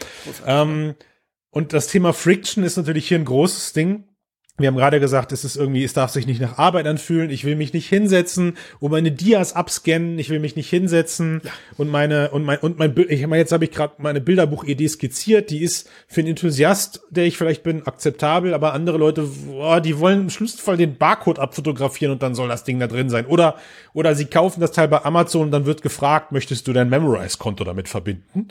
Ähm, 0.45 0.95
und 1.49 1.71
das 1.73 1.88
Thema 1.88 2.13
Friction 2.13 2.63
ist 2.63 2.75
natürlich 2.78 3.08
hier 3.08 3.17
ein 3.17 3.25
großes 3.25 3.71
Ding. 3.73 4.04
Wir 4.60 4.67
haben 4.67 4.76
gerade 4.76 5.00
gesagt, 5.00 5.32
es 5.32 5.45
ist 5.45 5.56
irgendwie, 5.56 5.84
es 5.84 5.93
darf 5.93 6.12
sich 6.12 6.28
nicht 6.28 6.41
nach 6.41 6.58
Arbeit 6.58 6.86
anfühlen. 6.86 7.30
Ich 7.30 7.45
will 7.45 7.56
mich 7.56 7.74
nicht 7.74 7.88
hinsetzen 7.88 8.58
und 8.80 8.91
meine 8.91 9.12
Dias 9.12 9.54
abscannen. 9.54 10.19
Ich 10.19 10.30
will 10.30 10.39
mich 10.39 10.56
nicht 10.56 10.69
hinsetzen 10.69 11.41
und 11.78 11.89
meine 11.89 12.32
und 12.32 12.43
mein 12.43 12.60
und 12.60 12.78
mein 12.78 12.93
Bild. 12.93 13.10
Ich 13.10 13.26
meine, 13.26 13.41
jetzt 13.41 13.52
habe 13.52 13.63
ich 13.63 13.72
gerade 13.72 13.93
meine 13.98 14.22
Bilderbuchidee 14.22 14.88
skizziert. 14.88 15.50
Die 15.50 15.63
ist 15.63 15.89
für 16.08 16.22
einen 16.22 16.32
Enthusiast, 16.32 17.02
der 17.10 17.26
ich 17.26 17.38
vielleicht 17.38 17.63
bin, 17.63 17.88
akzeptabel. 17.88 18.54
Aber 18.54 18.74
andere 18.74 18.98
Leute, 18.98 19.24
boah, 19.48 19.80
die 19.82 19.98
wollen 19.98 20.22
im 20.22 20.30
schlimmsten 20.30 20.62
Fall 20.62 20.78
den 20.78 20.98
Barcode 20.98 21.39
abfotografieren 21.39 22.12
und 22.12 22.22
dann 22.22 22.36
soll 22.36 22.50
das 22.50 22.65
Ding 22.65 22.80
da 22.80 22.88
drin 22.88 23.10
sein. 23.10 23.26
Oder 23.26 23.56
oder 23.93 24.15
sie 24.15 24.26
kaufen 24.26 24.62
das 24.62 24.72
Teil 24.72 24.88
bei 24.88 25.04
Amazon 25.04 25.43
und 25.43 25.52
dann 25.52 25.65
wird 25.65 25.82
gefragt, 25.82 26.32
möchtest 26.32 26.67
du 26.67 26.74
dein 26.74 26.89
Memorize-Konto 26.89 27.63
damit 27.63 27.88
verbinden? 27.88 28.50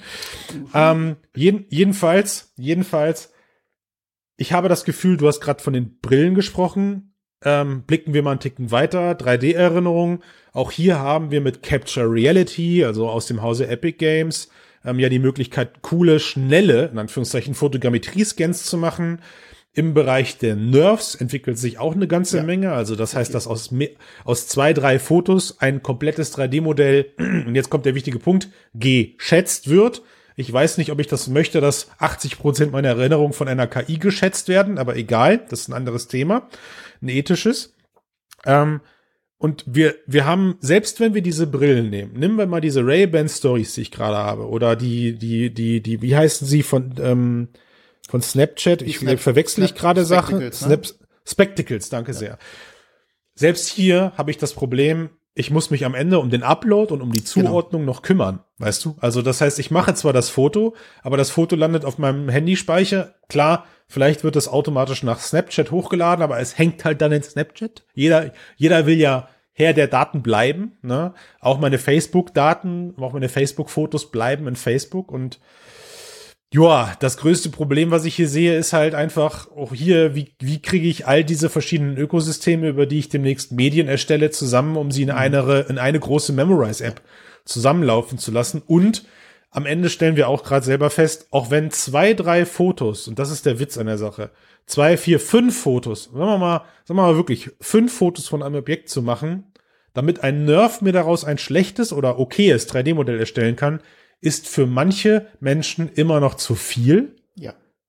Ähm, 0.74 1.16
jeden, 1.34 1.66
jedenfalls, 1.68 2.52
jedenfalls 2.56 3.30
ich 4.38 4.52
habe 4.52 4.68
das 4.68 4.84
Gefühl, 4.84 5.16
du 5.16 5.26
hast 5.26 5.40
gerade 5.40 5.62
von 5.62 5.74
den 5.74 5.98
Brillen 6.00 6.34
gesprochen. 6.34 7.12
ähm, 7.44 7.82
blicken 7.82 8.14
wir 8.14 8.22
mal 8.24 8.32
einen 8.32 8.40
Ticken 8.40 8.72
weiter, 8.72 9.12
3D-Erinnerung. 9.12 10.22
Auch 10.52 10.72
hier 10.72 10.98
haben 10.98 11.30
wir 11.30 11.40
mit 11.40 11.62
Capture 11.62 12.10
Reality, 12.10 12.84
also 12.84 13.08
aus 13.08 13.26
dem 13.26 13.42
Hause 13.42 13.68
Epic 13.68 13.98
Games, 13.98 14.48
ähm, 14.84 14.98
ja 14.98 15.08
die 15.08 15.20
Möglichkeit, 15.20 15.82
coole, 15.82 16.18
schnelle, 16.18 16.86
in 16.86 16.98
Anführungszeichen, 16.98 17.54
Fotogrammetrie-Scans 17.54 18.64
zu 18.64 18.76
machen. 18.76 19.20
Im 19.72 19.94
Bereich 19.94 20.38
der 20.38 20.56
Nerves 20.56 21.14
entwickelt 21.14 21.58
sich 21.58 21.78
auch 21.78 21.94
eine 21.94 22.08
ganze 22.08 22.38
ja. 22.38 22.42
Menge. 22.42 22.72
Also 22.72 22.96
das 22.96 23.14
heißt, 23.14 23.32
dass 23.34 23.46
aus, 23.46 23.72
aus 24.24 24.48
zwei, 24.48 24.72
drei 24.72 24.98
Fotos 24.98 25.60
ein 25.60 25.82
komplettes 25.82 26.36
3D-Modell, 26.36 27.12
und 27.18 27.54
jetzt 27.54 27.70
kommt 27.70 27.86
der 27.86 27.94
wichtige 27.94 28.18
Punkt, 28.18 28.50
geschätzt 28.74 29.68
wird. 29.70 30.02
Ich 30.38 30.52
weiß 30.52 30.78
nicht, 30.78 30.92
ob 30.92 31.00
ich 31.00 31.08
das 31.08 31.26
möchte, 31.26 31.60
dass 31.60 31.90
80 31.98 32.38
Prozent 32.38 32.70
meiner 32.70 32.90
Erinnerungen 32.90 33.32
von 33.32 33.48
einer 33.48 33.66
KI 33.66 33.98
geschätzt 33.98 34.46
werden, 34.46 34.78
aber 34.78 34.94
egal, 34.94 35.38
das 35.50 35.62
ist 35.62 35.68
ein 35.68 35.72
anderes 35.72 36.06
Thema, 36.06 36.48
ein 37.02 37.08
ethisches. 37.08 37.74
Ähm, 38.46 38.80
und 39.38 39.64
wir, 39.66 39.96
wir 40.06 40.26
haben, 40.26 40.56
selbst 40.60 41.00
wenn 41.00 41.12
wir 41.12 41.22
diese 41.22 41.48
Brillen 41.48 41.90
nehmen, 41.90 42.12
nehmen 42.12 42.38
wir 42.38 42.46
mal 42.46 42.60
diese 42.60 42.86
Ray-Ban 42.86 43.28
Stories, 43.28 43.74
die 43.74 43.80
ich 43.80 43.90
gerade 43.90 44.16
habe, 44.16 44.48
oder 44.48 44.76
die, 44.76 45.18
die, 45.18 45.52
die, 45.52 45.80
die, 45.80 46.02
wie 46.02 46.14
heißen 46.14 46.46
sie 46.46 46.62
von, 46.62 46.94
ähm, 47.00 47.48
von 48.08 48.22
Snapchat? 48.22 48.82
Ich 48.82 48.98
Snap, 48.98 49.18
verwechsel 49.18 49.64
ich 49.64 49.74
gerade 49.74 50.04
Sachen. 50.04 50.38
Ne? 50.38 50.52
Snap, 50.52 50.86
Spectacles, 51.26 51.88
danke 51.88 52.12
ja. 52.12 52.16
sehr. 52.16 52.38
Selbst 53.34 53.68
hier 53.68 54.12
habe 54.16 54.30
ich 54.30 54.38
das 54.38 54.52
Problem, 54.52 55.10
ich 55.34 55.50
muss 55.50 55.70
mich 55.70 55.84
am 55.84 55.96
Ende 55.96 56.20
um 56.20 56.30
den 56.30 56.44
Upload 56.44 56.94
und 56.94 57.02
um 57.02 57.10
die 57.10 57.24
genau. 57.24 57.48
Zuordnung 57.50 57.82
genau. 57.82 57.92
noch 57.92 58.02
kümmern, 58.02 58.44
weißt 58.58 58.84
du? 58.84 58.96
Also 59.00 59.22
das 59.22 59.40
heißt, 59.40 59.58
ich 59.58 59.70
mache 59.70 59.94
zwar 59.94 60.12
das 60.12 60.28
Foto, 60.28 60.74
aber 61.02 61.16
das 61.16 61.30
Foto 61.30 61.56
landet 61.56 61.84
auf 61.84 61.98
meinem 61.98 62.28
Handyspeicher. 62.28 63.14
Klar, 63.28 63.66
vielleicht 63.86 64.24
wird 64.24 64.36
es 64.36 64.48
automatisch 64.48 65.02
nach 65.02 65.20
Snapchat 65.20 65.70
hochgeladen, 65.70 66.22
aber 66.22 66.38
es 66.40 66.58
hängt 66.58 66.84
halt 66.84 67.00
dann 67.00 67.12
in 67.12 67.22
Snapchat. 67.22 67.84
Jeder, 67.94 68.32
jeder 68.56 68.86
will 68.86 68.98
ja 68.98 69.28
Herr 69.52 69.72
der 69.72 69.88
Daten 69.88 70.22
bleiben. 70.22 70.78
Ne? 70.82 71.14
Auch 71.40 71.58
meine 71.58 71.78
Facebook-Daten, 71.78 72.94
auch 72.98 73.12
meine 73.12 73.28
Facebook-Fotos 73.28 74.10
bleiben 74.10 74.46
in 74.46 74.56
Facebook 74.56 75.10
und 75.10 75.40
ja, 76.50 76.96
das 77.00 77.18
größte 77.18 77.50
Problem, 77.50 77.90
was 77.90 78.06
ich 78.06 78.14
hier 78.14 78.28
sehe, 78.28 78.56
ist 78.56 78.72
halt 78.72 78.94
einfach 78.94 79.50
auch 79.50 79.74
hier, 79.74 80.14
wie, 80.14 80.32
wie 80.40 80.62
kriege 80.62 80.88
ich 80.88 81.06
all 81.06 81.22
diese 81.22 81.50
verschiedenen 81.50 81.98
Ökosysteme, 81.98 82.68
über 82.68 82.86
die 82.86 83.00
ich 83.00 83.10
demnächst 83.10 83.52
Medien 83.52 83.86
erstelle, 83.86 84.30
zusammen, 84.30 84.78
um 84.78 84.90
sie 84.90 85.02
in 85.02 85.10
mhm. 85.10 85.16
eine, 85.16 85.66
in 85.68 85.76
eine 85.76 86.00
große 86.00 86.32
Memorize-App 86.32 87.02
zusammenlaufen 87.48 88.18
zu 88.18 88.30
lassen. 88.30 88.62
Und 88.66 89.04
am 89.50 89.66
Ende 89.66 89.90
stellen 89.90 90.16
wir 90.16 90.28
auch 90.28 90.44
gerade 90.44 90.64
selber 90.64 90.90
fest, 90.90 91.28
auch 91.30 91.50
wenn 91.50 91.70
zwei, 91.70 92.14
drei 92.14 92.44
Fotos, 92.44 93.08
und 93.08 93.18
das 93.18 93.30
ist 93.30 93.46
der 93.46 93.58
Witz 93.58 93.78
an 93.78 93.86
der 93.86 93.98
Sache, 93.98 94.30
zwei, 94.66 94.96
vier, 94.96 95.18
fünf 95.18 95.58
Fotos, 95.58 96.04
sagen 96.04 96.18
wir 96.18 96.38
mal, 96.38 96.58
sagen 96.84 96.98
wir 96.98 97.06
mal 97.06 97.16
wirklich, 97.16 97.50
fünf 97.60 97.92
Fotos 97.96 98.28
von 98.28 98.42
einem 98.42 98.56
Objekt 98.56 98.90
zu 98.90 99.02
machen, 99.02 99.44
damit 99.94 100.22
ein 100.22 100.44
Nerf 100.44 100.82
mir 100.82 100.92
daraus 100.92 101.24
ein 101.24 101.38
schlechtes 101.38 101.92
oder 101.92 102.18
okayes 102.18 102.68
3D-Modell 102.68 103.18
erstellen 103.18 103.56
kann, 103.56 103.80
ist 104.20 104.46
für 104.46 104.66
manche 104.66 105.26
Menschen 105.40 105.88
immer 105.88 106.20
noch 106.20 106.34
zu 106.34 106.54
viel. 106.54 107.16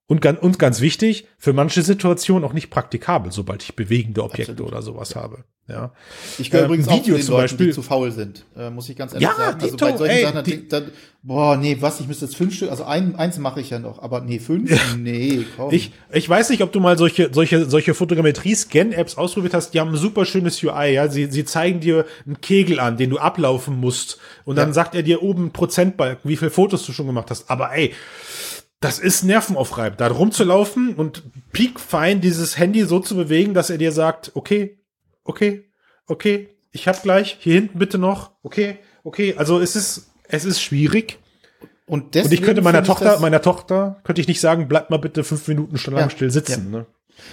Ja. 0.10 0.15
Und 0.15 0.22
ganz, 0.22 0.39
und 0.39 0.60
ganz 0.60 0.82
wichtig, 0.82 1.28
für 1.38 1.54
manche 1.54 1.82
Situationen 1.82 2.43
auch 2.43 2.54
nicht 2.54 2.69
praktikabel, 2.69 3.32
sobald 3.32 3.63
ich 3.63 3.76
bewegende 3.76 4.24
Objekte 4.24 4.54
Absolut. 4.54 4.72
oder 4.72 4.82
sowas 4.82 5.13
ja. 5.13 5.22
habe. 5.22 5.43
Ja. 5.69 5.91
Ich 6.39 6.50
gehöre 6.50 6.65
ähm, 6.65 6.72
übrigens 6.72 6.88
Video 6.88 7.15
auch 7.15 7.19
zu 7.19 7.26
den 7.26 7.32
Leuten, 7.32 7.41
Beispiel, 7.43 7.67
die 7.67 7.74
zu 7.74 7.82
faul 7.84 8.12
sind, 8.12 8.43
äh, 8.58 8.72
muss 8.72 8.89
ich 8.89 8.95
ganz 8.95 9.13
ehrlich 9.13 9.28
ja, 9.28 9.36
sagen. 9.36 9.62
Also 9.62 9.78
bei 9.78 9.98
solchen 9.98 10.15
ey, 10.15 10.24
Sachen, 10.24 10.43
die, 10.43 10.67
dann, 10.67 10.91
boah, 11.22 11.58
nee, 11.58 11.78
was, 11.80 12.00
ich 12.00 12.08
müsste 12.08 12.26
jetzt 12.26 12.36
fünf 12.36 12.56
Stück, 12.56 12.72
also 12.72 12.86
ein, 12.86 13.15
eins 13.15 13.38
mache 13.38 13.62
ich 13.62 13.69
ja 13.69 13.78
noch, 13.78 14.02
aber 14.02 14.22
nee, 14.22 14.39
fünf? 14.39 14.72
nee, 14.98 15.45
komm. 15.56 15.72
Ich, 15.72 15.91
ich 16.12 16.28
weiß 16.28 16.50
nicht, 16.50 16.63
ob 16.63 16.72
du 16.72 16.80
mal 16.80 16.98
solche, 16.98 17.30
solche, 17.32 17.69
solche 17.69 17.93
Fotogrammetrie-Scan-Apps 17.93 19.15
ausprobiert 19.17 19.54
hast, 19.54 19.76
die 19.76 19.80
haben 19.80 19.91
ein 19.91 19.98
super 19.98 20.26
schönes 20.26 20.62
UI, 20.63 20.93
ja. 20.93 21.08
Sie, 21.08 21.28
sie 21.28 21.45
zeigen 21.45 21.82
dir 21.82 22.06
einen 22.26 22.41
Kegel 22.41 22.80
an, 22.80 22.98
den 22.98 23.12
du 23.12 23.19
ablaufen 23.19 23.78
musst. 23.78 24.17
Und 24.45 24.56
dann 24.56 24.69
ja. 24.69 24.74
sagt 24.74 24.95
er 24.95 25.04
dir 25.04 25.22
oben 25.22 25.52
Prozentbalken, 25.52 26.28
wie 26.28 26.36
viele 26.36 26.52
Fotos 26.52 26.84
du 26.84 26.93
schon 26.93 27.06
gemacht 27.06 27.30
hast. 27.30 27.50
Aber 27.52 27.72
ey, 27.76 27.93
das 28.80 29.00
ist 29.00 29.24
nervenaufreibend, 29.24 30.00
da 30.00 30.08
rumzulaufen 30.08 30.96
und 30.96 31.24
piekfein 31.52 32.22
dieses 32.22 32.58
Handy 32.58 32.84
so 32.86 33.00
zu 33.00 33.15
bewegen, 33.15 33.54
dass 33.54 33.70
er 33.70 33.78
dir 33.78 33.92
sagt, 33.92 34.32
okay, 34.36 34.80
okay, 35.24 35.70
okay, 36.08 36.50
ich 36.72 36.88
hab 36.88 37.02
gleich, 37.04 37.38
hier 37.39 37.56
hinten 37.56 37.80
bitte 37.80 37.98
noch, 37.98 38.32
okay, 38.42 38.78
okay. 39.04 39.36
Also 39.38 39.60
es 39.60 39.76
ist, 39.76 40.12
es 40.28 40.46
ist 40.46 40.62
schwierig. 40.62 41.20
Und, 41.86 42.15
und 42.15 42.32
ich 42.32 42.42
könnte 42.42 42.62
meiner 42.62 42.84
Tochter, 42.84 43.20
meiner 43.20 43.42
Tochter, 43.42 44.00
könnte 44.04 44.22
ich 44.22 44.28
nicht 44.28 44.39
sagen, 44.39 44.68
bleib 44.68 44.92
mal 44.92 44.98
bitte 44.98 45.24
fünf 45.24 45.48
Minuten 45.48 45.78
schon 45.78 45.96
lang 45.96 46.04
ja, 46.04 46.10
still 46.10 46.30
sitzen. 46.30 46.72
Ja. 46.72 46.80
Ne? 46.80 46.86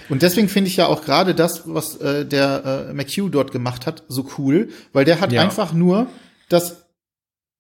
Und 0.09 0.23
deswegen 0.23 0.49
finde 0.49 0.69
ich 0.69 0.77
ja 0.77 0.87
auch 0.87 1.05
gerade 1.05 1.35
das, 1.35 1.63
was 1.67 1.97
äh, 1.99 2.25
der 2.25 2.89
äh, 2.89 2.95
McHugh 2.95 3.29
dort 3.29 3.53
gemacht 3.53 3.87
hat, 3.87 4.05
so 4.09 4.27
cool, 4.39 4.71
weil 4.93 5.05
der 5.05 5.21
hat 5.21 5.31
ja. 5.31 5.43
einfach 5.43 5.73
nur 5.73 6.09
das 6.49 6.86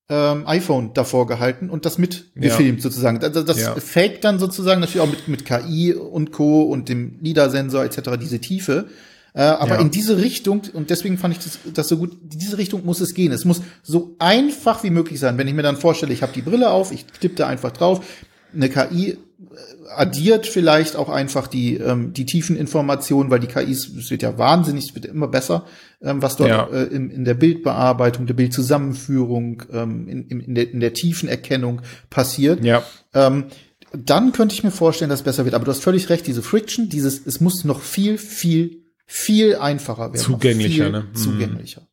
ähm, 0.09 0.47
iPhone 0.47 0.92
davor 0.95 1.27
gehalten 1.27 1.69
und 1.69 1.85
das 1.85 1.99
mitgefilmt 1.99 2.79
ja. 2.79 2.83
sozusagen. 2.83 3.19
Das, 3.19 3.45
das 3.45 3.61
ja. 3.61 3.75
fake 3.75 4.21
dann 4.21 4.38
sozusagen 4.38 4.81
natürlich 4.81 5.01
auch 5.01 5.11
mit, 5.11 5.27
mit 5.29 5.45
KI 5.45 5.95
und 5.95 6.33
Co. 6.33 6.62
und 6.62 6.88
dem 6.88 7.19
LIDAR-Sensor 7.21 7.85
etc. 7.85 8.11
diese 8.21 8.38
Tiefe. 8.38 8.87
Äh, 9.35 9.42
aber 9.42 9.75
ja. 9.75 9.81
in 9.81 9.90
diese 9.90 10.16
Richtung, 10.16 10.62
und 10.73 10.90
deswegen 10.90 11.19
fand 11.19 11.37
ich 11.37 11.45
das, 11.45 11.59
das 11.75 11.88
so 11.88 11.99
gut, 11.99 12.12
in 12.33 12.38
diese 12.38 12.57
Richtung 12.57 12.85
muss 12.85 13.01
es 13.01 13.14
gehen. 13.14 13.33
Es 13.33 13.45
muss 13.45 13.61
so 13.83 14.14
einfach 14.19 14.83
wie 14.85 14.90
möglich 14.90 15.19
sein. 15.19 15.37
Wenn 15.38 15.49
ich 15.49 15.55
mir 15.55 15.62
dann 15.62 15.77
vorstelle, 15.77 16.12
ich 16.12 16.23
habe 16.23 16.33
die 16.33 16.42
Brille 16.42 16.71
auf, 16.71 16.92
ich 16.92 17.05
tippe 17.05 17.35
da 17.35 17.49
einfach 17.49 17.73
drauf, 17.73 18.01
eine 18.55 18.71
KI 18.71 19.11
äh, 19.11 19.16
addiert 19.95 20.47
vielleicht 20.47 20.97
auch 20.97 21.09
einfach 21.09 21.49
die, 21.49 21.75
ähm, 21.75 22.12
die 22.12 22.27
tiefen 22.27 22.57
Informationen, 22.57 23.31
weil 23.31 23.40
die 23.40 23.49
KIs, 23.49 23.88
es 23.88 24.11
wird 24.11 24.23
ja 24.23 24.38
wahnsinnig, 24.38 24.88
es 24.88 24.95
wird 24.95 25.05
immer 25.05 25.29
besser, 25.29 25.66
ähm, 26.02 26.22
was 26.22 26.37
dort 26.37 26.50
ja. 26.50 26.66
äh, 26.66 26.85
in, 26.85 27.11
in 27.11 27.24
der 27.24 27.35
Bildbearbeitung, 27.35 28.26
der 28.26 28.35
Bildzusammenführung, 28.35 29.62
ähm, 29.72 30.09
in, 30.09 30.28
in, 30.40 30.54
der, 30.54 30.70
in 30.70 30.80
der 30.80 30.92
tiefen 30.92 31.28
Erkennung 31.28 31.82
passiert. 32.11 32.64
Ja. 32.64 32.82
Ähm, 33.14 33.46
dann 33.92 34.32
könnte 34.32 34.54
ich 34.54 34.62
mir 34.62 34.70
vorstellen, 34.70 35.09
dass 35.09 35.20
es 35.20 35.24
besser 35.24 35.44
wird. 35.44 35.54
Aber 35.54 35.64
du 35.64 35.70
hast 35.70 35.82
völlig 35.82 36.09
recht, 36.11 36.26
diese 36.26 36.42
Friction, 36.42 36.88
dieses, 36.88 37.26
es 37.26 37.40
muss 37.40 37.64
noch 37.64 37.80
viel, 37.80 38.18
viel, 38.18 38.82
viel 39.06 39.56
einfacher 39.56 40.12
werden. 40.12 40.16
Zugänglicher, 40.16 40.90
ne? 40.90 41.06
Mhm. 41.12 41.16
Zugänglicher. 41.16 41.87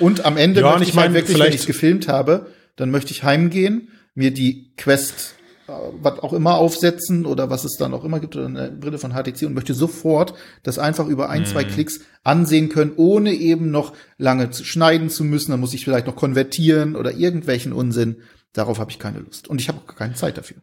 Und 0.00 0.24
am 0.24 0.36
Ende 0.36 0.60
ja, 0.60 0.70
möchte 0.70 0.82
ich, 0.82 0.88
ich 0.90 0.96
halt 0.96 1.12
meine, 1.12 1.14
wirklich, 1.14 1.38
wenn 1.38 1.52
ich 1.52 1.60
es 1.60 1.66
gefilmt 1.66 2.08
habe, 2.08 2.48
dann 2.76 2.90
möchte 2.90 3.12
ich 3.12 3.22
heimgehen, 3.22 3.88
mir 4.14 4.32
die 4.32 4.72
Quest 4.76 5.36
was 5.66 6.18
auch 6.20 6.32
immer 6.32 6.56
aufsetzen 6.56 7.26
oder 7.26 7.50
was 7.50 7.64
es 7.64 7.76
dann 7.78 7.94
auch 7.94 8.04
immer 8.04 8.20
gibt 8.20 8.36
oder 8.36 8.46
eine 8.46 8.70
Brille 8.70 8.98
von 8.98 9.12
HTC 9.12 9.46
und 9.46 9.54
möchte 9.54 9.74
sofort 9.74 10.34
das 10.62 10.78
einfach 10.78 11.06
über 11.06 11.30
ein, 11.30 11.42
mm. 11.42 11.46
zwei 11.46 11.64
mhm. 11.64 11.68
Klicks 11.68 12.00
ansehen 12.22 12.68
können, 12.68 12.92
ohne 12.96 13.32
eben 13.32 13.70
noch 13.70 13.92
lange 14.18 14.50
zu 14.50 14.64
schneiden 14.64 15.08
zu 15.08 15.24
müssen. 15.24 15.52
Dann 15.52 15.60
muss 15.60 15.74
ich 15.74 15.84
vielleicht 15.84 16.06
noch 16.06 16.16
konvertieren 16.16 16.96
oder 16.96 17.12
irgendwelchen 17.12 17.72
Unsinn. 17.72 18.16
Darauf 18.52 18.78
habe 18.78 18.90
ich 18.90 18.98
keine 18.98 19.18
Lust. 19.18 19.48
Und 19.48 19.60
ich 19.60 19.68
habe 19.68 19.80
auch 19.80 19.96
keine 19.96 20.14
Zeit 20.14 20.36
dafür. 20.36 20.58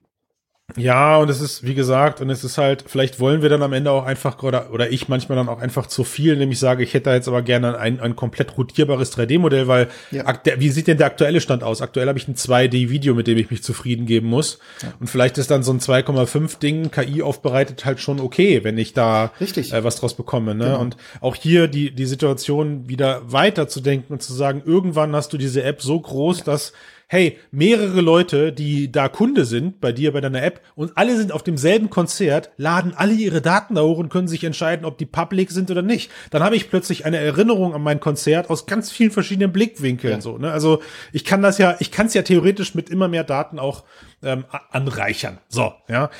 Ja, 0.78 1.18
und 1.18 1.30
es 1.30 1.42
ist, 1.42 1.64
wie 1.64 1.74
gesagt, 1.74 2.22
und 2.22 2.30
es 2.30 2.44
ist 2.44 2.58
halt, 2.58 2.86
vielleicht 2.88 3.20
wollen 3.20 3.42
wir 3.42 3.50
dann 3.50 3.64
am 3.64 3.74
Ende 3.74 3.92
auch 3.92 4.06
einfach, 4.06 4.42
oder, 4.44 4.72
oder 4.72 4.92
ich 4.92 5.08
manchmal 5.08 5.36
dann 5.36 5.50
auch 5.50 5.60
einfach 5.60 5.88
zu 5.88 6.04
viel, 6.04 6.36
nämlich 6.38 6.60
sage, 6.60 6.84
ich 6.84 6.94
hätte 6.94 7.06
da 7.06 7.16
jetzt 7.16 7.28
aber 7.28 7.42
gerne 7.42 7.78
ein, 7.78 8.00
ein 8.00 8.16
komplett 8.16 8.58
rotierbares 8.58 9.16
3D-Modell, 9.18 9.68
weil, 9.68 9.88
ja. 10.12 10.26
wie 10.58 10.70
sieht 10.70 10.88
denn 10.88 10.98
der 10.98 11.08
aktuelle 11.08 11.42
Stand 11.42 11.64
aus? 11.64 11.82
Aktuell 11.82 12.08
habe 12.08 12.18
ich 12.18 12.28
ein 12.28 12.36
2D-Video, 12.36 13.14
mit 13.16 13.28
dem 13.28 13.38
ich 13.38 13.52
mich 13.52 13.64
zufrieden 13.64 14.06
geben 14.06 14.28
muss. 14.28 14.60
Ja. 14.82 14.94
Und 15.00 15.08
vielleicht 15.08 15.38
ist 15.38 15.52
dann 15.52 15.64
so 15.64 15.72
ein 15.72 15.80
2,5-Ding 15.80 16.92
KI 16.92 17.22
aufbereitet 17.22 17.86
halt 17.86 18.00
schon 18.00 18.20
okay, 18.20 18.64
wenn 18.64 18.78
ich 18.78 18.94
da 18.94 19.32
äh, 19.40 19.84
was 19.84 19.98
draus 19.98 20.16
bekomme. 20.16 20.56
Ne? 20.56 20.66
Genau. 20.66 20.82
Und 20.82 20.98
auch 21.20 21.36
hier 21.36 21.68
die, 21.68 21.92
die 21.92 22.06
Situation 22.06 22.88
wieder 22.90 23.22
weiter 23.32 23.68
zu 23.68 23.82
denken 23.82 24.14
und 24.14 24.22
zu 24.22 24.34
sagen, 24.34 24.62
irgendwann 24.66 25.16
hast 25.16 25.34
du 25.34 25.38
diese 25.38 25.64
App 25.64 25.82
so 25.82 26.00
groß, 26.00 26.40
ja. 26.40 26.46
dass 26.46 26.74
hey, 27.12 27.38
mehrere 27.52 28.00
Leute, 28.00 28.54
die 28.54 28.89
da 28.89 29.10
Kunde 29.10 29.43
sind 29.43 29.82
bei 29.82 29.91
dir, 29.91 30.13
bei 30.13 30.21
deiner 30.21 30.41
App 30.43 30.62
und 30.76 30.93
alle 30.95 31.17
sind 31.17 31.34
auf 31.34 31.43
demselben 31.43 31.89
Konzert, 31.89 32.52
laden 32.56 32.93
alle 32.95 33.12
ihre 33.12 33.41
Daten 33.41 33.76
da 33.76 33.82
hoch 33.82 33.97
und 33.97 34.08
können 34.08 34.30
sich 34.30 34.45
entscheiden, 34.45 34.86
ob 34.86 34.97
die 34.97 35.06
public 35.06 35.52
sind 35.52 35.69
oder 35.69 35.82
nicht. 35.82 36.10
Dann 36.30 36.41
habe 36.41 36.56
ich 36.56 36.69
plötzlich 36.69 37.04
eine 37.04 37.17
Erinnerung 37.17 37.76
an 37.76 37.82
mein 37.82 38.00
Konzert 38.00 38.50
aus 38.50 38.65
ganz 38.65 38.91
vielen 38.91 39.12
verschiedenen 39.12 39.52
Blickwinkeln. 39.52 40.13
Ja. 40.13 40.21
So, 40.21 40.38
ne? 40.38 40.54
Also 40.54 40.82
ich 41.12 41.26
kann 41.26 41.41
das 41.41 41.58
ja, 41.58 41.76
ich 41.80 41.91
kann 41.91 42.06
es 42.08 42.13
ja 42.13 42.21
theoretisch 42.21 42.76
mit 42.76 42.89
immer 42.89 43.10
mehr 43.10 43.26
Daten 43.26 43.60
auch 43.60 43.84
ähm, 44.24 44.45
anreichern. 44.69 45.39
So, 45.50 45.74
ja. 45.89 46.12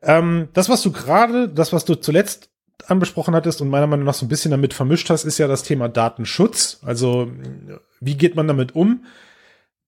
Ähm, 0.00 0.48
das, 0.54 0.70
was 0.70 0.80
du 0.80 0.90
gerade, 0.90 1.50
das, 1.50 1.74
was 1.74 1.84
du 1.84 1.96
zuletzt 1.96 2.48
anbesprochen 2.86 3.34
hattest 3.34 3.60
und 3.60 3.68
meiner 3.68 3.86
Meinung 3.86 4.06
nach 4.06 4.14
so 4.14 4.24
ein 4.24 4.30
bisschen 4.30 4.52
damit 4.52 4.72
vermischt 4.72 5.10
hast, 5.10 5.24
ist 5.24 5.36
ja 5.36 5.48
das 5.48 5.64
Thema 5.64 5.90
Datenschutz. 5.90 6.80
Also 6.82 7.30
wie 8.00 8.16
geht 8.16 8.36
man 8.36 8.48
damit 8.48 8.74
um? 8.74 9.04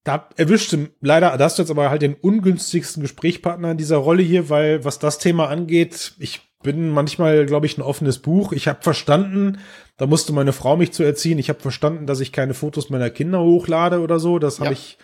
Da 0.04 0.28
erwischte 0.36 0.90
leider, 1.00 1.36
da 1.36 1.44
hast 1.44 1.58
du 1.58 1.62
jetzt 1.62 1.70
aber 1.70 1.90
halt 1.90 2.02
den 2.02 2.14
ungünstigsten 2.14 3.02
Gesprächspartner 3.02 3.72
in 3.72 3.76
dieser 3.76 3.98
Rolle 3.98 4.22
hier, 4.22 4.50
weil 4.50 4.84
was 4.84 4.98
das 4.98 5.18
Thema 5.18 5.48
angeht, 5.48 6.14
ich 6.18 6.40
bin 6.62 6.90
manchmal, 6.90 7.46
glaube 7.46 7.66
ich, 7.66 7.76
ein 7.76 7.82
offenes 7.82 8.18
Buch. 8.18 8.52
Ich 8.52 8.68
habe 8.68 8.82
verstanden, 8.82 9.58
da 9.96 10.06
musste 10.06 10.32
meine 10.32 10.52
Frau 10.52 10.76
mich 10.76 10.92
zu 10.92 11.02
erziehen. 11.02 11.38
Ich 11.38 11.48
habe 11.48 11.60
verstanden, 11.60 12.06
dass 12.06 12.20
ich 12.20 12.32
keine 12.32 12.54
Fotos 12.54 12.90
meiner 12.90 13.10
Kinder 13.10 13.40
hochlade 13.40 14.00
oder 14.00 14.18
so. 14.18 14.38
Das 14.38 14.60
habe 14.60 14.70
ja. 14.70 14.72
ich, 14.72 14.98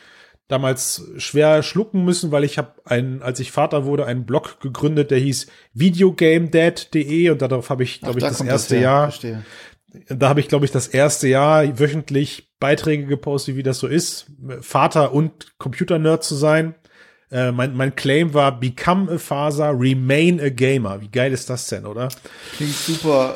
damals 0.48 1.10
schwer 1.18 1.62
schlucken 1.62 2.04
müssen, 2.04 2.32
weil 2.32 2.42
ich 2.42 2.58
habe 2.58 2.72
einen, 2.84 3.22
als 3.22 3.38
ich 3.38 3.52
Vater 3.52 3.84
wurde, 3.84 4.06
einen 4.06 4.24
Blog 4.24 4.60
gegründet, 4.60 5.10
der 5.10 5.18
hieß 5.18 5.46
videogamedad.de 5.74 7.30
und 7.30 7.42
darauf 7.42 7.70
habe 7.70 7.82
ich, 7.82 8.00
glaube 8.00 8.18
ich, 8.18 8.24
das 8.24 8.40
erste 8.40 8.74
das 8.74 8.82
Jahr, 8.82 9.02
Verstehe. 9.10 9.44
da 10.08 10.28
habe 10.30 10.40
ich, 10.40 10.48
glaube 10.48 10.64
ich, 10.64 10.70
das 10.70 10.88
erste 10.88 11.28
Jahr 11.28 11.78
wöchentlich 11.78 12.47
Beiträge 12.60 13.06
gepostet, 13.06 13.56
wie 13.56 13.62
das 13.62 13.78
so 13.78 13.86
ist, 13.86 14.26
Vater 14.60 15.12
und 15.12 15.58
Computer-Nerd 15.58 16.24
zu 16.24 16.34
sein. 16.34 16.74
Äh, 17.30 17.52
mein, 17.52 17.76
mein 17.76 17.94
Claim 17.94 18.32
war 18.32 18.58
Become 18.58 19.12
a 19.12 19.18
Father, 19.18 19.78
Remain 19.78 20.40
a 20.40 20.48
Gamer. 20.48 21.02
Wie 21.02 21.08
geil 21.08 21.32
ist 21.32 21.50
das 21.50 21.66
denn, 21.68 21.84
oder? 21.84 22.08
Klingt 22.56 22.72
super. 22.72 23.34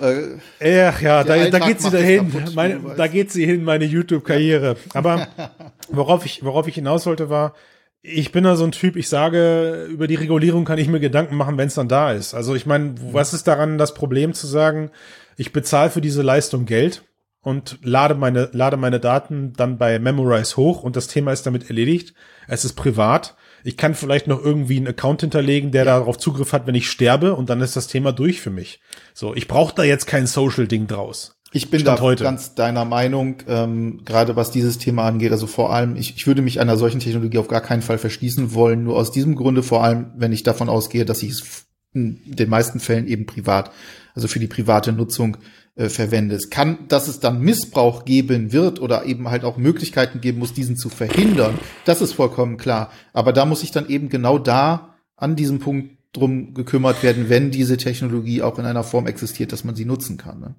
Äh, 0.61 0.77
ja, 0.77 0.95
ja, 0.99 1.25
da, 1.25 1.51
da 1.51 1.59
geht 1.59 1.81
sie 1.83 1.91
dahin. 1.91 2.33
Meine, 2.55 2.81
da 2.97 3.07
geht 3.07 3.31
sie 3.31 3.45
hin, 3.45 3.65
meine 3.65 3.85
YouTube-Karriere. 3.85 4.77
Aber 4.95 5.29
worauf 5.89 6.25
ich, 6.25 6.43
worauf 6.43 6.67
ich 6.69 6.77
hinaus 6.77 7.05
wollte, 7.05 7.29
war, 7.29 7.55
ich 8.01 8.33
bin 8.33 8.45
da 8.45 8.57
so 8.57 8.65
ein 8.65 8.73
Typ, 8.73 8.97
ich 8.97 9.09
sage, 9.09 9.87
über 9.91 10.07
die 10.07 10.17
Regulierung 10.17 10.65
kann 10.65 10.79
ich 10.79 10.89
mir 10.89 10.99
Gedanken 10.99 11.37
machen, 11.37 11.59
wenn 11.59 11.69
es 11.69 11.75
dann 11.75 11.89
da 11.89 12.13
ist. 12.13 12.33
Also 12.33 12.55
ich 12.55 12.65
meine, 12.65 12.95
was 13.13 13.35
ist 13.35 13.47
daran 13.47 13.77
das 13.77 13.93
Problem 13.95 14.33
zu 14.33 14.47
sagen, 14.47 14.91
ich 15.37 15.53
bezahle 15.53 15.91
für 15.91 16.01
diese 16.01 16.23
Leistung 16.23 16.65
Geld 16.65 17.05
und 17.43 17.79
lade 17.83 18.15
meine, 18.15 18.49
lade 18.53 18.77
meine 18.77 19.01
Daten 19.01 19.53
dann 19.55 19.77
bei 19.77 19.99
Memorize 19.99 20.57
hoch 20.57 20.83
und 20.83 20.97
das 20.97 21.09
Thema 21.09 21.33
ist 21.33 21.45
damit 21.45 21.69
erledigt. 21.69 22.15
Es 22.49 22.65
ist 22.65 22.75
privat 22.75 23.37
ich 23.65 23.77
kann 23.77 23.95
vielleicht 23.95 24.27
noch 24.27 24.43
irgendwie 24.43 24.77
einen 24.77 24.89
Account 24.89 25.21
hinterlegen, 25.21 25.71
der 25.71 25.85
ja. 25.85 25.99
darauf 25.99 26.19
Zugriff 26.19 26.53
hat, 26.53 26.67
wenn 26.67 26.75
ich 26.75 26.91
sterbe 26.91 27.35
und 27.35 27.51
dann 27.51 27.61
ist 27.61 27.77
das 27.77 27.87
Thema 27.87 28.13
durch 28.13 28.41
für 28.41 28.51
mich. 28.51 28.81
So, 29.15 29.35
ich 29.35 29.49
brauche 29.49 29.75
da 29.75 29.85
jetzt 29.85 30.07
kein 30.07 30.27
Social-Ding 30.27 30.87
draus. 30.87 31.39
Ich 31.55 31.71
bin 31.71 31.81
Stand 31.81 31.99
da 31.99 32.03
heute. 32.03 32.25
ganz 32.25 32.55
deiner 32.55 32.87
Meinung, 32.87 33.37
ähm, 33.47 34.01
gerade 34.05 34.37
was 34.37 34.51
dieses 34.51 34.79
Thema 34.79 35.07
angeht. 35.07 35.33
Also 35.33 35.47
vor 35.47 35.73
allem, 35.73 35.97
ich, 35.97 36.17
ich 36.17 36.27
würde 36.27 36.41
mich 36.41 36.61
einer 36.61 36.79
solchen 36.79 37.01
Technologie 37.01 37.39
auf 37.39 37.49
gar 37.49 37.61
keinen 37.61 37.83
Fall 37.83 37.99
verschließen 37.99 38.55
wollen. 38.55 38.85
Nur 38.85 38.97
aus 38.97 39.13
diesem 39.13 39.35
Grunde, 39.35 39.63
vor 39.63 39.85
allem, 39.85 40.13
wenn 40.17 40.33
ich 40.33 40.45
davon 40.45 40.71
ausgehe, 40.71 41.05
dass 41.05 41.23
ich 41.23 41.31
es 41.31 41.67
in 41.93 42.23
den 42.25 42.49
meisten 42.49 42.81
Fällen 42.81 43.07
eben 43.07 43.27
privat, 43.27 43.71
also 44.15 44.29
für 44.29 44.39
die 44.39 44.47
private 44.47 44.93
Nutzung 44.93 45.37
äh, 45.75 45.89
verwendest. 45.89 46.51
Kann, 46.51 46.87
dass 46.89 47.09
es 47.09 47.21
dann 47.21 47.41
Missbrauch 47.41 48.05
geben 48.05 48.53
wird 48.53 48.81
oder 48.81 49.07
eben 49.07 49.31
halt 49.31 49.45
auch 49.45 49.57
Möglichkeiten 49.57 50.21
geben 50.21 50.39
muss, 50.39 50.53
diesen 50.53 50.77
zu 50.77 50.89
verhindern, 50.89 51.59
das 51.85 52.03
ist 52.03 52.13
vollkommen 52.13 52.57
klar. 52.59 52.91
Aber 53.13 53.33
da 53.33 53.47
muss 53.47 53.61
sich 53.61 53.71
dann 53.71 53.89
eben 53.89 54.09
genau 54.09 54.39
da 54.39 54.97
an 55.17 55.37
diesem 55.37 55.61
Punkt 55.61 55.97
drum 56.13 56.53
gekümmert 56.53 57.03
werden, 57.03 57.31
wenn 57.31 57.51
diese 57.51 57.79
Technologie 57.79 58.43
auch 58.43 58.59
in 58.59 58.67
einer 58.67 58.85
Form 58.85 59.07
existiert, 59.07 59.53
dass 59.53 59.65
man 59.65 59.75
sie 59.75 59.87
nutzen 59.87 60.19
kann. 60.19 60.41
Ne? 60.41 60.55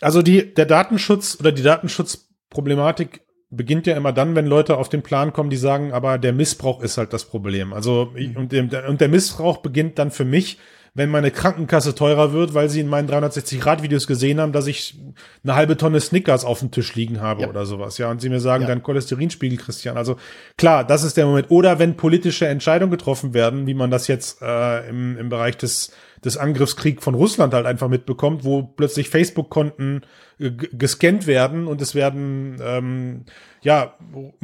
Also 0.00 0.22
die, 0.22 0.52
der 0.52 0.66
Datenschutz 0.66 1.36
oder 1.38 1.52
die 1.52 1.62
Datenschutzproblematik 1.62 3.20
beginnt 3.50 3.86
ja 3.86 3.96
immer 3.96 4.12
dann, 4.12 4.34
wenn 4.34 4.46
Leute 4.46 4.78
auf 4.78 4.88
den 4.88 5.02
Plan 5.02 5.32
kommen, 5.32 5.50
die 5.50 5.56
sagen, 5.56 5.92
aber 5.92 6.18
der 6.18 6.32
Missbrauch 6.32 6.82
ist 6.82 6.98
halt 6.98 7.12
das 7.12 7.26
Problem. 7.26 7.72
Also 7.72 8.12
mhm. 8.16 8.36
und, 8.36 8.74
und 8.74 9.00
der 9.00 9.08
Missbrauch 9.08 9.58
beginnt 9.58 9.98
dann 9.98 10.10
für 10.10 10.24
mich, 10.24 10.58
wenn 10.94 11.08
meine 11.08 11.30
Krankenkasse 11.30 11.94
teurer 11.94 12.34
wird, 12.34 12.52
weil 12.52 12.68
sie 12.68 12.80
in 12.80 12.88
meinen 12.88 13.08
360-Grad-Videos 13.08 14.06
gesehen 14.06 14.38
haben, 14.40 14.52
dass 14.52 14.66
ich 14.66 14.98
eine 15.42 15.54
halbe 15.54 15.78
Tonne 15.78 16.00
Snickers 16.00 16.44
auf 16.44 16.58
dem 16.58 16.70
Tisch 16.70 16.94
liegen 16.94 17.22
habe 17.22 17.42
ja. 17.42 17.48
oder 17.48 17.64
sowas. 17.64 17.96
Ja, 17.96 18.10
und 18.10 18.20
sie 18.20 18.28
mir 18.28 18.40
sagen, 18.40 18.62
ja. 18.62 18.68
dein 18.68 18.82
Cholesterinspiegel, 18.82 19.56
Christian. 19.56 19.96
Also 19.96 20.16
klar, 20.58 20.84
das 20.84 21.02
ist 21.02 21.16
der 21.16 21.24
Moment. 21.24 21.50
Oder 21.50 21.78
wenn 21.78 21.96
politische 21.96 22.46
Entscheidungen 22.46 22.90
getroffen 22.90 23.32
werden, 23.32 23.66
wie 23.66 23.72
man 23.72 23.90
das 23.90 24.06
jetzt 24.06 24.42
äh, 24.42 24.86
im, 24.86 25.16
im 25.16 25.30
Bereich 25.30 25.56
des, 25.56 25.92
des 26.22 26.36
Angriffskrieg 26.36 27.02
von 27.02 27.14
Russland 27.14 27.54
halt 27.54 27.64
einfach 27.64 27.88
mitbekommt, 27.88 28.44
wo 28.44 28.62
plötzlich 28.62 29.08
Facebook-Konten 29.08 30.02
äh, 30.38 30.50
gescannt 30.50 31.26
werden 31.26 31.68
und 31.68 31.80
es 31.80 31.94
werden 31.94 32.60
ähm, 32.62 33.24
ja 33.62 33.94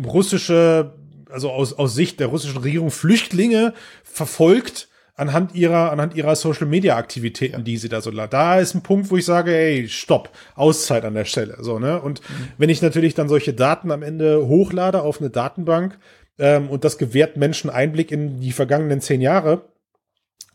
russische, 0.02 0.94
also 1.30 1.50
aus, 1.50 1.74
aus 1.74 1.94
Sicht 1.94 2.20
der 2.20 2.28
russischen 2.28 2.62
Regierung 2.62 2.90
Flüchtlinge 2.90 3.74
verfolgt 4.02 4.87
anhand 5.18 5.54
ihrer, 5.54 5.92
anhand 5.92 6.14
ihrer 6.14 6.36
Social 6.36 6.66
Media 6.66 6.96
Aktivitäten, 6.96 7.64
die 7.64 7.76
sie 7.76 7.88
da 7.88 8.00
so, 8.00 8.10
da 8.10 8.58
ist 8.58 8.74
ein 8.74 8.82
Punkt, 8.82 9.10
wo 9.10 9.16
ich 9.16 9.24
sage, 9.24 9.54
ey, 9.54 9.88
stopp, 9.88 10.30
Auszeit 10.54 11.04
an 11.04 11.14
der 11.14 11.24
Stelle, 11.24 11.58
so, 11.60 11.78
ne? 11.78 12.00
Und 12.00 12.20
mhm. 12.20 12.48
wenn 12.56 12.70
ich 12.70 12.80
natürlich 12.80 13.14
dann 13.14 13.28
solche 13.28 13.52
Daten 13.52 13.90
am 13.90 14.02
Ende 14.02 14.46
hochlade 14.46 15.02
auf 15.02 15.20
eine 15.20 15.30
Datenbank, 15.30 15.98
ähm, 16.38 16.70
und 16.70 16.84
das 16.84 16.98
gewährt 16.98 17.36
Menschen 17.36 17.68
Einblick 17.68 18.12
in 18.12 18.40
die 18.40 18.52
vergangenen 18.52 19.00
zehn 19.00 19.20
Jahre, 19.20 19.62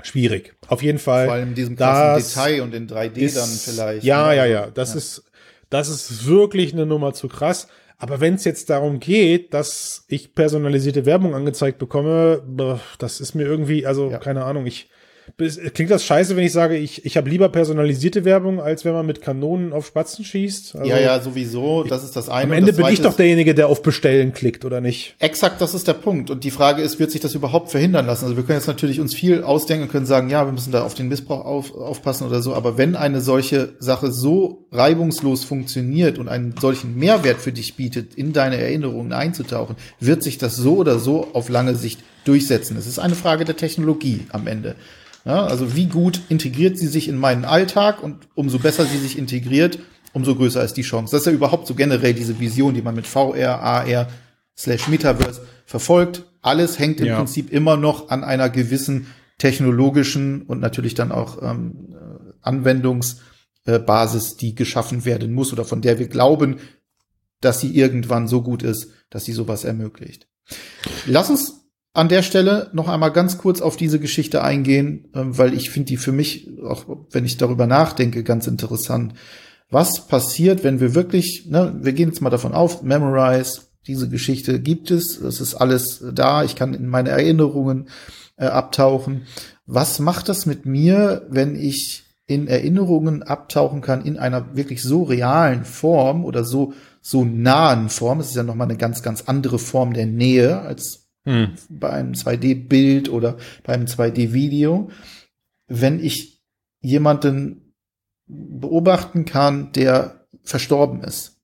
schwierig. 0.01 0.55
Auf 0.67 0.81
jeden 0.81 0.99
Fall. 0.99 1.25
Vor 1.25 1.33
allem 1.33 1.49
in 1.49 1.55
diesem 1.55 1.75
krassen 1.75 2.23
Detail 2.23 2.61
und 2.61 2.73
in 2.73 2.87
3D 2.87 3.17
ist, 3.17 3.37
dann 3.37 3.49
vielleicht. 3.49 4.03
Ja, 4.05 4.29
ne? 4.29 4.37
ja, 4.37 4.45
ja. 4.45 4.67
Das 4.67 4.91
ja. 4.91 4.97
ist, 4.97 5.23
das 5.69 5.89
ist 5.89 6.25
wirklich 6.25 6.73
eine 6.73 6.85
Nummer 6.85 7.13
zu 7.13 7.27
krass. 7.27 7.67
Aber 8.03 8.19
wenn 8.19 8.33
es 8.33 8.43
jetzt 8.43 8.69
darum 8.69 8.99
geht, 8.99 9.53
dass 9.53 10.03
ich 10.09 10.35
personalisierte 10.35 11.05
Werbung 11.05 11.33
angezeigt 11.33 11.79
bekomme, 11.79 12.43
das 12.99 13.21
ist 13.21 13.33
mir 13.33 13.43
irgendwie, 13.43 13.85
also 13.85 14.11
ja. 14.11 14.17
keine 14.17 14.43
Ahnung, 14.43 14.65
ich 14.65 14.89
Klingt 15.73 15.89
das 15.89 16.03
scheiße, 16.03 16.35
wenn 16.35 16.43
ich 16.43 16.51
sage, 16.51 16.77
ich, 16.77 17.05
ich 17.05 17.17
habe 17.17 17.29
lieber 17.29 17.49
personalisierte 17.49 18.25
Werbung, 18.25 18.61
als 18.61 18.85
wenn 18.85 18.93
man 18.93 19.05
mit 19.05 19.21
Kanonen 19.21 19.73
auf 19.73 19.87
Spatzen 19.87 20.25
schießt? 20.25 20.75
Also, 20.75 20.89
ja, 20.89 20.99
ja, 20.99 21.19
sowieso. 21.21 21.83
Das 21.83 22.03
ist 22.03 22.15
das 22.15 22.29
eine. 22.29 22.43
Am 22.45 22.51
Ende 22.51 22.73
bin 22.73 22.85
ich 22.87 23.01
doch 23.01 23.15
derjenige, 23.15 23.55
der 23.55 23.67
auf 23.67 23.81
Bestellen 23.81 24.33
klickt, 24.33 24.65
oder 24.65 24.81
nicht? 24.81 25.15
Exakt, 25.19 25.61
das 25.61 25.73
ist 25.73 25.87
der 25.87 25.93
Punkt. 25.93 26.29
Und 26.29 26.43
die 26.43 26.51
Frage 26.51 26.81
ist, 26.81 26.99
wird 26.99 27.09
sich 27.09 27.21
das 27.21 27.33
überhaupt 27.35 27.71
verhindern 27.71 28.05
lassen? 28.05 28.25
Also 28.25 28.37
wir 28.37 28.43
können 28.43 28.59
jetzt 28.59 28.67
natürlich 28.67 28.99
uns 28.99 29.15
viel 29.15 29.43
ausdenken 29.43 29.83
und 29.83 29.91
können 29.91 30.05
sagen, 30.05 30.29
ja, 30.29 30.45
wir 30.45 30.51
müssen 30.51 30.71
da 30.71 30.83
auf 30.83 30.93
den 30.93 31.07
Missbrauch 31.07 31.45
auf, 31.45 31.73
aufpassen 31.73 32.27
oder 32.27 32.41
so. 32.41 32.53
Aber 32.53 32.77
wenn 32.77 32.95
eine 32.95 33.21
solche 33.21 33.73
Sache 33.79 34.11
so 34.11 34.65
reibungslos 34.71 35.45
funktioniert 35.45 36.19
und 36.19 36.27
einen 36.27 36.53
solchen 36.59 36.95
Mehrwert 36.95 37.39
für 37.39 37.51
dich 37.51 37.75
bietet, 37.75 38.15
in 38.15 38.33
deine 38.33 38.57
Erinnerungen 38.57 39.13
einzutauchen, 39.13 39.77
wird 39.99 40.21
sich 40.21 40.37
das 40.37 40.57
so 40.57 40.75
oder 40.75 40.99
so 40.99 41.29
auf 41.33 41.49
lange 41.49 41.75
Sicht 41.75 42.01
durchsetzen. 42.25 42.77
Es 42.77 42.87
ist 42.87 42.99
eine 42.99 43.15
Frage 43.15 43.45
der 43.45 43.57
Technologie 43.57 44.21
am 44.29 44.47
Ende. 44.47 44.75
Ja, 45.25 45.45
also 45.45 45.75
wie 45.75 45.85
gut 45.85 46.21
integriert 46.29 46.77
sie 46.77 46.87
sich 46.87 47.07
in 47.07 47.17
meinen 47.17 47.45
Alltag 47.45 48.03
und 48.03 48.27
umso 48.35 48.59
besser 48.59 48.85
sie 48.85 48.97
sich 48.97 49.17
integriert, 49.17 49.79
umso 50.11 50.35
größer 50.35 50.63
ist 50.63 50.73
die 50.73 50.81
Chance. 50.81 51.11
Das 51.11 51.21
ist 51.21 51.27
ja 51.27 51.31
überhaupt 51.31 51.65
so 51.65 51.75
generell 51.75 52.13
diese 52.13 52.39
Vision, 52.39 52.73
die 52.73 52.81
man 52.81 52.95
mit 52.95 53.07
VR, 53.07 53.61
AR, 53.61 54.07
slash 54.57 54.87
Metaverse 54.87 55.41
verfolgt. 55.65 56.23
Alles 56.41 56.77
hängt 56.77 56.99
im 56.99 57.07
ja. 57.07 57.17
Prinzip 57.17 57.51
immer 57.51 57.77
noch 57.77 58.09
an 58.09 58.23
einer 58.23 58.49
gewissen 58.49 59.07
technologischen 59.37 60.43
und 60.43 60.59
natürlich 60.59 60.93
dann 60.93 61.11
auch 61.11 61.41
ähm, 61.41 61.95
Anwendungsbasis, 62.41 64.35
die 64.37 64.55
geschaffen 64.55 65.05
werden 65.05 65.33
muss 65.33 65.53
oder 65.53 65.65
von 65.65 65.81
der 65.81 65.99
wir 65.99 66.07
glauben, 66.07 66.57
dass 67.41 67.59
sie 67.59 67.75
irgendwann 67.75 68.27
so 68.27 68.41
gut 68.41 68.61
ist, 68.63 68.91
dass 69.09 69.25
sie 69.25 69.33
sowas 69.33 69.63
ermöglicht. 69.63 70.27
Lass 71.05 71.29
uns 71.29 71.62
an 71.93 72.09
der 72.09 72.23
Stelle 72.23 72.69
noch 72.73 72.89
einmal 72.89 73.11
ganz 73.11 73.37
kurz 73.37 73.61
auf 73.61 73.77
diese 73.77 73.99
Geschichte 73.99 74.43
eingehen, 74.43 75.09
ähm, 75.13 75.37
weil 75.37 75.53
ich 75.53 75.69
finde 75.69 75.87
die 75.87 75.97
für 75.97 76.11
mich, 76.11 76.49
auch 76.63 76.85
wenn 77.11 77.25
ich 77.25 77.37
darüber 77.37 77.67
nachdenke, 77.67 78.23
ganz 78.23 78.47
interessant. 78.47 79.13
Was 79.69 80.07
passiert, 80.07 80.63
wenn 80.63 80.79
wir 80.79 80.95
wirklich, 80.95 81.47
ne, 81.47 81.75
wir 81.81 81.93
gehen 81.93 82.09
jetzt 82.09 82.21
mal 82.21 82.29
davon 82.29 82.53
auf, 82.53 82.81
Memorize, 82.81 83.61
diese 83.87 84.09
Geschichte 84.09 84.59
gibt 84.59 84.91
es, 84.91 85.19
es 85.19 85.41
ist 85.41 85.55
alles 85.55 86.03
da, 86.13 86.43
ich 86.43 86.55
kann 86.55 86.73
in 86.73 86.87
meine 86.87 87.09
Erinnerungen 87.09 87.89
äh, 88.37 88.45
abtauchen. 88.45 89.23
Was 89.65 89.99
macht 89.99 90.29
das 90.29 90.45
mit 90.45 90.65
mir, 90.65 91.27
wenn 91.29 91.55
ich 91.55 92.03
in 92.25 92.47
Erinnerungen 92.47 93.21
abtauchen 93.21 93.81
kann 93.81 94.05
in 94.05 94.17
einer 94.17 94.55
wirklich 94.55 94.81
so 94.81 95.03
realen 95.03 95.65
Form 95.65 96.23
oder 96.23 96.43
so 96.43 96.73
so 97.01 97.25
nahen 97.25 97.89
Form? 97.89 98.19
Es 98.19 98.29
ist 98.29 98.35
ja 98.35 98.43
noch 98.43 98.55
mal 98.55 98.63
eine 98.63 98.77
ganz 98.77 99.03
ganz 99.03 99.23
andere 99.23 99.59
Form 99.59 99.93
der 99.93 100.05
Nähe 100.05 100.61
als 100.61 101.02
hm. 101.25 101.53
bei 101.69 101.89
einem 101.89 102.13
2D-Bild 102.13 103.09
oder 103.09 103.37
bei 103.63 103.73
einem 103.73 103.85
2D-Video, 103.85 104.89
wenn 105.67 105.99
ich 105.99 106.41
jemanden 106.81 107.75
beobachten 108.27 109.25
kann, 109.25 109.71
der 109.71 110.27
verstorben 110.43 111.01
ist. 111.01 111.39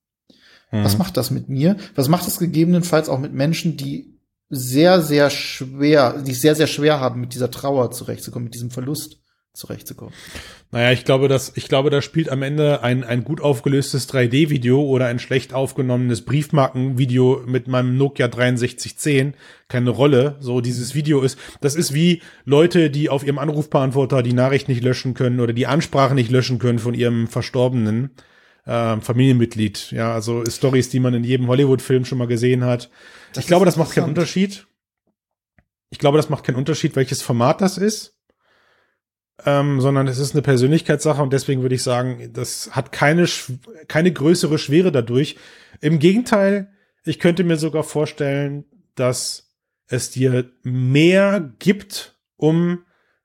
Hm. 0.69 0.83
Was 0.83 0.97
macht 0.97 1.17
das 1.17 1.31
mit 1.31 1.49
mir? 1.49 1.77
Was 1.95 2.09
macht 2.09 2.27
es 2.27 2.39
gegebenenfalls 2.39 3.09
auch 3.09 3.19
mit 3.19 3.33
Menschen, 3.33 3.77
die 3.77 4.19
sehr, 4.49 5.01
sehr 5.01 5.29
schwer, 5.29 6.21
die 6.21 6.33
sehr, 6.33 6.55
sehr 6.55 6.67
schwer 6.67 6.99
haben, 6.99 7.21
mit 7.21 7.33
dieser 7.33 7.51
Trauer 7.51 7.91
zurechtzukommen, 7.91 8.45
mit 8.45 8.55
diesem 8.55 8.71
Verlust? 8.71 9.21
Zurechtzukommen. 9.59 10.13
Naja, 10.71 10.91
ich 10.91 11.03
glaube, 11.03 11.27
dass, 11.27 11.51
ich 11.55 11.67
glaube, 11.67 11.89
da 11.89 12.01
spielt 12.01 12.29
am 12.29 12.43
Ende 12.43 12.83
ein, 12.83 13.03
ein 13.03 13.23
gut 13.23 13.41
aufgelöstes 13.41 14.07
3D-Video 14.09 14.81
oder 14.81 15.07
ein 15.07 15.19
schlecht 15.19 15.53
aufgenommenes 15.53 16.23
Briefmarkenvideo 16.25 17.43
mit 17.45 17.67
meinem 17.67 17.97
Nokia 17.97 18.29
6310 18.31 19.33
keine 19.67 19.89
Rolle. 19.89 20.37
So, 20.39 20.61
dieses 20.61 20.93
Video 20.93 21.21
ist, 21.21 21.39
das 21.61 21.75
ist 21.75 21.93
wie 21.93 22.21
Leute, 22.45 22.89
die 22.89 23.09
auf 23.09 23.25
ihrem 23.25 23.39
Anrufbeantworter 23.39 24.21
die 24.21 24.33
Nachricht 24.33 24.67
nicht 24.67 24.83
löschen 24.83 25.15
können 25.15 25.39
oder 25.39 25.53
die 25.53 25.67
Ansprache 25.67 26.15
nicht 26.15 26.31
löschen 26.31 26.59
können 26.59 26.79
von 26.79 26.93
ihrem 26.93 27.27
verstorbenen 27.27 28.11
äh, 28.65 28.97
Familienmitglied. 29.01 29.91
Ja, 29.91 30.13
also 30.13 30.43
Stories, 30.45 30.89
die 30.89 30.99
man 30.99 31.15
in 31.15 31.23
jedem 31.23 31.47
Hollywood-Film 31.47 32.05
schon 32.05 32.19
mal 32.19 32.27
gesehen 32.27 32.63
hat. 32.63 32.91
Das 33.33 33.43
ich 33.43 33.47
glaube, 33.47 33.65
das 33.65 33.75
macht 33.77 33.93
keinen 33.93 34.09
Unterschied. 34.09 34.67
Ich 35.89 35.97
glaube, 35.97 36.17
das 36.17 36.29
macht 36.29 36.43
keinen 36.43 36.57
Unterschied, 36.57 36.95
welches 36.95 37.23
Format 37.23 37.61
das 37.61 37.79
ist 37.79 38.18
ähm, 39.45 39.81
sondern 39.81 40.07
es 40.07 40.19
ist 40.19 40.33
eine 40.33 40.41
Persönlichkeitssache 40.41 41.21
und 41.21 41.33
deswegen 41.33 41.61
würde 41.61 41.75
ich 41.75 41.83
sagen, 41.83 42.31
das 42.33 42.71
hat 42.71 42.91
keine, 42.91 43.27
keine 43.87 44.11
größere 44.11 44.57
Schwere 44.57 44.91
dadurch. 44.91 45.37
Im 45.81 45.99
Gegenteil, 45.99 46.69
ich 47.05 47.19
könnte 47.19 47.43
mir 47.43 47.57
sogar 47.57 47.83
vorstellen, 47.83 48.65
dass 48.95 49.49
es 49.87 50.11
dir 50.11 50.51
mehr 50.63 51.51
gibt, 51.59 52.17
um 52.35 52.83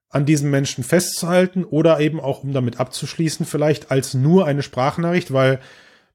an 0.09 0.25
diesen 0.27 0.49
Menschen 0.51 0.85
festzuhalten 0.85 1.65
oder 1.65 1.99
eben 1.99 2.21
auch 2.21 2.45
um 2.45 2.53
damit 2.53 2.79
abzuschließen, 2.79 3.47
vielleicht 3.47 3.91
als 3.91 4.15
nur 4.15 4.47
eine 4.47 4.63
Sprachnachricht, 4.63 5.33
weil 5.33 5.59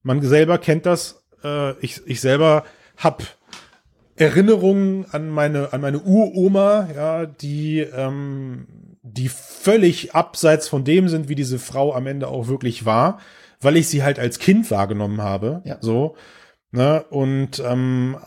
man 0.03 0.21
selber 0.21 0.57
kennt 0.57 0.85
das. 0.85 1.25
Äh, 1.43 1.77
ich, 1.79 2.01
ich 2.05 2.21
selber 2.21 2.63
habe 2.95 3.25
Erinnerungen 4.15 5.05
an 5.11 5.29
meine 5.29 5.73
an 5.73 5.81
meine 5.81 5.99
Uroma, 5.99 6.89
ja, 6.95 7.25
die 7.25 7.79
ähm, 7.79 8.67
die 9.01 9.29
völlig 9.29 10.13
abseits 10.15 10.67
von 10.67 10.83
dem 10.83 11.07
sind, 11.09 11.29
wie 11.29 11.35
diese 11.35 11.59
Frau 11.59 11.93
am 11.93 12.07
Ende 12.07 12.27
auch 12.27 12.47
wirklich 12.47 12.85
war, 12.85 13.19
weil 13.61 13.77
ich 13.77 13.87
sie 13.87 14.03
halt 14.03 14.19
als 14.19 14.39
Kind 14.39 14.69
wahrgenommen 14.71 15.21
habe, 15.21 15.61
ja. 15.65 15.77
so, 15.81 16.15
ne, 16.71 17.03
und 17.09 17.59
ähm, 17.65 18.17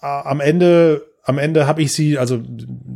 am 0.00 0.40
Ende 0.40 1.06
am 1.24 1.38
Ende 1.38 1.66
habe 1.66 1.82
ich 1.82 1.92
sie, 1.92 2.18
also 2.18 2.42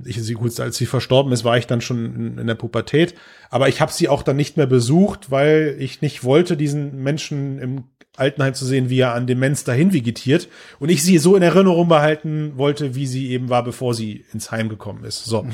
ich 0.05 0.21
sie 0.21 0.35
gut, 0.35 0.59
als 0.59 0.77
sie 0.77 0.87
verstorben 0.87 1.33
ist, 1.33 1.45
war 1.45 1.57
ich 1.59 1.67
dann 1.67 1.81
schon 1.81 2.17
in, 2.17 2.39
in 2.39 2.47
der 2.47 2.57
Pubertät, 2.57 3.15
aber 3.51 3.69
ich 3.69 3.81
habe 3.81 3.93
sie 3.93 4.09
auch 4.09 4.23
dann 4.23 4.37
nicht 4.37 4.57
mehr 4.57 4.67
besucht, 4.67 5.31
weil 5.31 5.77
ich 5.79 6.03
nicht 6.03 6.25
wollte, 6.25 6.57
diesen 6.57 7.03
Menschen 7.03 7.59
im 7.61 7.85
Altenheim 8.17 8.55
zu 8.55 8.65
sehen, 8.65 8.91
wie 8.91 9.01
er 9.01 9.15
an 9.15 9.27
Demenz 9.27 9.65
dahin 9.65 9.93
vegetiert 9.93 10.49
und 10.79 10.89
ich 10.89 11.03
sie 11.03 11.19
so 11.19 11.37
in 11.37 11.43
Erinnerung 11.43 11.89
behalten 11.89 12.53
wollte, 12.57 12.95
wie 12.95 13.07
sie 13.07 13.31
eben 13.31 13.49
war, 13.49 13.65
bevor 13.65 13.95
sie 13.95 14.25
ins 14.33 14.51
Heim 14.51 14.69
gekommen 14.69 15.05
ist. 15.05 15.25
So, 15.25 15.43
mhm. 15.43 15.53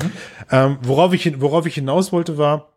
ähm, 0.51 0.77
worauf 0.81 1.13
ich 1.13 1.41
worauf 1.41 1.65
ich 1.65 1.75
hinaus 1.75 2.11
wollte 2.11 2.37
war, 2.37 2.73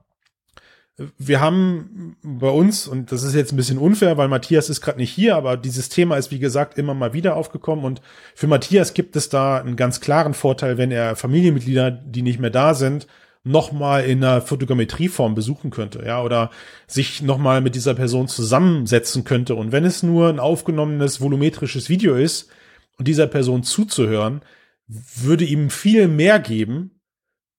wir 1.18 1.40
haben 1.40 2.16
bei 2.22 2.48
uns, 2.48 2.88
und 2.88 3.12
das 3.12 3.22
ist 3.22 3.34
jetzt 3.34 3.52
ein 3.52 3.56
bisschen 3.56 3.76
unfair, 3.76 4.16
weil 4.16 4.28
Matthias 4.28 4.70
ist 4.70 4.80
gerade 4.80 4.98
nicht 4.98 5.12
hier, 5.12 5.36
aber 5.36 5.58
dieses 5.58 5.90
Thema 5.90 6.16
ist, 6.16 6.30
wie 6.30 6.38
gesagt, 6.38 6.78
immer 6.78 6.94
mal 6.94 7.12
wieder 7.12 7.36
aufgekommen. 7.36 7.84
Und 7.84 8.00
für 8.34 8.46
Matthias 8.46 8.94
gibt 8.94 9.14
es 9.14 9.28
da 9.28 9.58
einen 9.58 9.76
ganz 9.76 10.00
klaren 10.00 10.32
Vorteil, 10.32 10.78
wenn 10.78 10.90
er 10.90 11.14
Familienmitglieder, 11.14 11.90
die 11.90 12.22
nicht 12.22 12.40
mehr 12.40 12.50
da 12.50 12.72
sind, 12.72 13.06
nochmal 13.46 14.04
in 14.04 14.22
einer 14.22 14.42
Fotogrammetrieform 14.42 15.34
besuchen 15.34 15.70
könnte, 15.70 16.04
ja, 16.04 16.22
oder 16.22 16.50
sich 16.86 17.22
nochmal 17.22 17.60
mit 17.60 17.74
dieser 17.74 17.94
Person 17.94 18.28
zusammensetzen 18.28 19.24
könnte. 19.24 19.54
Und 19.54 19.72
wenn 19.72 19.84
es 19.84 20.02
nur 20.02 20.28
ein 20.28 20.40
aufgenommenes 20.40 21.20
volumetrisches 21.20 21.88
Video 21.88 22.16
ist 22.16 22.50
und 22.98 23.06
dieser 23.08 23.28
Person 23.28 23.62
zuzuhören, 23.62 24.42
würde 24.88 25.44
ihm 25.44 25.70
viel 25.70 26.08
mehr 26.08 26.38
geben, 26.40 27.00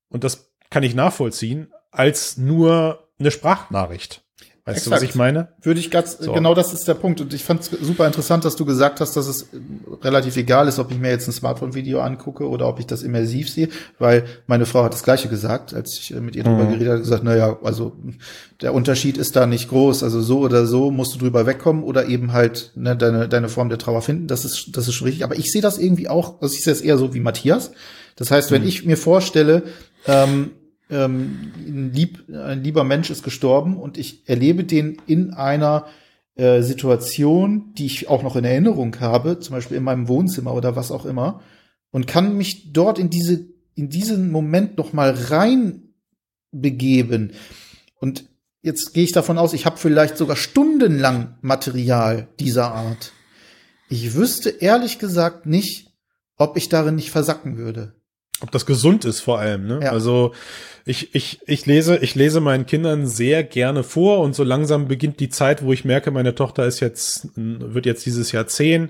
und 0.10 0.24
das 0.24 0.54
kann 0.70 0.84
ich 0.84 0.94
nachvollziehen, 0.94 1.72
als 1.92 2.38
nur 2.38 3.10
eine 3.20 3.32
Sprachnachricht. 3.32 4.27
Weißt 4.68 4.80
Exakt. 4.80 4.88
du, 4.88 5.06
was 5.06 5.10
ich 5.10 5.16
meine? 5.16 5.48
Würde 5.62 5.80
ich 5.80 5.90
ganz, 5.90 6.18
so. 6.18 6.34
genau 6.34 6.54
das 6.54 6.74
ist 6.74 6.90
der 6.90 6.94
Punkt. 6.94 7.22
Und 7.22 7.34
ich 7.34 7.46
fand 7.46 7.62
es 7.62 7.68
super 7.70 8.06
interessant, 8.06 8.44
dass 8.44 8.58
du 8.58 8.66
gesagt 8.66 9.00
hast, 9.00 9.16
dass 9.16 9.26
es 9.26 9.48
relativ 10.02 10.36
egal 10.36 10.68
ist, 10.68 10.78
ob 10.78 10.92
ich 10.92 11.00
mir 11.00 11.10
jetzt 11.10 11.26
ein 11.26 11.32
Smartphone-Video 11.32 12.02
angucke 12.02 12.50
oder 12.50 12.68
ob 12.68 12.78
ich 12.82 12.86
das 12.86 13.02
immersiv 13.02 13.50
sehe, 13.50 13.70
weil 13.98 14.26
meine 14.46 14.66
Frau 14.66 14.84
hat 14.84 14.92
das 14.92 15.04
Gleiche 15.04 15.30
gesagt, 15.30 15.74
als 15.74 15.98
ich 15.98 16.14
mit 16.16 16.36
ihr 16.36 16.44
drüber 16.44 16.66
mhm. 16.66 16.72
geredet 16.72 16.90
habe, 16.90 17.00
gesagt, 17.00 17.24
naja, 17.24 17.58
also 17.64 17.96
der 18.60 18.74
Unterschied 18.74 19.18
ist 19.18 19.38
da 19.38 19.46
nicht 19.46 19.70
groß. 19.70 20.04
Also 20.04 20.22
so 20.22 20.40
oder 20.40 20.66
so 20.66 20.92
musst 20.92 21.16
du 21.16 21.20
drüber 21.20 21.46
wegkommen 21.46 21.82
oder 21.82 22.08
eben 22.08 22.34
halt 22.34 22.74
ne, 22.76 22.98
deine, 22.98 23.30
deine 23.30 23.48
Form 23.48 23.70
der 23.70 23.78
Trauer 23.78 24.02
finden. 24.02 24.28
Das 24.28 24.44
ist, 24.44 24.76
das 24.76 24.90
ist 24.90 24.96
schon 24.96 25.06
richtig. 25.08 25.24
Aber 25.24 25.38
ich 25.38 25.50
sehe 25.50 25.62
das 25.62 25.78
irgendwie 25.78 26.10
auch, 26.10 26.42
also 26.42 26.54
ich 26.54 26.66
sehe 26.66 26.74
es 26.74 26.82
eher 26.82 26.98
so 26.98 27.14
wie 27.14 27.22
Matthias. 27.22 27.72
Das 28.18 28.32
heißt, 28.32 28.52
wenn 28.52 28.64
mhm. 28.64 28.68
ich 28.68 28.84
mir 28.84 28.98
vorstelle, 28.98 29.64
ähm, 30.08 30.52
ähm, 30.90 31.52
ein, 31.58 31.92
lieb, 31.94 32.24
ein 32.30 32.64
lieber 32.64 32.84
Mensch 32.84 33.10
ist 33.10 33.24
gestorben 33.24 33.78
und 33.78 33.98
ich 33.98 34.28
erlebe 34.28 34.64
den 34.64 34.98
in 35.08 35.34
einer 35.34 35.88
äh, 36.36 36.62
Situation, 36.62 37.74
die 37.74 37.86
ich 37.86 38.10
auch 38.10 38.24
noch 38.24 38.36
in 38.36 38.46
Erinnerung 38.46 39.00
habe, 39.00 39.40
zum 39.40 39.56
Beispiel 39.56 39.78
in 39.78 39.84
meinem 39.84 40.08
Wohnzimmer 40.08 40.54
oder 40.54 40.76
was 40.76 40.92
auch 40.92 41.06
immer, 41.06 41.42
und 41.92 42.08
kann 42.08 42.38
mich 42.38 42.74
dort 42.74 43.00
in 43.00 43.10
diese 43.10 43.48
in 43.78 43.90
diesen 43.90 44.32
Moment 44.32 44.78
noch 44.78 44.92
mal 44.92 45.12
rein 45.12 45.94
begeben. 46.52 47.34
Und 48.00 48.26
jetzt 48.64 48.94
gehe 48.94 49.04
ich 49.04 49.12
davon 49.12 49.38
aus, 49.38 49.54
ich 49.54 49.66
habe 49.66 49.78
vielleicht 49.78 50.18
sogar 50.18 50.36
stundenlang 50.36 51.38
Material 51.42 52.28
dieser 52.40 52.74
Art. 52.74 53.14
Ich 53.88 54.16
wüsste 54.16 54.50
ehrlich 54.50 54.98
gesagt 54.98 55.46
nicht, 55.46 55.92
ob 56.38 56.58
ich 56.58 56.70
darin 56.70 56.96
nicht 56.96 57.12
versacken 57.12 57.58
würde. 57.58 57.94
Ob 58.42 58.52
das 58.52 58.66
gesund 58.66 59.06
ist 59.06 59.20
vor 59.20 59.40
allem, 59.40 59.68
ne? 59.68 59.80
Ja. 59.84 59.92
Also 59.92 60.34
ich, 60.88 61.14
ich, 61.14 61.40
ich 61.46 61.66
lese, 61.66 61.98
ich 61.98 62.16
lese 62.16 62.40
meinen 62.40 62.66
Kindern 62.66 63.08
sehr 63.08 63.44
gerne 63.44 63.84
vor 63.84 64.20
und 64.20 64.34
so 64.36 64.44
langsam 64.44 64.88
beginnt 64.88 65.20
die 65.20 65.30
Zeit, 65.30 65.64
wo 65.64 65.74
ich 65.74 65.84
merke, 65.84 66.12
meine 66.12 66.34
Tochter 66.34 66.66
ist 66.66 66.80
jetzt, 66.80 67.30
wird 67.36 67.86
jetzt 67.86 68.06
dieses 68.06 68.32
Jahr 68.32 68.48
zehn. 68.48 68.90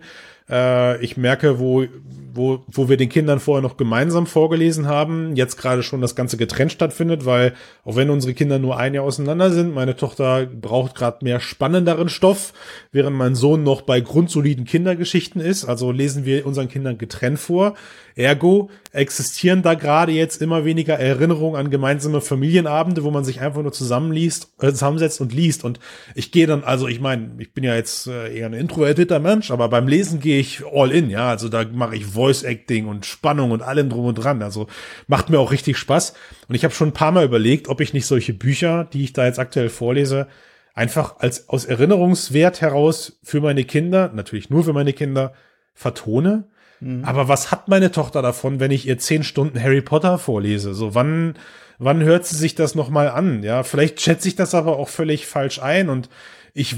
Äh, 0.49 1.03
ich 1.03 1.17
merke, 1.17 1.59
wo, 1.59 1.85
wo, 2.33 2.63
wo 2.67 2.87
wir 2.87 2.97
den 2.97 3.09
Kindern 3.09 3.39
vorher 3.39 3.61
noch 3.61 3.75
gemeinsam 3.75 4.27
vorgelesen 4.27 4.87
haben, 4.87 5.35
jetzt 5.35 5.57
gerade 5.57 5.83
schon 5.83 6.01
das 6.01 6.15
Ganze 6.15 6.37
getrennt 6.37 6.71
stattfindet, 6.71 7.25
weil 7.25 7.53
auch 7.83 7.95
wenn 7.95 8.09
unsere 8.09 8.33
Kinder 8.33 8.59
nur 8.59 8.77
ein 8.77 8.93
Jahr 8.93 9.03
auseinander 9.03 9.51
sind, 9.51 9.73
meine 9.73 9.95
Tochter 9.95 10.45
braucht 10.45 10.95
gerade 10.95 11.25
mehr 11.25 11.39
spannenderen 11.39 12.09
Stoff, 12.09 12.53
während 12.91 13.17
mein 13.17 13.35
Sohn 13.35 13.63
noch 13.63 13.81
bei 13.81 13.99
grundsoliden 13.99 14.65
Kindergeschichten 14.65 15.41
ist. 15.41 15.65
Also 15.65 15.91
lesen 15.91 16.25
wir 16.25 16.45
unseren 16.45 16.69
Kindern 16.69 16.97
getrennt 16.97 17.39
vor. 17.39 17.73
Ergo 18.15 18.69
existieren 18.91 19.61
da 19.61 19.75
gerade 19.75 20.11
jetzt 20.11 20.41
immer 20.41 20.65
weniger 20.65 20.95
Erinnerungen 20.95 21.55
an 21.55 21.69
gemeinsame 21.69 22.19
Familienabende, 22.19 23.03
wo 23.03 23.11
man 23.11 23.23
sich 23.23 23.41
einfach 23.41 23.61
nur 23.61 23.71
zusammenliest, 23.71 24.53
äh, 24.59 24.71
zusammensetzt 24.71 25.21
und 25.21 25.33
liest. 25.33 25.63
Und 25.63 25.79
ich 26.15 26.31
gehe 26.31 26.47
dann, 26.47 26.63
also 26.63 26.87
ich 26.87 26.99
meine, 26.99 27.31
ich 27.37 27.53
bin 27.53 27.63
ja 27.63 27.75
jetzt 27.75 28.07
äh, 28.07 28.35
eher 28.35 28.47
ein 28.47 28.53
introvertierter 28.53 29.19
Mensch, 29.19 29.51
aber 29.51 29.69
beim 29.69 29.87
Lesen 29.87 30.19
gehe 30.19 30.36
ich 30.39 30.63
all 30.65 30.91
in, 30.91 31.09
ja. 31.09 31.29
Also 31.29 31.49
da 31.49 31.65
mache 31.65 31.95
ich 31.95 32.05
Voice 32.05 32.43
Acting 32.43 32.87
und 32.87 33.05
Spannung 33.05 33.51
und 33.51 33.61
allem 33.61 33.89
drum 33.89 34.05
und 34.05 34.15
dran. 34.15 34.41
Also 34.41 34.67
macht 35.07 35.29
mir 35.29 35.39
auch 35.39 35.51
richtig 35.51 35.77
Spaß. 35.77 36.13
Und 36.47 36.55
ich 36.55 36.63
habe 36.63 36.73
schon 36.73 36.89
ein 36.89 36.93
paar 36.93 37.11
Mal 37.11 37.25
überlegt, 37.25 37.67
ob 37.67 37.81
ich 37.81 37.93
nicht 37.93 38.05
solche 38.05 38.33
Bücher, 38.33 38.87
die 38.91 39.03
ich 39.03 39.13
da 39.13 39.25
jetzt 39.25 39.39
aktuell 39.39 39.69
vorlese, 39.69 40.27
einfach 40.73 41.19
als 41.19 41.49
aus 41.49 41.65
Erinnerungswert 41.65 42.61
heraus 42.61 43.19
für 43.23 43.41
meine 43.41 43.63
Kinder, 43.63 44.11
natürlich 44.13 44.49
nur 44.49 44.63
für 44.63 44.73
meine 44.73 44.93
Kinder, 44.93 45.33
vertone 45.73 46.47
Mhm. 46.79 47.03
Aber 47.05 47.27
was 47.27 47.51
hat 47.51 47.67
meine 47.67 47.91
Tochter 47.91 48.21
davon, 48.21 48.59
wenn 48.59 48.71
ich 48.71 48.87
ihr 48.87 48.97
zehn 48.97 49.23
Stunden 49.23 49.61
Harry 49.61 49.81
Potter 49.81 50.17
vorlese? 50.17 50.73
So, 50.73 50.95
wann, 50.95 51.35
wann 51.79 52.03
hört 52.03 52.25
sie 52.25 52.35
sich 52.35 52.55
das 52.55 52.75
nochmal 52.75 53.09
an? 53.09 53.43
Ja, 53.43 53.63
vielleicht 53.63 54.01
schätze 54.01 54.27
ich 54.27 54.35
das 54.35 54.53
aber 54.53 54.77
auch 54.77 54.89
völlig 54.89 55.27
falsch 55.27 55.59
ein 55.61 55.89
und 55.89 56.09
ich, 56.57 56.75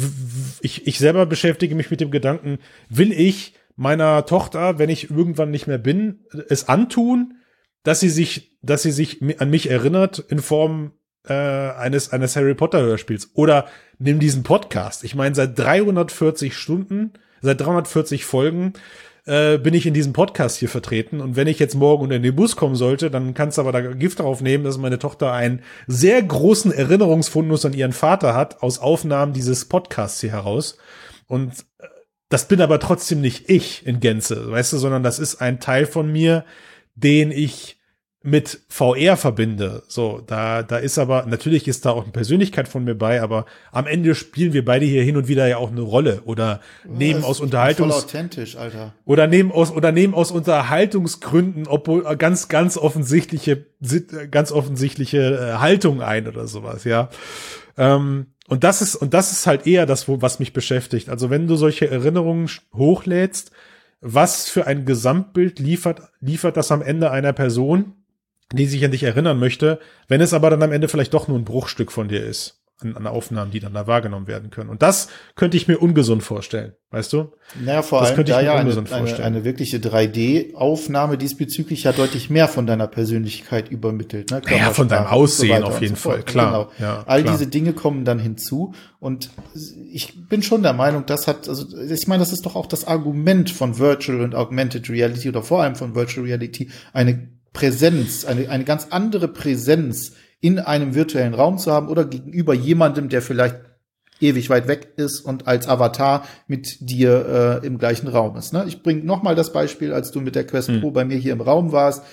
ich, 0.61 0.87
ich 0.87 0.99
selber 0.99 1.25
beschäftige 1.25 1.73
mich 1.73 1.89
mit 1.89 2.01
dem 2.01 2.11
Gedanken, 2.11 2.59
will 2.89 3.13
ich 3.13 3.53
meiner 3.75 4.25
Tochter, 4.25 4.77
wenn 4.77 4.89
ich 4.89 5.09
irgendwann 5.09 5.51
nicht 5.51 5.67
mehr 5.67 5.77
bin, 5.77 6.25
es 6.49 6.67
antun, 6.67 7.35
dass 7.83 8.01
sie 8.01 8.09
sich, 8.09 8.57
dass 8.61 8.83
sie 8.83 8.91
sich 8.91 9.21
an 9.39 9.49
mich 9.49 9.69
erinnert 9.69 10.19
in 10.19 10.39
Form 10.39 10.91
äh, 11.25 11.33
eines 11.33 12.11
eines 12.11 12.35
Harry 12.35 12.55
Potter 12.55 12.81
Hörspiels 12.81 13.31
oder 13.35 13.67
nimm 13.99 14.19
diesen 14.19 14.43
Podcast. 14.43 15.05
Ich 15.05 15.15
meine, 15.15 15.33
seit 15.33 15.57
340 15.57 16.55
Stunden, 16.57 17.13
seit 17.41 17.61
340 17.61 18.25
Folgen 18.25 18.73
äh, 19.29 19.59
bin 19.59 19.75
ich 19.75 19.85
in 19.85 19.93
diesem 19.93 20.11
Podcast 20.11 20.57
hier 20.57 20.69
vertreten. 20.69 21.21
Und 21.21 21.35
wenn 21.35 21.47
ich 21.47 21.59
jetzt 21.59 21.75
morgen 21.75 22.03
unter 22.03 22.17
den 22.17 22.35
Bus 22.35 22.55
kommen 22.55 22.75
sollte, 22.75 23.11
dann 23.11 23.35
kannst 23.35 23.57
du 23.57 23.61
aber 23.61 23.71
da 23.71 23.81
Gift 23.93 24.19
drauf 24.19 24.41
nehmen, 24.41 24.63
dass 24.63 24.79
meine 24.79 24.97
Tochter 24.97 25.31
einen 25.31 25.61
sehr 25.85 26.21
großen 26.21 26.71
Erinnerungsfundus 26.71 27.63
an 27.63 27.73
ihren 27.73 27.93
Vater 27.93 28.33
hat, 28.33 28.63
aus 28.63 28.79
Aufnahmen 28.79 29.33
dieses 29.33 29.65
Podcasts 29.65 30.19
hier 30.19 30.31
heraus. 30.31 30.77
Und 31.27 31.53
äh, 31.77 31.85
das 32.29 32.47
bin 32.47 32.59
aber 32.59 32.79
trotzdem 32.79 33.21
nicht 33.21 33.49
ich 33.49 33.85
in 33.85 33.99
Gänze, 33.99 34.51
weißt 34.51 34.73
du, 34.73 34.77
sondern 34.77 35.03
das 35.03 35.19
ist 35.19 35.41
ein 35.41 35.59
Teil 35.59 35.85
von 35.85 36.11
mir, 36.11 36.43
den 36.95 37.31
ich 37.31 37.78
mit 38.21 38.59
VR 38.67 39.15
verbinde. 39.15 39.83
So, 39.87 40.21
da, 40.25 40.61
da 40.61 40.77
ist 40.77 40.97
aber, 40.97 41.25
natürlich 41.25 41.69
ist 41.69 41.85
da 41.85 41.91
auch 41.91 42.03
eine 42.03 42.11
Persönlichkeit 42.11 42.67
von 42.67 42.83
mir 42.83 42.95
bei, 42.95 43.21
aber 43.21 43.45
am 43.71 43.87
Ende 43.87 44.13
spielen 44.13 44.51
wir 44.51 44.65
beide 44.65 44.85
hier 44.85 45.03
hin 45.03 45.15
und 45.15 45.29
wieder 45.29 45.47
ja 45.47 45.57
auch 45.57 45.71
eine 45.71 45.81
Rolle 45.81 46.21
oder 46.25 46.59
nehmen 46.85 47.23
aus 47.23 47.39
Unterhaltungs 47.39 47.93
voll 47.93 48.03
authentisch, 48.03 48.57
Alter. 48.57 48.93
Oder 49.05 49.27
nehmen 49.27 49.53
aus 49.53 49.71
oder 49.71 49.93
nehmen 49.93 50.13
aus 50.13 50.31
Unterhaltungsgründen 50.31 51.67
obwohl 51.67 52.03
ganz 52.17 52.49
ganz 52.49 52.75
offensichtliche 52.75 53.65
ganz 54.29 54.51
offensichtliche 54.51 55.53
äh, 55.55 55.59
Haltung 55.59 56.01
ein 56.01 56.27
oder 56.27 56.45
sowas, 56.45 56.83
ja. 56.83 57.09
Ähm, 57.77 58.27
und 58.49 58.65
das 58.65 58.81
ist 58.81 58.95
und 58.95 59.13
das 59.13 59.31
ist 59.31 59.47
halt 59.47 59.65
eher 59.65 59.85
das, 59.85 60.09
was 60.09 60.39
mich 60.39 60.51
beschäftigt. 60.51 61.07
Also 61.07 61.29
wenn 61.29 61.47
du 61.47 61.55
solche 61.55 61.89
Erinnerungen 61.89 62.49
hochlädst, 62.73 63.51
was 64.01 64.49
für 64.49 64.67
ein 64.67 64.85
Gesamtbild 64.85 65.59
liefert 65.59 66.01
liefert 66.19 66.57
das 66.57 66.69
am 66.73 66.81
Ende 66.81 67.11
einer 67.11 67.31
Person? 67.31 67.93
Die 68.51 68.65
sich 68.65 68.83
an 68.85 68.91
dich 68.91 69.03
erinnern 69.03 69.39
möchte, 69.39 69.79
wenn 70.07 70.21
es 70.21 70.33
aber 70.33 70.49
dann 70.49 70.63
am 70.63 70.71
Ende 70.71 70.87
vielleicht 70.87 71.13
doch 71.13 71.27
nur 71.27 71.37
ein 71.37 71.45
Bruchstück 71.45 71.91
von 71.91 72.07
dir 72.07 72.23
ist. 72.25 72.55
an, 72.81 72.95
an 72.95 73.07
Aufnahmen, 73.07 73.51
die 73.51 73.59
dann 73.59 73.73
da 73.73 73.87
wahrgenommen 73.87 74.27
werden 74.27 74.51
können. 74.51 74.69
Und 74.69 74.81
das 74.81 75.09
könnte 75.35 75.57
ich 75.57 75.67
mir 75.67 75.79
ungesund 75.79 76.23
vorstellen, 76.23 76.73
weißt 76.91 77.11
du? 77.11 77.33
Naja, 77.61 77.81
vor 77.81 77.99
Das 77.99 78.09
allem 78.09 78.15
könnte 78.15 78.31
ich 78.31 78.35
da 78.37 78.41
mir 78.41 78.45
ja 78.47 78.53
eine, 78.53 78.61
ungesund 78.61 78.91
eine, 78.93 78.99
vorstellen. 79.07 79.25
eine 79.35 79.43
wirkliche 79.43 79.79
3D-Aufnahme 79.79 81.17
diesbezüglich 81.17 81.83
ja 81.83 81.91
deutlich 81.91 82.29
mehr 82.29 82.47
von 82.47 82.65
deiner 82.67 82.87
Persönlichkeit 82.87 83.69
übermittelt. 83.69 84.31
Ne? 84.31 84.41
Ja, 84.49 84.71
von 84.71 84.87
deinem 84.87 85.07
Aussehen 85.07 85.51
weiter 85.51 85.67
auf 85.67 85.81
jeden 85.81 85.95
so. 85.95 86.09
Fall, 86.09 86.23
klar. 86.23 86.69
Genau. 86.79 86.89
Ja, 86.91 87.03
All 87.05 87.21
klar. 87.23 87.33
diese 87.37 87.47
Dinge 87.49 87.73
kommen 87.73 88.05
dann 88.05 88.19
hinzu 88.19 88.73
und 88.99 89.29
ich 89.91 90.27
bin 90.29 90.41
schon 90.41 90.63
der 90.63 90.73
Meinung, 90.73 91.05
das 91.05 91.27
hat, 91.27 91.49
also 91.49 91.65
ich 91.77 92.07
meine, 92.07 92.21
das 92.21 92.31
ist 92.31 92.45
doch 92.45 92.55
auch 92.55 92.65
das 92.65 92.87
Argument 92.87 93.49
von 93.49 93.77
Virtual 93.77 94.21
und 94.21 94.35
Augmented 94.35 94.89
Reality 94.89 95.27
oder 95.29 95.43
vor 95.43 95.63
allem 95.63 95.75
von 95.75 95.95
Virtual 95.95 96.25
Reality, 96.25 96.71
eine 96.93 97.27
Präsenz, 97.53 98.25
eine, 98.25 98.49
eine 98.49 98.63
ganz 98.63 98.87
andere 98.91 99.27
Präsenz 99.27 100.13
in 100.41 100.59
einem 100.59 100.95
virtuellen 100.95 101.33
Raum 101.33 101.57
zu 101.57 101.71
haben 101.71 101.87
oder 101.89 102.05
gegenüber 102.05 102.53
jemandem, 102.53 103.09
der 103.09 103.21
vielleicht 103.21 103.57
ewig 104.21 104.49
weit 104.49 104.67
weg 104.67 104.93
ist 104.97 105.21
und 105.21 105.47
als 105.47 105.67
Avatar 105.67 106.25
mit 106.47 106.77
dir 106.81 107.61
äh, 107.63 107.65
im 107.67 107.77
gleichen 107.77 108.07
Raum 108.07 108.35
ist. 108.35 108.51
Ne? 108.53 108.65
Ich 108.67 108.83
bringe 108.83 109.03
noch 109.03 109.23
mal 109.23 109.35
das 109.35 109.53
Beispiel, 109.53 109.93
als 109.93 110.11
du 110.11 110.19
mit 110.21 110.35
der 110.35 110.45
Quest 110.45 110.67
Hm. 110.69 110.81
Pro 110.81 110.91
bei 110.91 111.05
mir 111.05 111.17
hier 111.17 111.33
im 111.33 111.41
Raum 111.41 111.71
warst. 111.71 112.03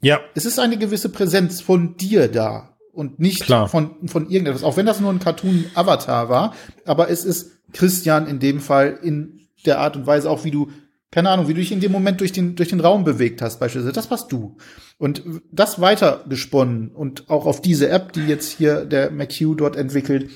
Ja, 0.00 0.20
Es 0.34 0.44
ist 0.44 0.58
eine 0.58 0.76
gewisse 0.76 1.08
Präsenz 1.08 1.60
von 1.62 1.96
dir 1.96 2.28
da 2.28 2.76
und 2.92 3.18
nicht 3.18 3.44
Klar. 3.44 3.68
von 3.68 3.92
von 4.08 4.28
irgendetwas. 4.28 4.62
Auch 4.62 4.76
wenn 4.76 4.84
das 4.86 5.00
nur 5.00 5.10
ein 5.10 5.18
Cartoon-Avatar 5.20 6.28
war, 6.28 6.54
aber 6.84 7.08
es 7.08 7.24
ist 7.24 7.52
Christian 7.72 8.26
in 8.26 8.38
dem 8.38 8.60
Fall 8.60 8.98
in 9.02 9.40
der 9.64 9.78
Art 9.80 9.96
und 9.96 10.06
Weise 10.06 10.28
auch, 10.28 10.44
wie 10.44 10.50
du 10.50 10.68
keine 11.14 11.30
Ahnung, 11.30 11.46
wie 11.46 11.54
du 11.54 11.60
dich 11.60 11.70
in 11.70 11.78
dem 11.78 11.92
Moment 11.92 12.20
durch 12.20 12.32
den, 12.32 12.56
durch 12.56 12.70
den 12.70 12.80
Raum 12.80 13.04
bewegt 13.04 13.40
hast, 13.40 13.60
beispielsweise. 13.60 13.92
Das 13.92 14.10
warst 14.10 14.32
du. 14.32 14.56
Und 14.98 15.22
das 15.52 15.80
weiter 15.80 16.24
gesponnen 16.28 16.90
und 16.90 17.30
auch 17.30 17.46
auf 17.46 17.62
diese 17.62 17.88
App, 17.88 18.12
die 18.12 18.26
jetzt 18.26 18.50
hier 18.50 18.84
der 18.84 19.12
McHugh 19.12 19.54
dort 19.54 19.76
entwickelt, 19.76 20.28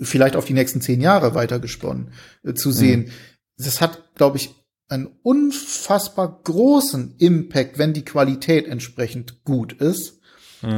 vielleicht 0.00 0.34
auf 0.34 0.44
die 0.44 0.54
nächsten 0.54 0.80
zehn 0.80 1.00
Jahre 1.00 1.36
weiter 1.36 1.60
gesponnen 1.60 2.10
äh, 2.42 2.54
zu 2.54 2.72
sehen. 2.72 3.12
Das 3.56 3.80
hat, 3.80 4.16
glaube 4.16 4.38
ich, 4.38 4.50
einen 4.88 5.08
unfassbar 5.22 6.40
großen 6.42 7.14
Impact, 7.18 7.78
wenn 7.78 7.92
die 7.92 8.04
Qualität 8.04 8.66
entsprechend 8.66 9.44
gut 9.44 9.72
ist. 9.74 10.18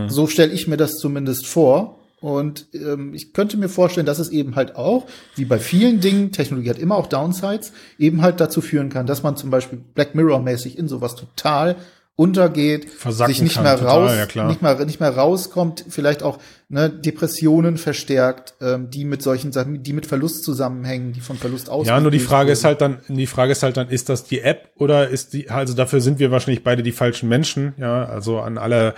So 0.09 0.27
stelle 0.27 0.53
ich 0.53 0.69
mir 0.69 0.77
das 0.77 0.97
zumindest 0.97 1.47
vor. 1.47 2.04
Und 2.25 2.69
ähm, 2.73 3.13
ich 3.13 3.35
könnte 3.35 3.59
mir 3.59 3.69
vorstellen, 3.69 4.07
dass 4.07 4.19
es 4.19 4.31
eben 4.31 4.57
halt 4.57 4.77
auch, 4.77 5.07
wie 5.37 5.45
bei 5.45 5.59
vielen 5.59 6.01
Dingen, 6.01 6.33
Technologie 6.33 6.71
hat 6.71 6.79
immer 6.79 6.97
auch 6.97 7.07
Downsides, 7.07 7.73
eben 7.99 8.23
halt 8.23 8.41
dazu 8.41 8.63
führen 8.63 8.89
kann, 8.89 9.07
dass 9.07 9.23
man 9.23 9.37
zum 9.37 9.51
Beispiel 9.51 9.79
Black 9.95 10.15
Mirror-mäßig 10.15 10.79
in 10.79 10.89
sowas 10.89 11.17
total 11.17 11.77
untergeht, 12.17 12.89
Versacken 12.89 13.35
sich 13.35 13.43
nicht 13.43 13.57
kann, 13.57 13.65
mehr 13.65 13.77
total, 13.77 14.07
raus, 14.07 14.13
ja, 14.17 14.25
klar. 14.25 14.49
nicht 14.49 14.63
mehr 14.63 14.83
nicht 14.87 15.01
mehr 15.01 15.15
rauskommt, 15.15 15.85
vielleicht 15.87 16.23
auch 16.23 16.39
ne, 16.71 16.89
Depressionen 16.89 17.77
verstärkt, 17.77 18.55
ähm, 18.63 18.89
die 18.89 19.05
mit 19.05 19.21
solchen 19.21 19.53
Sachen, 19.53 19.83
die 19.83 19.93
mit 19.93 20.07
Verlust 20.07 20.45
zusammenhängen, 20.45 21.13
die 21.13 21.21
von 21.21 21.37
Verlust 21.37 21.69
aus. 21.69 21.87
Ja, 21.87 22.01
nur 22.01 22.11
die 22.11 22.21
Frage 22.21 22.53
ist 22.53 22.65
halt 22.65 22.81
dann, 22.81 23.01
die 23.07 23.27
Frage 23.27 23.53
ist 23.53 23.63
halt 23.63 23.77
dann, 23.77 23.91
ist 23.91 24.09
das 24.09 24.25
die 24.25 24.41
App 24.41 24.71
oder 24.77 25.09
ist 25.09 25.35
die, 25.35 25.51
also 25.51 25.75
dafür 25.75 26.01
sind 26.01 26.19
wir 26.21 26.31
wahrscheinlich 26.31 26.65
beide 26.65 26.83
die 26.83 26.93
falschen 26.93 27.29
Menschen, 27.29 27.75
ja, 27.77 28.07
also 28.07 28.39
an 28.39 28.57
alle 28.57 28.95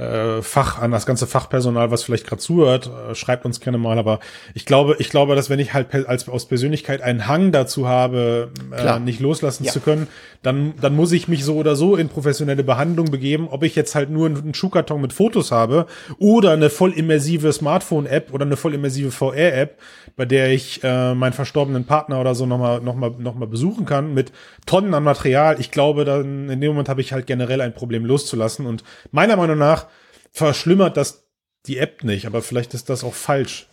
äh, 0.00 0.42
Fach, 0.42 0.80
an 0.80 0.90
das 0.90 1.04
ganze 1.04 1.26
Fachpersonal, 1.26 1.90
was 1.90 2.02
vielleicht 2.04 2.26
gerade 2.26 2.40
zuhört, 2.40 2.90
äh, 3.10 3.14
schreibt 3.14 3.44
uns 3.44 3.60
gerne 3.60 3.76
mal, 3.78 3.98
aber 3.98 4.18
ich 4.54 4.64
glaube, 4.64 4.96
ich 4.98 5.10
glaube, 5.10 5.34
dass 5.34 5.50
wenn 5.50 5.58
ich 5.58 5.74
halt 5.74 5.94
als 6.08 6.28
aus 6.28 6.46
Persönlichkeit 6.46 7.02
einen 7.02 7.26
Hang 7.26 7.52
dazu 7.52 7.86
habe, 7.86 8.50
äh, 8.74 8.98
nicht 8.98 9.20
loslassen 9.20 9.64
Ja. 9.64 9.72
zu 9.72 9.80
können, 9.80 10.06
dann, 10.42 10.72
dann 10.80 10.96
muss 10.96 11.12
ich 11.12 11.28
mich 11.28 11.44
so 11.44 11.56
oder 11.56 11.76
so 11.76 11.96
in 11.96 12.08
professionelle 12.08 12.64
Behandlung 12.64 13.10
begeben, 13.10 13.48
ob 13.50 13.62
ich 13.62 13.76
jetzt 13.76 13.94
halt 13.94 14.08
nur 14.08 14.26
einen 14.26 14.54
Schuhkarton 14.54 15.00
mit 15.02 15.12
Fotos 15.12 15.52
habe 15.52 15.86
oder 16.18 16.52
eine 16.52 16.70
voll 16.70 16.92
immersive 16.92 17.52
Smartphone-App 17.52 18.32
oder 18.32 18.46
eine 18.46 18.56
voll 18.56 18.72
immersive 18.74 19.10
VR-App, 19.10 19.78
bei 20.16 20.24
der 20.24 20.50
ich 20.52 20.82
äh, 20.82 21.14
meinen 21.14 21.34
verstorbenen 21.34 21.84
Partner 21.84 22.20
oder 22.20 22.34
so 22.34 22.46
nochmal 22.46 22.80
noch 22.80 22.94
mal, 22.94 23.12
noch 23.18 23.34
mal 23.34 23.46
besuchen 23.48 23.84
kann 23.84 24.14
mit 24.14 24.32
Tonnen 24.64 24.94
an 24.94 25.04
Material. 25.04 25.56
Ich 25.60 25.70
glaube, 25.70 26.06
dann 26.06 26.48
in 26.48 26.60
dem 26.60 26.70
Moment 26.72 26.88
habe 26.88 27.02
ich 27.02 27.12
halt 27.12 27.26
generell 27.26 27.60
ein 27.60 27.74
Problem 27.74 28.06
loszulassen 28.06 28.64
und 28.64 28.82
meiner 29.12 29.36
Meinung 29.36 29.58
nach 29.58 29.86
verschlimmert 30.32 30.96
das 30.96 31.24
die 31.66 31.78
App 31.78 32.04
nicht, 32.04 32.26
aber 32.26 32.40
vielleicht 32.42 32.72
ist 32.74 32.88
das 32.88 33.04
auch 33.04 33.14
falsch. 33.14 33.66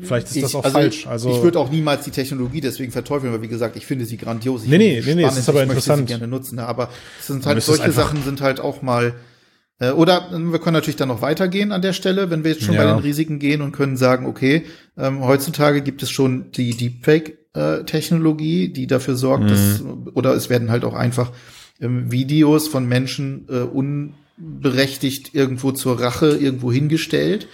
Vielleicht 0.00 0.28
ist 0.28 0.42
das 0.42 0.50
Ich- 0.50 0.56
auch 0.56 0.64
also 0.64 0.74
falsch. 0.78 1.06
Also 1.06 1.30
ich 1.34 1.42
würde 1.42 1.58
auch 1.58 1.70
niemals 1.70 2.04
die 2.04 2.10
Technologie 2.10 2.60
deswegen 2.60 2.92
verteufeln, 2.92 3.32
weil 3.32 3.42
wie 3.42 3.48
gesagt, 3.48 3.76
ich 3.76 3.86
finde 3.86 4.04
sie 4.06 4.16
grandios. 4.16 4.62
Ich 4.64 4.68
Nee, 4.70 4.78
nee, 4.78 5.02
nee, 5.04 5.14
nee, 5.16 5.24
es 5.24 5.36
ist 5.36 5.48
aber 5.48 5.62
ich 5.62 5.68
interessant. 5.68 6.00
Sie 6.00 6.14
gerne 6.14 6.28
nutzen, 6.28 6.56
ne? 6.56 6.66
aber 6.66 6.90
es 7.18 7.26
sind 7.26 7.44
halt 7.44 7.62
solche 7.62 7.90
Sachen 7.92 8.22
sind 8.22 8.40
halt 8.40 8.60
auch 8.60 8.82
mal 8.82 9.14
äh, 9.80 9.90
oder 9.92 10.30
äh, 10.32 10.38
wir 10.38 10.58
können 10.58 10.74
natürlich 10.74 10.96
dann 10.96 11.08
noch 11.08 11.22
weitergehen 11.22 11.72
an 11.72 11.80
der 11.82 11.92
Stelle, 11.94 12.30
wenn 12.30 12.44
wir 12.44 12.52
jetzt 12.52 12.62
schon 12.62 12.74
Ja. 12.74 12.84
bei 12.84 12.90
den 12.92 13.00
Risiken 13.02 13.38
gehen 13.38 13.62
und 13.62 13.72
können 13.72 13.96
sagen, 13.96 14.26
okay, 14.26 14.66
ähm, 14.98 15.24
heutzutage 15.24 15.80
gibt 15.82 16.02
es 16.02 16.10
schon 16.10 16.50
die 16.52 16.76
Deepfake-Technologie, 17.54 18.68
die 18.72 18.86
dafür 18.86 19.16
sorgt, 19.16 19.44
Mhm. 19.44 19.48
dass 19.48 19.82
oder 20.14 20.34
es 20.34 20.50
werden 20.50 20.70
halt 20.70 20.84
auch 20.84 20.94
einfach 20.94 21.32
ähm, 21.80 22.12
Videos 22.12 22.68
von 22.68 22.86
Menschen 22.86 23.46
äh, 23.48 23.60
unberechtigt 24.40 25.34
irgendwo 25.34 25.72
zur 25.72 26.00
Rache 26.00 26.36
irgendwo 26.36 26.72
hingestellt. 26.72 27.46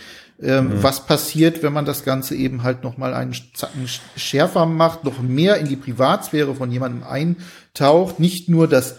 Ähm, 0.43 0.69
Mhm. 0.69 0.83
Was 0.83 1.07
passiert, 1.07 1.63
wenn 1.63 1.73
man 1.73 1.87
das 1.87 2.05
Ganze 2.05 2.35
eben 2.35 2.63
halt 2.63 2.85
noch 2.85 2.99
mal 2.99 3.15
einen 3.15 3.35
Zacken 3.55 3.87
sch- 3.87 4.01
schärfer 4.17 4.67
macht, 4.67 5.05
noch 5.05 5.21
mehr 5.23 5.57
in 5.57 5.67
die 5.69 5.77
Privatsphäre 5.77 6.55
von 6.55 6.71
jemandem 6.71 7.03
eintaucht, 7.05 8.21
nicht 8.21 8.49
nur 8.49 8.69
das 8.69 8.97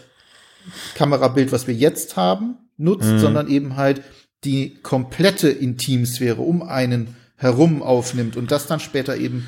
Kamerabild, 0.96 1.52
was 1.52 1.68
wir 1.68 1.74
jetzt 1.76 2.18
haben, 2.18 2.56
nutzt, 2.78 3.08
Mhm. 3.08 3.20
sondern 3.20 3.48
eben 3.50 3.76
halt 3.78 4.02
die 4.44 4.76
komplette 4.82 5.50
Intimsphäre 5.50 6.42
um 6.42 6.62
einen 6.64 7.16
herum 7.36 7.82
aufnimmt 7.84 8.36
und 8.36 8.52
das 8.52 8.66
dann 8.68 8.80
später 8.80 9.16
eben 9.18 9.48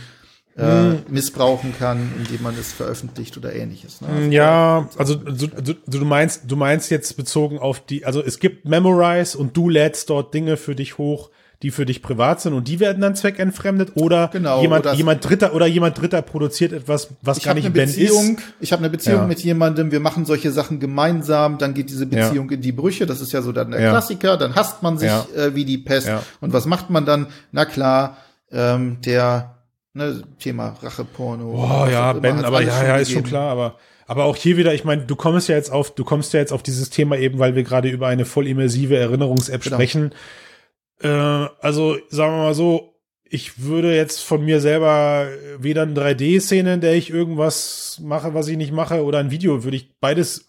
äh, 0.60 0.84
Mhm. 0.89 0.97
missbrauchen 1.10 1.74
kann, 1.78 2.12
indem 2.18 2.43
man 2.43 2.55
es 2.60 2.74
veröffentlicht 2.74 3.38
oder 3.38 3.53
ähnliches. 3.55 4.01
Ne? 4.01 4.07
Also 4.10 4.30
Ja, 4.32 4.89
also 4.97 5.16
du, 5.16 5.47
du, 5.47 5.74
du 5.88 6.05
meinst, 6.05 6.43
du 6.47 6.55
meinst 6.55 6.91
jetzt 6.91 7.16
bezogen 7.18 7.60
auf 7.60 7.80
die, 7.80 8.05
also 8.05 8.22
es 8.24 8.39
gibt 8.39 8.66
Memorize 8.66 9.38
und 9.38 9.55
du 9.55 9.70
lädst 9.70 10.10
dort 10.10 10.34
Dinge 10.34 10.57
für 10.57 10.76
dich 10.76 10.97
hoch, 10.97 11.30
die 11.62 11.72
für 11.72 11.86
dich 11.86 12.01
privat 12.01 12.39
sind 12.39 12.53
und 12.53 12.70
die 12.70 12.80
werden 12.80 13.01
dann 13.01 13.16
zweckentfremdet 13.16 13.91
oder 13.95 14.30
Genau, 14.32 14.62
jemand, 14.62 14.86
oder- 14.86 14.93
jemand 14.95 15.28
dritter 15.28 15.53
oder 15.53 15.66
jemand 15.68 15.99
dritter 15.99 16.22
produziert 16.22 16.72
etwas, 16.72 17.10
was 17.22 17.38
ich 17.38 17.43
gar 17.43 17.53
nicht 17.53 17.72
Ben 17.74 17.86
Beziehung, 17.88 18.38
ist. 18.38 18.43
ich 18.62 18.72
habe 18.72 18.80
eine 18.82 18.89
Beziehung 18.89 19.18
Ja. 19.22 19.28
mit 19.28 19.39
jemandem, 19.41 19.91
wir 19.91 19.99
machen 19.99 20.24
solche 20.26 20.51
Sachen 20.53 20.80
gemeinsam, 20.80 21.57
dann 21.57 21.74
geht 21.74 21.89
diese 21.89 22.05
Ja. 22.05 22.28
Beziehung 22.28 22.49
in 22.49 22.62
die 22.62 22.72
Brüche, 22.72 23.05
das 23.05 23.20
ist 23.20 23.34
ja 23.34 23.41
so 23.41 23.51
dann 23.51 23.72
der 23.72 23.82
Ja. 23.82 23.89
Klassiker, 23.89 24.38
dann 24.38 24.55
hasst 24.55 24.84
man 24.84 24.97
sich 24.97 25.10
Ja. 25.10 25.26
äh, 25.36 25.53
wie 25.53 25.66
die 25.66 25.78
Pest. 25.78 26.07
Ja. 26.07 26.24
Und 26.39 26.53
was 26.53 26.66
macht 26.66 26.89
man 26.89 27.05
dann? 27.05 27.28
Na 27.51 27.66
klar, 27.66 28.16
ähm, 28.53 28.97
der 29.05 29.55
ne, 29.94 30.24
Thema 30.40 30.76
Racheporno. 30.82 31.52
Oh 31.54 31.88
ja, 31.90 32.14
Ben, 32.14 32.44
aber 32.44 32.62
ja, 32.62 32.86
ja, 32.86 32.98
ist 32.98 33.12
schon 33.12 33.24
klar, 33.24 33.52
aber 33.52 33.78
aber 34.08 34.24
auch 34.26 34.36
hier 34.36 34.58
wieder, 34.58 34.74
ich 34.74 34.86
meine, 34.86 35.04
du 35.06 35.16
kommst 35.16 35.50
ja 35.50 35.56
jetzt 35.56 35.72
auf, 35.72 35.94
du 35.94 36.04
kommst 36.04 36.34
ja 36.34 36.40
jetzt 36.40 36.52
auf 36.52 36.64
dieses 36.64 36.90
Thema 36.90 37.16
eben, 37.18 37.38
weil 37.38 37.54
wir 37.54 37.62
gerade 37.62 37.90
über 37.90 38.08
eine 38.08 38.26
voll 38.26 38.48
immersive 38.48 38.98
Erinnerungs-App 38.98 39.62
Genau. 39.62 39.76
sprechen. 39.76 40.16
Äh, 41.00 41.08
also 41.08 41.96
sagen 42.10 42.34
wir 42.34 42.44
mal 42.44 42.54
so, 42.56 42.96
ich 43.24 43.62
würde 43.62 43.96
jetzt 43.96 44.22
von 44.24 44.44
mir 44.44 44.62
selber 44.62 45.28
weder 45.60 45.84
eine 45.84 45.94
3D-Szene, 45.94 46.74
in 46.74 46.82
der 46.82 46.96
ich 46.96 47.12
irgendwas 47.12 48.00
mache, 48.02 48.34
was 48.34 48.48
ich 48.48 48.58
nicht 48.58 48.72
mache, 48.72 49.04
oder 49.04 49.20
ein 49.20 49.30
Video, 49.30 49.64
würde 49.64 49.78
ich 49.78 50.00
beides 50.00 50.48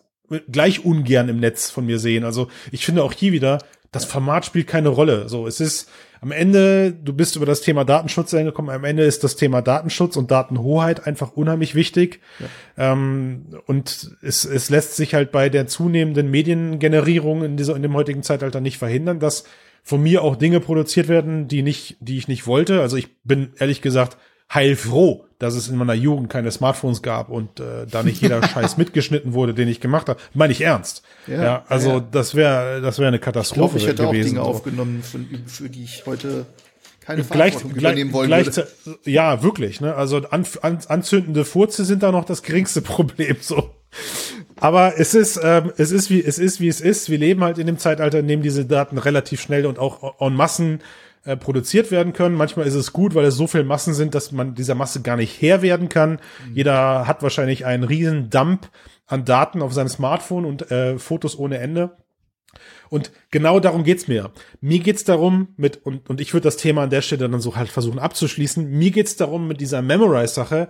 gleich 0.50 0.84
ungern 0.84 1.28
im 1.28 1.38
Netz 1.38 1.70
von 1.70 1.84
mir 1.84 1.98
sehen. 1.98 2.24
Also 2.24 2.48
ich 2.72 2.86
finde 2.86 3.02
auch 3.02 3.12
hier 3.12 3.32
wieder, 3.32 3.58
das 3.92 4.06
Format 4.06 4.46
spielt 4.46 4.68
keine 4.68 4.88
Rolle. 4.88 5.28
So, 5.28 5.46
es 5.46 5.60
ist 5.60 5.90
am 6.20 6.32
Ende, 6.32 6.92
du 6.92 7.14
bist 7.14 7.36
über 7.36 7.46
das 7.46 7.62
Thema 7.62 7.84
Datenschutz 7.84 8.32
hingekommen, 8.32 8.74
am 8.74 8.84
Ende 8.84 9.04
ist 9.04 9.24
das 9.24 9.36
Thema 9.36 9.62
Datenschutz 9.62 10.16
und 10.16 10.30
Datenhoheit 10.30 11.06
einfach 11.06 11.32
unheimlich 11.32 11.74
wichtig. 11.74 12.20
Ähm, 12.76 13.46
und 13.66 14.16
es, 14.22 14.44
es 14.44 14.68
lässt 14.68 14.96
sich 14.96 15.14
halt 15.14 15.32
bei 15.32 15.48
der 15.48 15.66
zunehmenden 15.66 16.30
Mediengenerierung 16.30 17.42
in 17.42 17.56
dieser, 17.56 17.74
in 17.74 17.82
dem 17.82 17.94
heutigen 17.94 18.22
Zeitalter 18.22 18.60
nicht 18.60 18.76
verhindern, 18.76 19.18
dass 19.18 19.44
von 19.82 20.02
mir 20.02 20.22
auch 20.22 20.36
Dinge 20.36 20.60
produziert 20.60 21.08
werden, 21.08 21.48
die 21.48 21.62
nicht, 21.62 21.96
die 22.00 22.18
ich 22.18 22.28
nicht 22.28 22.46
wollte. 22.46 22.82
Also 22.82 22.98
ich 22.98 23.22
bin 23.22 23.54
ehrlich 23.58 23.80
gesagt 23.80 24.18
heilfroh, 24.52 25.24
dass 25.38 25.54
es 25.54 25.68
in 25.68 25.76
meiner 25.76 25.94
Jugend 25.94 26.28
keine 26.28 26.50
Smartphones 26.50 27.02
gab 27.02 27.30
und 27.30 27.60
äh, 27.60 27.86
da 27.90 28.02
nicht 28.02 28.20
jeder 28.20 28.42
Scheiß 28.46 28.76
mitgeschnitten 28.76 29.32
wurde, 29.32 29.54
den 29.54 29.68
ich 29.68 29.80
gemacht 29.80 30.08
habe. 30.08 30.20
Meine 30.34 30.52
ich 30.52 30.60
ernst. 30.60 31.02
Ja, 31.26 31.42
Ja, 31.42 31.64
also 31.68 31.90
ja. 31.90 32.06
das 32.12 32.34
wäre 32.34 32.80
das 32.80 32.98
wäre 32.98 33.08
eine 33.08 33.16
Ich 33.16 33.22
glaube, 33.22 33.32
Katastrophe 33.32 33.78
ich 33.78 33.86
hätte 33.86 34.06
auch 34.06 34.12
gewesen. 34.12 34.30
Dinge 34.30 34.44
so. 34.44 34.50
aufgenommen, 34.50 35.02
für, 35.02 35.18
für 35.46 35.70
die 35.70 35.84
ich 35.84 36.04
heute 36.06 36.46
keine 37.00 37.24
Verantwortung 37.24 37.72
gleich, 37.72 37.82
übernehmen 37.82 38.12
wollen 38.12 38.28
gleich, 38.28 38.46
würde. 38.46 38.68
ja, 39.04 39.42
wirklich, 39.42 39.80
ne? 39.80 39.94
Also 39.94 40.18
an, 40.30 40.44
an, 40.62 40.78
anzündende 40.86 41.44
Furze 41.44 41.84
sind 41.84 42.02
da 42.02 42.12
noch 42.12 42.24
das 42.24 42.42
geringste 42.42 42.82
Problem 42.82 43.36
so. 43.40 43.70
Aber 44.56 44.98
es 44.98 45.14
ist, 45.14 45.40
ähm, 45.42 45.72
es 45.78 45.90
ist 45.90 46.10
wie 46.10 46.22
es 46.22 46.38
ist 46.38 46.60
wie 46.60 46.68
es 46.68 46.80
ist. 46.80 47.08
Wir 47.08 47.18
leben 47.18 47.42
halt 47.42 47.58
in 47.58 47.66
dem 47.66 47.78
Zeitalter, 47.78 48.18
in 48.18 48.28
dem 48.28 48.42
diese 48.42 48.66
Daten 48.66 48.98
relativ 48.98 49.40
schnell 49.40 49.64
und 49.64 49.78
auch 49.78 50.20
en 50.20 50.34
Massen 50.34 50.80
äh, 51.24 51.36
produziert 51.36 51.90
werden 51.90 52.12
können. 52.12 52.34
Manchmal 52.34 52.66
ist 52.66 52.74
es 52.74 52.92
gut, 52.92 53.14
weil 53.14 53.24
es 53.26 53.36
so 53.36 53.46
viel 53.46 53.64
Massen 53.64 53.94
sind, 53.94 54.14
dass 54.14 54.32
man 54.32 54.54
dieser 54.54 54.74
Masse 54.74 55.02
gar 55.02 55.16
nicht 55.16 55.40
Herr 55.42 55.62
werden 55.62 55.88
kann. 55.88 56.18
Jeder 56.54 57.06
hat 57.06 57.22
wahrscheinlich 57.22 57.66
einen 57.66 57.84
riesen 57.84 58.30
Dump 58.30 58.70
an 59.06 59.24
Daten 59.24 59.60
auf 59.62 59.72
seinem 59.72 59.88
Smartphone 59.88 60.44
und 60.44 60.70
äh, 60.70 60.98
Fotos 60.98 61.38
ohne 61.38 61.58
Ende. 61.58 61.96
Und 62.88 63.12
genau 63.30 63.60
darum 63.60 63.84
geht's 63.84 64.08
mir. 64.08 64.32
Mir 64.60 64.80
geht's 64.80 65.04
darum, 65.04 65.48
mit, 65.56 65.84
und, 65.84 66.10
und 66.10 66.20
ich 66.20 66.32
würde 66.32 66.44
das 66.44 66.56
Thema 66.56 66.84
an 66.84 66.90
der 66.90 67.02
Stelle 67.02 67.28
dann 67.28 67.40
so 67.40 67.54
halt 67.54 67.68
versuchen 67.68 67.98
abzuschließen, 67.98 68.68
mir 68.68 68.90
geht's 68.90 69.16
darum, 69.16 69.46
mit 69.46 69.60
dieser 69.60 69.82
Memorize-Sache 69.82 70.68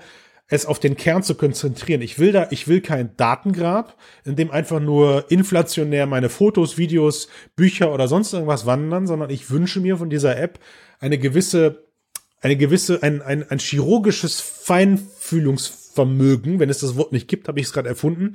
es 0.50 0.66
auf 0.66 0.78
den 0.80 0.96
Kern 0.96 1.22
zu 1.22 1.36
konzentrieren. 1.36 2.02
Ich 2.02 2.18
will 2.18 2.32
da, 2.32 2.48
ich 2.50 2.68
will 2.68 2.80
kein 2.80 3.16
Datengrab, 3.16 3.96
in 4.24 4.34
dem 4.36 4.50
einfach 4.50 4.80
nur 4.80 5.30
inflationär 5.30 6.06
meine 6.06 6.28
Fotos, 6.28 6.76
Videos, 6.76 7.28
Bücher 7.56 7.94
oder 7.94 8.08
sonst 8.08 8.32
irgendwas 8.32 8.66
wandern, 8.66 9.06
sondern 9.06 9.30
ich 9.30 9.50
wünsche 9.50 9.78
mir 9.80 9.96
von 9.96 10.10
dieser 10.10 10.36
App 10.36 10.58
eine 10.98 11.18
gewisse, 11.18 11.84
eine 12.40 12.56
gewisse, 12.56 13.00
ein, 13.02 13.22
ein, 13.22 13.48
ein 13.48 13.60
chirurgisches 13.60 14.40
Feinfühlungsvermögen. 14.40 16.58
Wenn 16.58 16.68
es 16.68 16.80
das 16.80 16.96
Wort 16.96 17.12
nicht 17.12 17.28
gibt, 17.28 17.46
habe 17.46 17.60
ich 17.60 17.66
es 17.66 17.72
gerade 17.72 17.88
erfunden. 17.88 18.34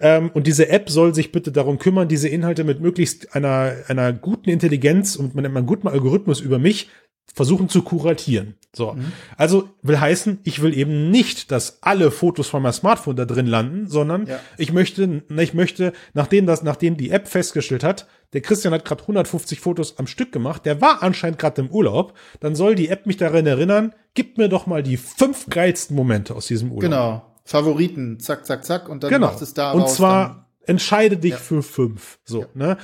Ähm, 0.00 0.30
und 0.32 0.46
diese 0.46 0.70
App 0.70 0.88
soll 0.88 1.14
sich 1.14 1.30
bitte 1.30 1.52
darum 1.52 1.78
kümmern, 1.78 2.08
diese 2.08 2.28
Inhalte 2.28 2.64
mit 2.64 2.80
möglichst 2.80 3.36
einer, 3.36 3.76
einer 3.86 4.14
guten 4.14 4.48
Intelligenz 4.48 5.14
und 5.14 5.34
mit 5.34 5.44
einem 5.44 5.66
guten 5.66 5.88
Algorithmus 5.88 6.40
über 6.40 6.58
mich 6.58 6.88
versuchen 7.34 7.68
zu 7.68 7.82
kuratieren. 7.82 8.54
So. 8.74 8.92
Mhm. 8.92 9.12
Also 9.36 9.70
will 9.82 9.98
heißen, 9.98 10.40
ich 10.44 10.62
will 10.62 10.76
eben 10.76 11.10
nicht, 11.10 11.50
dass 11.50 11.82
alle 11.82 12.10
Fotos 12.10 12.48
von 12.48 12.62
meinem 12.62 12.72
Smartphone 12.72 13.16
da 13.16 13.24
drin 13.24 13.46
landen, 13.46 13.88
sondern 13.88 14.26
ja. 14.26 14.38
ich 14.58 14.72
möchte, 14.72 15.22
ich 15.28 15.54
möchte, 15.54 15.92
nachdem 16.14 16.46
das, 16.46 16.62
nachdem 16.62 16.96
die 16.96 17.10
App 17.10 17.26
festgestellt 17.28 17.82
hat, 17.82 18.06
der 18.32 18.42
Christian 18.42 18.72
hat 18.72 18.84
gerade 18.84 19.02
150 19.02 19.60
Fotos 19.60 19.98
am 19.98 20.06
Stück 20.06 20.30
gemacht, 20.30 20.64
der 20.66 20.80
war 20.80 21.02
anscheinend 21.02 21.38
gerade 21.38 21.62
im 21.62 21.70
Urlaub, 21.70 22.14
dann 22.38 22.54
soll 22.54 22.76
die 22.76 22.88
App 22.88 23.06
mich 23.06 23.16
daran 23.16 23.46
erinnern, 23.46 23.92
gib 24.14 24.38
mir 24.38 24.48
doch 24.48 24.66
mal 24.66 24.82
die 24.82 24.96
fünf 24.96 25.46
geilsten 25.48 25.96
Momente 25.96 26.34
aus 26.34 26.46
diesem 26.46 26.70
Urlaub. 26.70 26.82
Genau. 26.82 27.26
Favoriten, 27.44 28.20
zack, 28.20 28.46
zack, 28.46 28.64
zack, 28.64 28.88
und 28.88 29.02
dann 29.02 29.10
genau. 29.10 29.26
macht 29.26 29.42
es 29.42 29.54
da 29.54 29.72
Und 29.72 29.88
zwar 29.88 30.46
entscheide 30.66 31.16
dich 31.16 31.32
ja. 31.32 31.36
für 31.36 31.62
fünf. 31.62 32.20
So, 32.24 32.42
ja. 32.42 32.46
ne? 32.54 32.78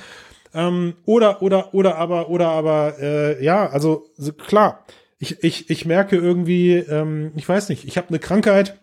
Ähm, 0.57 0.95
oder, 1.05 1.43
oder, 1.43 1.73
oder 1.75 1.97
aber, 1.97 2.29
oder 2.29 2.47
aber, 2.47 2.95
äh, 2.99 3.43
ja, 3.43 3.69
also 3.69 4.07
so, 4.17 4.33
klar, 4.33 4.83
ich, 5.19 5.43
ich, 5.43 5.69
ich 5.69 5.85
merke 5.85 6.15
irgendwie, 6.15 6.77
ähm, 6.77 7.31
ich 7.35 7.47
weiß 7.47 7.69
nicht, 7.69 7.85
ich 7.85 7.95
habe 7.95 8.09
eine 8.09 8.17
Krankheit, 8.17 8.79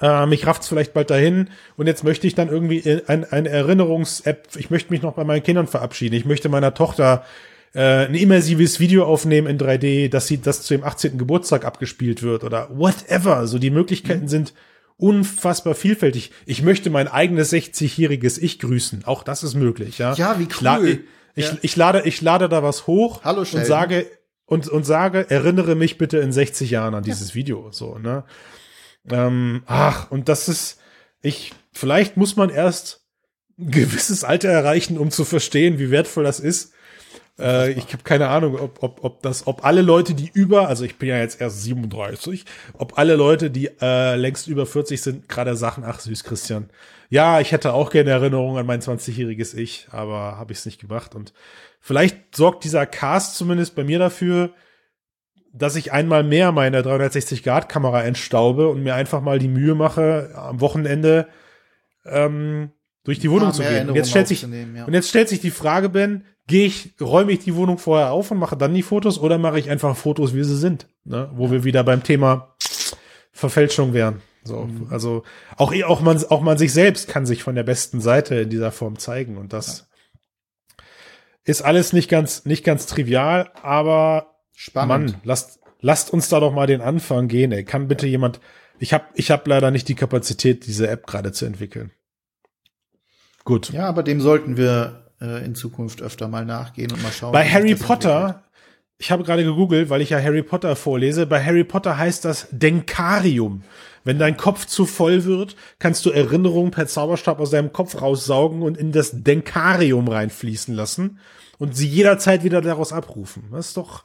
äh, 0.00 0.26
mich 0.26 0.48
rafft's 0.48 0.66
vielleicht 0.66 0.94
bald 0.94 1.10
dahin 1.10 1.48
und 1.76 1.86
jetzt 1.86 2.02
möchte 2.02 2.26
ich 2.26 2.34
dann 2.34 2.48
irgendwie 2.48 3.00
ein, 3.06 3.24
eine 3.24 3.48
Erinnerungs-App, 3.48 4.48
ich 4.56 4.70
möchte 4.70 4.92
mich 4.92 5.02
noch 5.02 5.14
bei 5.14 5.22
meinen 5.22 5.44
Kindern 5.44 5.68
verabschieden, 5.68 6.16
ich 6.16 6.24
möchte 6.24 6.48
meiner 6.48 6.74
Tochter 6.74 7.24
äh, 7.72 8.06
ein 8.06 8.14
immersives 8.16 8.80
Video 8.80 9.04
aufnehmen 9.04 9.46
in 9.46 9.58
3D, 9.58 10.08
dass 10.08 10.26
sie 10.26 10.40
das 10.40 10.62
zu 10.62 10.74
dem 10.74 10.82
18. 10.82 11.18
Geburtstag 11.18 11.64
abgespielt 11.64 12.24
wird 12.24 12.42
oder 12.42 12.68
whatever. 12.72 13.46
So 13.46 13.60
die 13.60 13.70
Möglichkeiten 13.70 14.22
mhm. 14.22 14.28
sind 14.28 14.54
unfassbar 14.98 15.74
vielfältig. 15.74 16.32
Ich 16.46 16.62
möchte 16.62 16.90
mein 16.90 17.08
eigenes 17.08 17.52
60-jähriges 17.52 18.38
Ich 18.40 18.58
grüßen. 18.58 19.04
Auch 19.04 19.22
das 19.22 19.42
ist 19.42 19.54
möglich, 19.54 19.98
ja. 19.98 20.14
Ja, 20.14 20.38
wie 20.38 20.48
cool. 20.62 21.04
Ich, 21.34 21.44
ich, 21.44 21.52
ja. 21.52 21.58
ich, 21.62 21.76
lade, 21.76 22.02
ich 22.04 22.22
lade 22.22 22.48
da 22.48 22.62
was 22.62 22.86
hoch 22.86 23.22
Hallo, 23.24 23.40
und 23.40 23.66
sage, 23.66 24.06
und, 24.46 24.68
und 24.68 24.84
sage, 24.84 25.28
erinnere 25.28 25.74
mich 25.74 25.98
bitte 25.98 26.18
in 26.18 26.32
60 26.32 26.70
Jahren 26.70 26.94
an 26.94 27.02
dieses 27.02 27.30
ja. 27.30 27.34
Video, 27.34 27.70
so, 27.72 27.98
ne? 27.98 28.24
Ähm, 29.08 29.62
ach, 29.66 30.10
und 30.10 30.28
das 30.28 30.48
ist, 30.48 30.80
ich, 31.20 31.52
vielleicht 31.72 32.16
muss 32.16 32.36
man 32.36 32.50
erst 32.50 33.06
ein 33.58 33.70
gewisses 33.70 34.24
Alter 34.24 34.48
erreichen, 34.48 34.98
um 34.98 35.10
zu 35.10 35.24
verstehen, 35.24 35.78
wie 35.78 35.90
wertvoll 35.90 36.24
das 36.24 36.40
ist. 36.40 36.72
Äh, 37.38 37.72
ich 37.72 37.92
habe 37.92 38.02
keine 38.02 38.28
Ahnung, 38.28 38.58
ob, 38.58 38.82
ob, 38.82 39.04
ob 39.04 39.22
das, 39.22 39.46
ob 39.46 39.64
alle 39.64 39.82
Leute, 39.82 40.14
die 40.14 40.30
über, 40.32 40.68
also 40.68 40.84
ich 40.84 40.96
bin 40.96 41.08
ja 41.08 41.18
jetzt 41.18 41.40
erst 41.40 41.62
37, 41.62 42.44
ob 42.74 42.98
alle 42.98 43.16
Leute, 43.16 43.50
die 43.50 43.70
äh, 43.80 44.16
längst 44.16 44.48
über 44.48 44.66
40 44.66 45.00
sind, 45.00 45.28
gerade 45.28 45.56
Sachen, 45.56 45.84
ach 45.84 46.00
süß, 46.00 46.24
Christian. 46.24 46.70
Ja, 47.08 47.40
ich 47.40 47.52
hätte 47.52 47.72
auch 47.72 47.90
gerne 47.90 48.10
Erinnerungen 48.10 48.58
an 48.58 48.66
mein 48.66 48.80
20-jähriges 48.80 49.54
Ich, 49.54 49.88
aber 49.92 50.36
habe 50.38 50.52
ich 50.52 50.58
es 50.58 50.66
nicht 50.66 50.80
gemacht. 50.80 51.14
Und 51.14 51.32
vielleicht 51.80 52.34
sorgt 52.34 52.64
dieser 52.64 52.86
Cast 52.86 53.36
zumindest 53.36 53.76
bei 53.76 53.84
mir 53.84 53.98
dafür, 53.98 54.50
dass 55.52 55.76
ich 55.76 55.92
einmal 55.92 56.24
mehr 56.24 56.52
meine 56.52 56.82
360-Grad-Kamera 56.82 58.02
entstaube 58.02 58.68
und 58.68 58.82
mir 58.82 58.94
einfach 58.94 59.20
mal 59.20 59.38
die 59.38 59.48
Mühe 59.48 59.74
mache, 59.74 60.32
am 60.34 60.60
Wochenende 60.60 61.28
ähm, 62.04 62.72
durch 63.04 63.20
die 63.20 63.30
Wohnung 63.30 63.52
zu 63.52 63.62
gehen. 63.62 63.88
Und 63.88 63.94
jetzt, 63.94 64.10
stellt 64.10 64.28
sich, 64.28 64.42
ja. 64.42 64.84
und 64.84 64.92
jetzt 64.92 65.08
stellt 65.08 65.28
sich 65.28 65.40
die 65.40 65.50
Frage, 65.50 65.88
Ben, 65.88 66.24
gehe 66.46 66.66
ich, 66.66 66.94
räume 67.00 67.32
ich 67.32 67.40
die 67.40 67.54
Wohnung 67.56 67.78
vorher 67.78 68.12
auf 68.12 68.30
und 68.30 68.38
mache 68.38 68.56
dann 68.56 68.74
die 68.74 68.82
Fotos 68.82 69.18
oder 69.18 69.38
mache 69.38 69.58
ich 69.58 69.70
einfach 69.70 69.96
Fotos, 69.96 70.34
wie 70.34 70.44
sie 70.44 70.56
sind, 70.56 70.88
ne? 71.04 71.30
wo 71.34 71.50
wir 71.50 71.64
wieder 71.64 71.82
beim 71.84 72.02
Thema 72.02 72.54
Verfälschung 73.32 73.92
wären. 73.92 74.22
So, 74.44 74.62
mhm. 74.62 74.86
also 74.90 75.24
auch 75.56 75.74
auch 75.84 76.00
man 76.00 76.22
auch 76.24 76.40
man 76.40 76.56
sich 76.56 76.72
selbst 76.72 77.08
kann 77.08 77.26
sich 77.26 77.42
von 77.42 77.56
der 77.56 77.64
besten 77.64 78.00
Seite 78.00 78.36
in 78.36 78.50
dieser 78.50 78.70
Form 78.70 78.96
zeigen 78.98 79.38
und 79.38 79.52
das 79.52 79.88
ja. 80.78 80.84
ist 81.44 81.62
alles 81.62 81.92
nicht 81.92 82.08
ganz 82.08 82.44
nicht 82.44 82.64
ganz 82.64 82.86
trivial, 82.86 83.50
aber 83.60 84.36
spannend. 84.54 85.12
Mann, 85.12 85.20
lasst 85.24 85.58
lasst 85.80 86.12
uns 86.12 86.28
da 86.28 86.38
doch 86.38 86.52
mal 86.52 86.68
den 86.68 86.80
Anfang 86.80 87.26
gehen. 87.26 87.50
Ey. 87.50 87.64
Kann 87.64 87.88
bitte 87.88 88.06
jemand 88.06 88.40
ich 88.78 88.92
habe 88.92 89.06
ich 89.14 89.32
habe 89.32 89.50
leider 89.50 89.72
nicht 89.72 89.88
die 89.88 89.94
Kapazität 89.96 90.64
diese 90.66 90.88
App 90.88 91.06
gerade 91.06 91.32
zu 91.32 91.44
entwickeln. 91.44 91.90
Gut. 93.44 93.72
Ja, 93.72 93.88
aber 93.88 94.04
dem 94.04 94.20
sollten 94.20 94.56
wir 94.56 95.05
äh, 95.20 95.44
in 95.44 95.54
Zukunft 95.54 96.02
öfter 96.02 96.28
mal 96.28 96.44
nachgehen 96.44 96.90
und 96.92 97.02
mal 97.02 97.12
schauen. 97.12 97.32
Bei 97.32 97.48
Harry 97.48 97.74
Potter, 97.74 98.44
ich 98.98 99.10
habe 99.10 99.24
gerade 99.24 99.44
gegoogelt, 99.44 99.90
weil 99.90 100.00
ich 100.00 100.10
ja 100.10 100.20
Harry 100.20 100.42
Potter 100.42 100.76
vorlese, 100.76 101.26
bei 101.26 101.42
Harry 101.42 101.64
Potter 101.64 101.98
heißt 101.98 102.24
das 102.24 102.48
Denkarium. 102.50 103.62
Wenn 104.04 104.18
dein 104.20 104.36
Kopf 104.36 104.66
zu 104.66 104.86
voll 104.86 105.24
wird, 105.24 105.56
kannst 105.80 106.06
du 106.06 106.10
Erinnerungen 106.10 106.70
per 106.70 106.86
Zauberstab 106.86 107.40
aus 107.40 107.50
deinem 107.50 107.72
Kopf 107.72 108.00
raussaugen 108.00 108.62
und 108.62 108.76
in 108.76 108.92
das 108.92 109.10
Denkarium 109.24 110.06
reinfließen 110.06 110.74
lassen 110.74 111.18
und 111.58 111.76
sie 111.76 111.88
jederzeit 111.88 112.44
wieder 112.44 112.60
daraus 112.60 112.92
abrufen. 112.92 113.48
Das 113.50 113.68
ist 113.68 113.76
doch, 113.76 114.04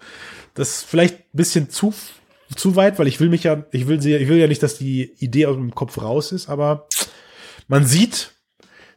das 0.56 0.82
vielleicht 0.82 1.20
ein 1.20 1.38
bisschen 1.38 1.70
zu, 1.70 1.94
zu 2.56 2.76
weit, 2.76 2.98
weil 2.98 3.08
ich 3.08 3.20
will 3.20 3.30
mich 3.30 3.44
ja, 3.44 3.64
ich 3.72 3.88
will 3.88 4.02
sie, 4.02 4.16
ich 4.16 4.28
will 4.28 4.38
ja 4.38 4.48
nicht, 4.48 4.64
dass 4.64 4.78
die 4.78 5.14
Idee 5.20 5.46
aus 5.46 5.56
dem 5.56 5.76
Kopf 5.76 6.02
raus 6.02 6.32
ist, 6.32 6.50
aber 6.50 6.88
man 7.68 7.86
sieht, 7.86 8.32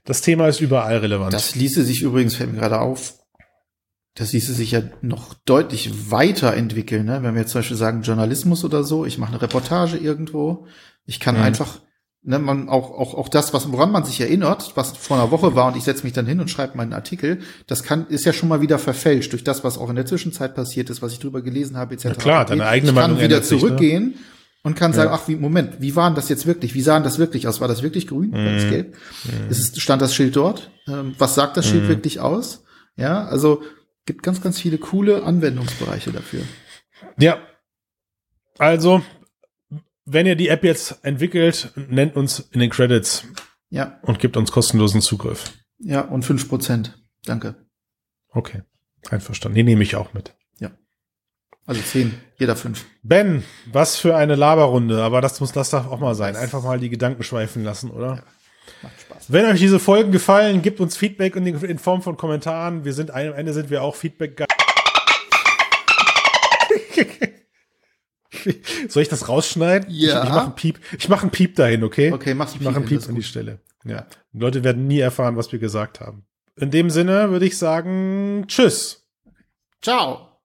das 0.04 0.20
Thema 0.20 0.48
ist 0.48 0.60
überall 0.60 0.98
relevant. 0.98 1.32
Das 1.32 1.54
ließe 1.54 1.82
sich 1.84 2.02
übrigens, 2.02 2.36
fällt 2.36 2.52
mir 2.52 2.58
gerade 2.58 2.80
auf, 2.80 3.14
das 4.14 4.32
ließe 4.32 4.52
sich 4.52 4.70
ja 4.70 4.82
noch 5.02 5.34
deutlich 5.34 6.10
weiterentwickeln, 6.10 7.06
ne? 7.06 7.22
wenn 7.22 7.34
wir 7.34 7.40
jetzt 7.40 7.50
zum 7.50 7.60
Beispiel 7.60 7.76
sagen 7.76 8.02
Journalismus 8.02 8.64
oder 8.64 8.84
so, 8.84 9.04
ich 9.04 9.18
mache 9.18 9.32
eine 9.32 9.42
Reportage 9.42 9.96
irgendwo, 9.96 10.66
ich 11.04 11.18
kann 11.18 11.36
mhm. 11.36 11.42
einfach, 11.42 11.80
ne, 12.22 12.38
man 12.38 12.68
auch, 12.68 12.92
auch, 12.92 13.14
auch 13.14 13.28
das, 13.28 13.52
was, 13.52 13.72
woran 13.72 13.90
man 13.90 14.04
sich 14.04 14.20
erinnert, 14.20 14.72
was 14.76 14.96
vor 14.96 15.16
einer 15.16 15.32
Woche 15.32 15.56
war 15.56 15.66
und 15.66 15.76
ich 15.76 15.82
setze 15.82 16.04
mich 16.04 16.12
dann 16.12 16.26
hin 16.26 16.38
und 16.38 16.48
schreibe 16.48 16.76
meinen 16.76 16.92
Artikel, 16.92 17.40
das 17.66 17.82
kann, 17.82 18.06
ist 18.06 18.24
ja 18.24 18.32
schon 18.32 18.48
mal 18.48 18.60
wieder 18.60 18.78
verfälscht 18.78 19.32
durch 19.32 19.42
das, 19.42 19.64
was 19.64 19.78
auch 19.78 19.90
in 19.90 19.96
der 19.96 20.06
Zwischenzeit 20.06 20.54
passiert 20.54 20.90
ist, 20.90 21.02
was 21.02 21.12
ich 21.12 21.18
drüber 21.18 21.42
gelesen 21.42 21.76
habe, 21.76 21.94
etc. 21.94 22.04
Ja 22.04 22.14
klar, 22.14 22.44
deine 22.44 22.66
eigene 22.66 22.90
ich 22.90 22.94
Meinung 22.94 23.16
kann 23.16 23.24
wieder 23.24 23.42
zurückgehen 23.42 24.12
sich, 24.12 24.20
ne? 24.20 24.33
Und 24.64 24.74
kann 24.74 24.94
sagen, 24.94 25.10
ja. 25.10 25.16
ach, 25.16 25.28
wie, 25.28 25.36
Moment, 25.36 25.80
wie 25.80 25.94
waren 25.94 26.14
das 26.14 26.30
jetzt 26.30 26.46
wirklich? 26.46 26.74
Wie 26.74 26.80
sahen 26.80 27.04
das 27.04 27.18
wirklich 27.18 27.46
aus? 27.46 27.60
War 27.60 27.68
das 27.68 27.82
wirklich 27.82 28.08
grün? 28.08 28.32
War 28.32 28.44
das 28.44 28.64
mhm. 28.64 28.70
gelb? 28.70 28.96
Mhm. 29.24 29.50
Ist 29.50 29.80
stand 29.80 30.02
das 30.02 30.14
Schild 30.14 30.34
dort? 30.34 30.70
Ähm, 30.88 31.14
was 31.18 31.34
sagt 31.34 31.56
das 31.56 31.66
Schild 31.66 31.84
mhm. 31.84 31.88
wirklich 31.88 32.18
aus? 32.18 32.64
Ja, 32.96 33.26
also 33.26 33.62
gibt 34.06 34.22
ganz, 34.22 34.40
ganz 34.40 34.58
viele 34.58 34.78
coole 34.78 35.22
Anwendungsbereiche 35.22 36.12
dafür. 36.12 36.40
Ja. 37.18 37.38
Also, 38.58 39.02
wenn 40.06 40.26
ihr 40.26 40.36
die 40.36 40.48
App 40.48 40.64
jetzt 40.64 41.04
entwickelt, 41.04 41.72
nennt 41.76 42.16
uns 42.16 42.40
in 42.40 42.60
den 42.60 42.70
Credits. 42.70 43.24
Ja. 43.68 43.98
Und 44.02 44.18
gibt 44.18 44.36
uns 44.36 44.50
kostenlosen 44.50 45.02
Zugriff. 45.02 45.52
Ja, 45.78 46.00
und 46.00 46.24
fünf 46.24 46.48
Prozent. 46.48 46.98
Danke. 47.26 47.54
Okay. 48.30 48.62
Einverstanden. 49.10 49.56
Den 49.56 49.66
nehme 49.66 49.82
ich 49.82 49.96
auch 49.96 50.14
mit. 50.14 50.34
Also 51.66 51.80
zehn, 51.80 52.14
jeder 52.38 52.56
fünf. 52.56 52.84
Ben, 53.02 53.42
was 53.72 53.96
für 53.96 54.14
eine 54.16 54.34
Laberrunde, 54.34 55.02
aber 55.02 55.22
das 55.22 55.40
muss, 55.40 55.52
das 55.52 55.70
darf 55.70 55.86
auch 55.86 55.98
mal 55.98 56.14
sein. 56.14 56.36
Einfach 56.36 56.62
mal 56.62 56.78
die 56.78 56.90
Gedanken 56.90 57.22
schweifen 57.22 57.64
lassen, 57.64 57.90
oder? 57.90 58.16
Ja, 58.16 58.22
macht 58.82 59.00
Spaß. 59.00 59.32
Wenn 59.32 59.46
euch 59.46 59.60
diese 59.60 59.78
Folgen 59.78 60.12
gefallen, 60.12 60.60
gebt 60.60 60.80
uns 60.80 60.96
Feedback 60.96 61.36
in, 61.36 61.78
Form 61.78 62.02
von 62.02 62.18
Kommentaren. 62.18 62.84
Wir 62.84 62.92
sind, 62.92 63.10
am 63.12 63.32
Ende 63.32 63.54
sind 63.54 63.70
wir 63.70 63.82
auch 63.82 63.96
Feedback. 63.96 64.44
Soll 68.88 69.02
ich 69.02 69.08
das 69.08 69.26
rausschneiden? 69.30 69.88
Ja. 69.90 70.22
Ich, 70.22 70.28
ich 70.28 70.34
mache 70.34 70.44
einen 70.44 70.54
Piep. 70.54 70.80
Ich 70.98 71.08
mache 71.08 71.22
einen 71.22 71.30
Piep 71.30 71.56
dahin, 71.56 71.82
okay? 71.82 72.12
Okay, 72.12 72.34
mach 72.34 72.54
Ich 72.54 72.60
mache 72.60 72.76
einen 72.76 72.84
Piep 72.84 73.08
an 73.08 73.14
die 73.14 73.22
Stelle. 73.22 73.60
Ja. 73.86 74.06
Die 74.32 74.38
Leute 74.38 74.64
werden 74.64 74.86
nie 74.86 74.98
erfahren, 74.98 75.38
was 75.38 75.50
wir 75.50 75.58
gesagt 75.58 76.00
haben. 76.00 76.26
In 76.56 76.70
dem 76.70 76.90
Sinne 76.90 77.30
würde 77.30 77.46
ich 77.46 77.56
sagen, 77.56 78.44
tschüss. 78.48 79.08
Ciao. 79.80 80.33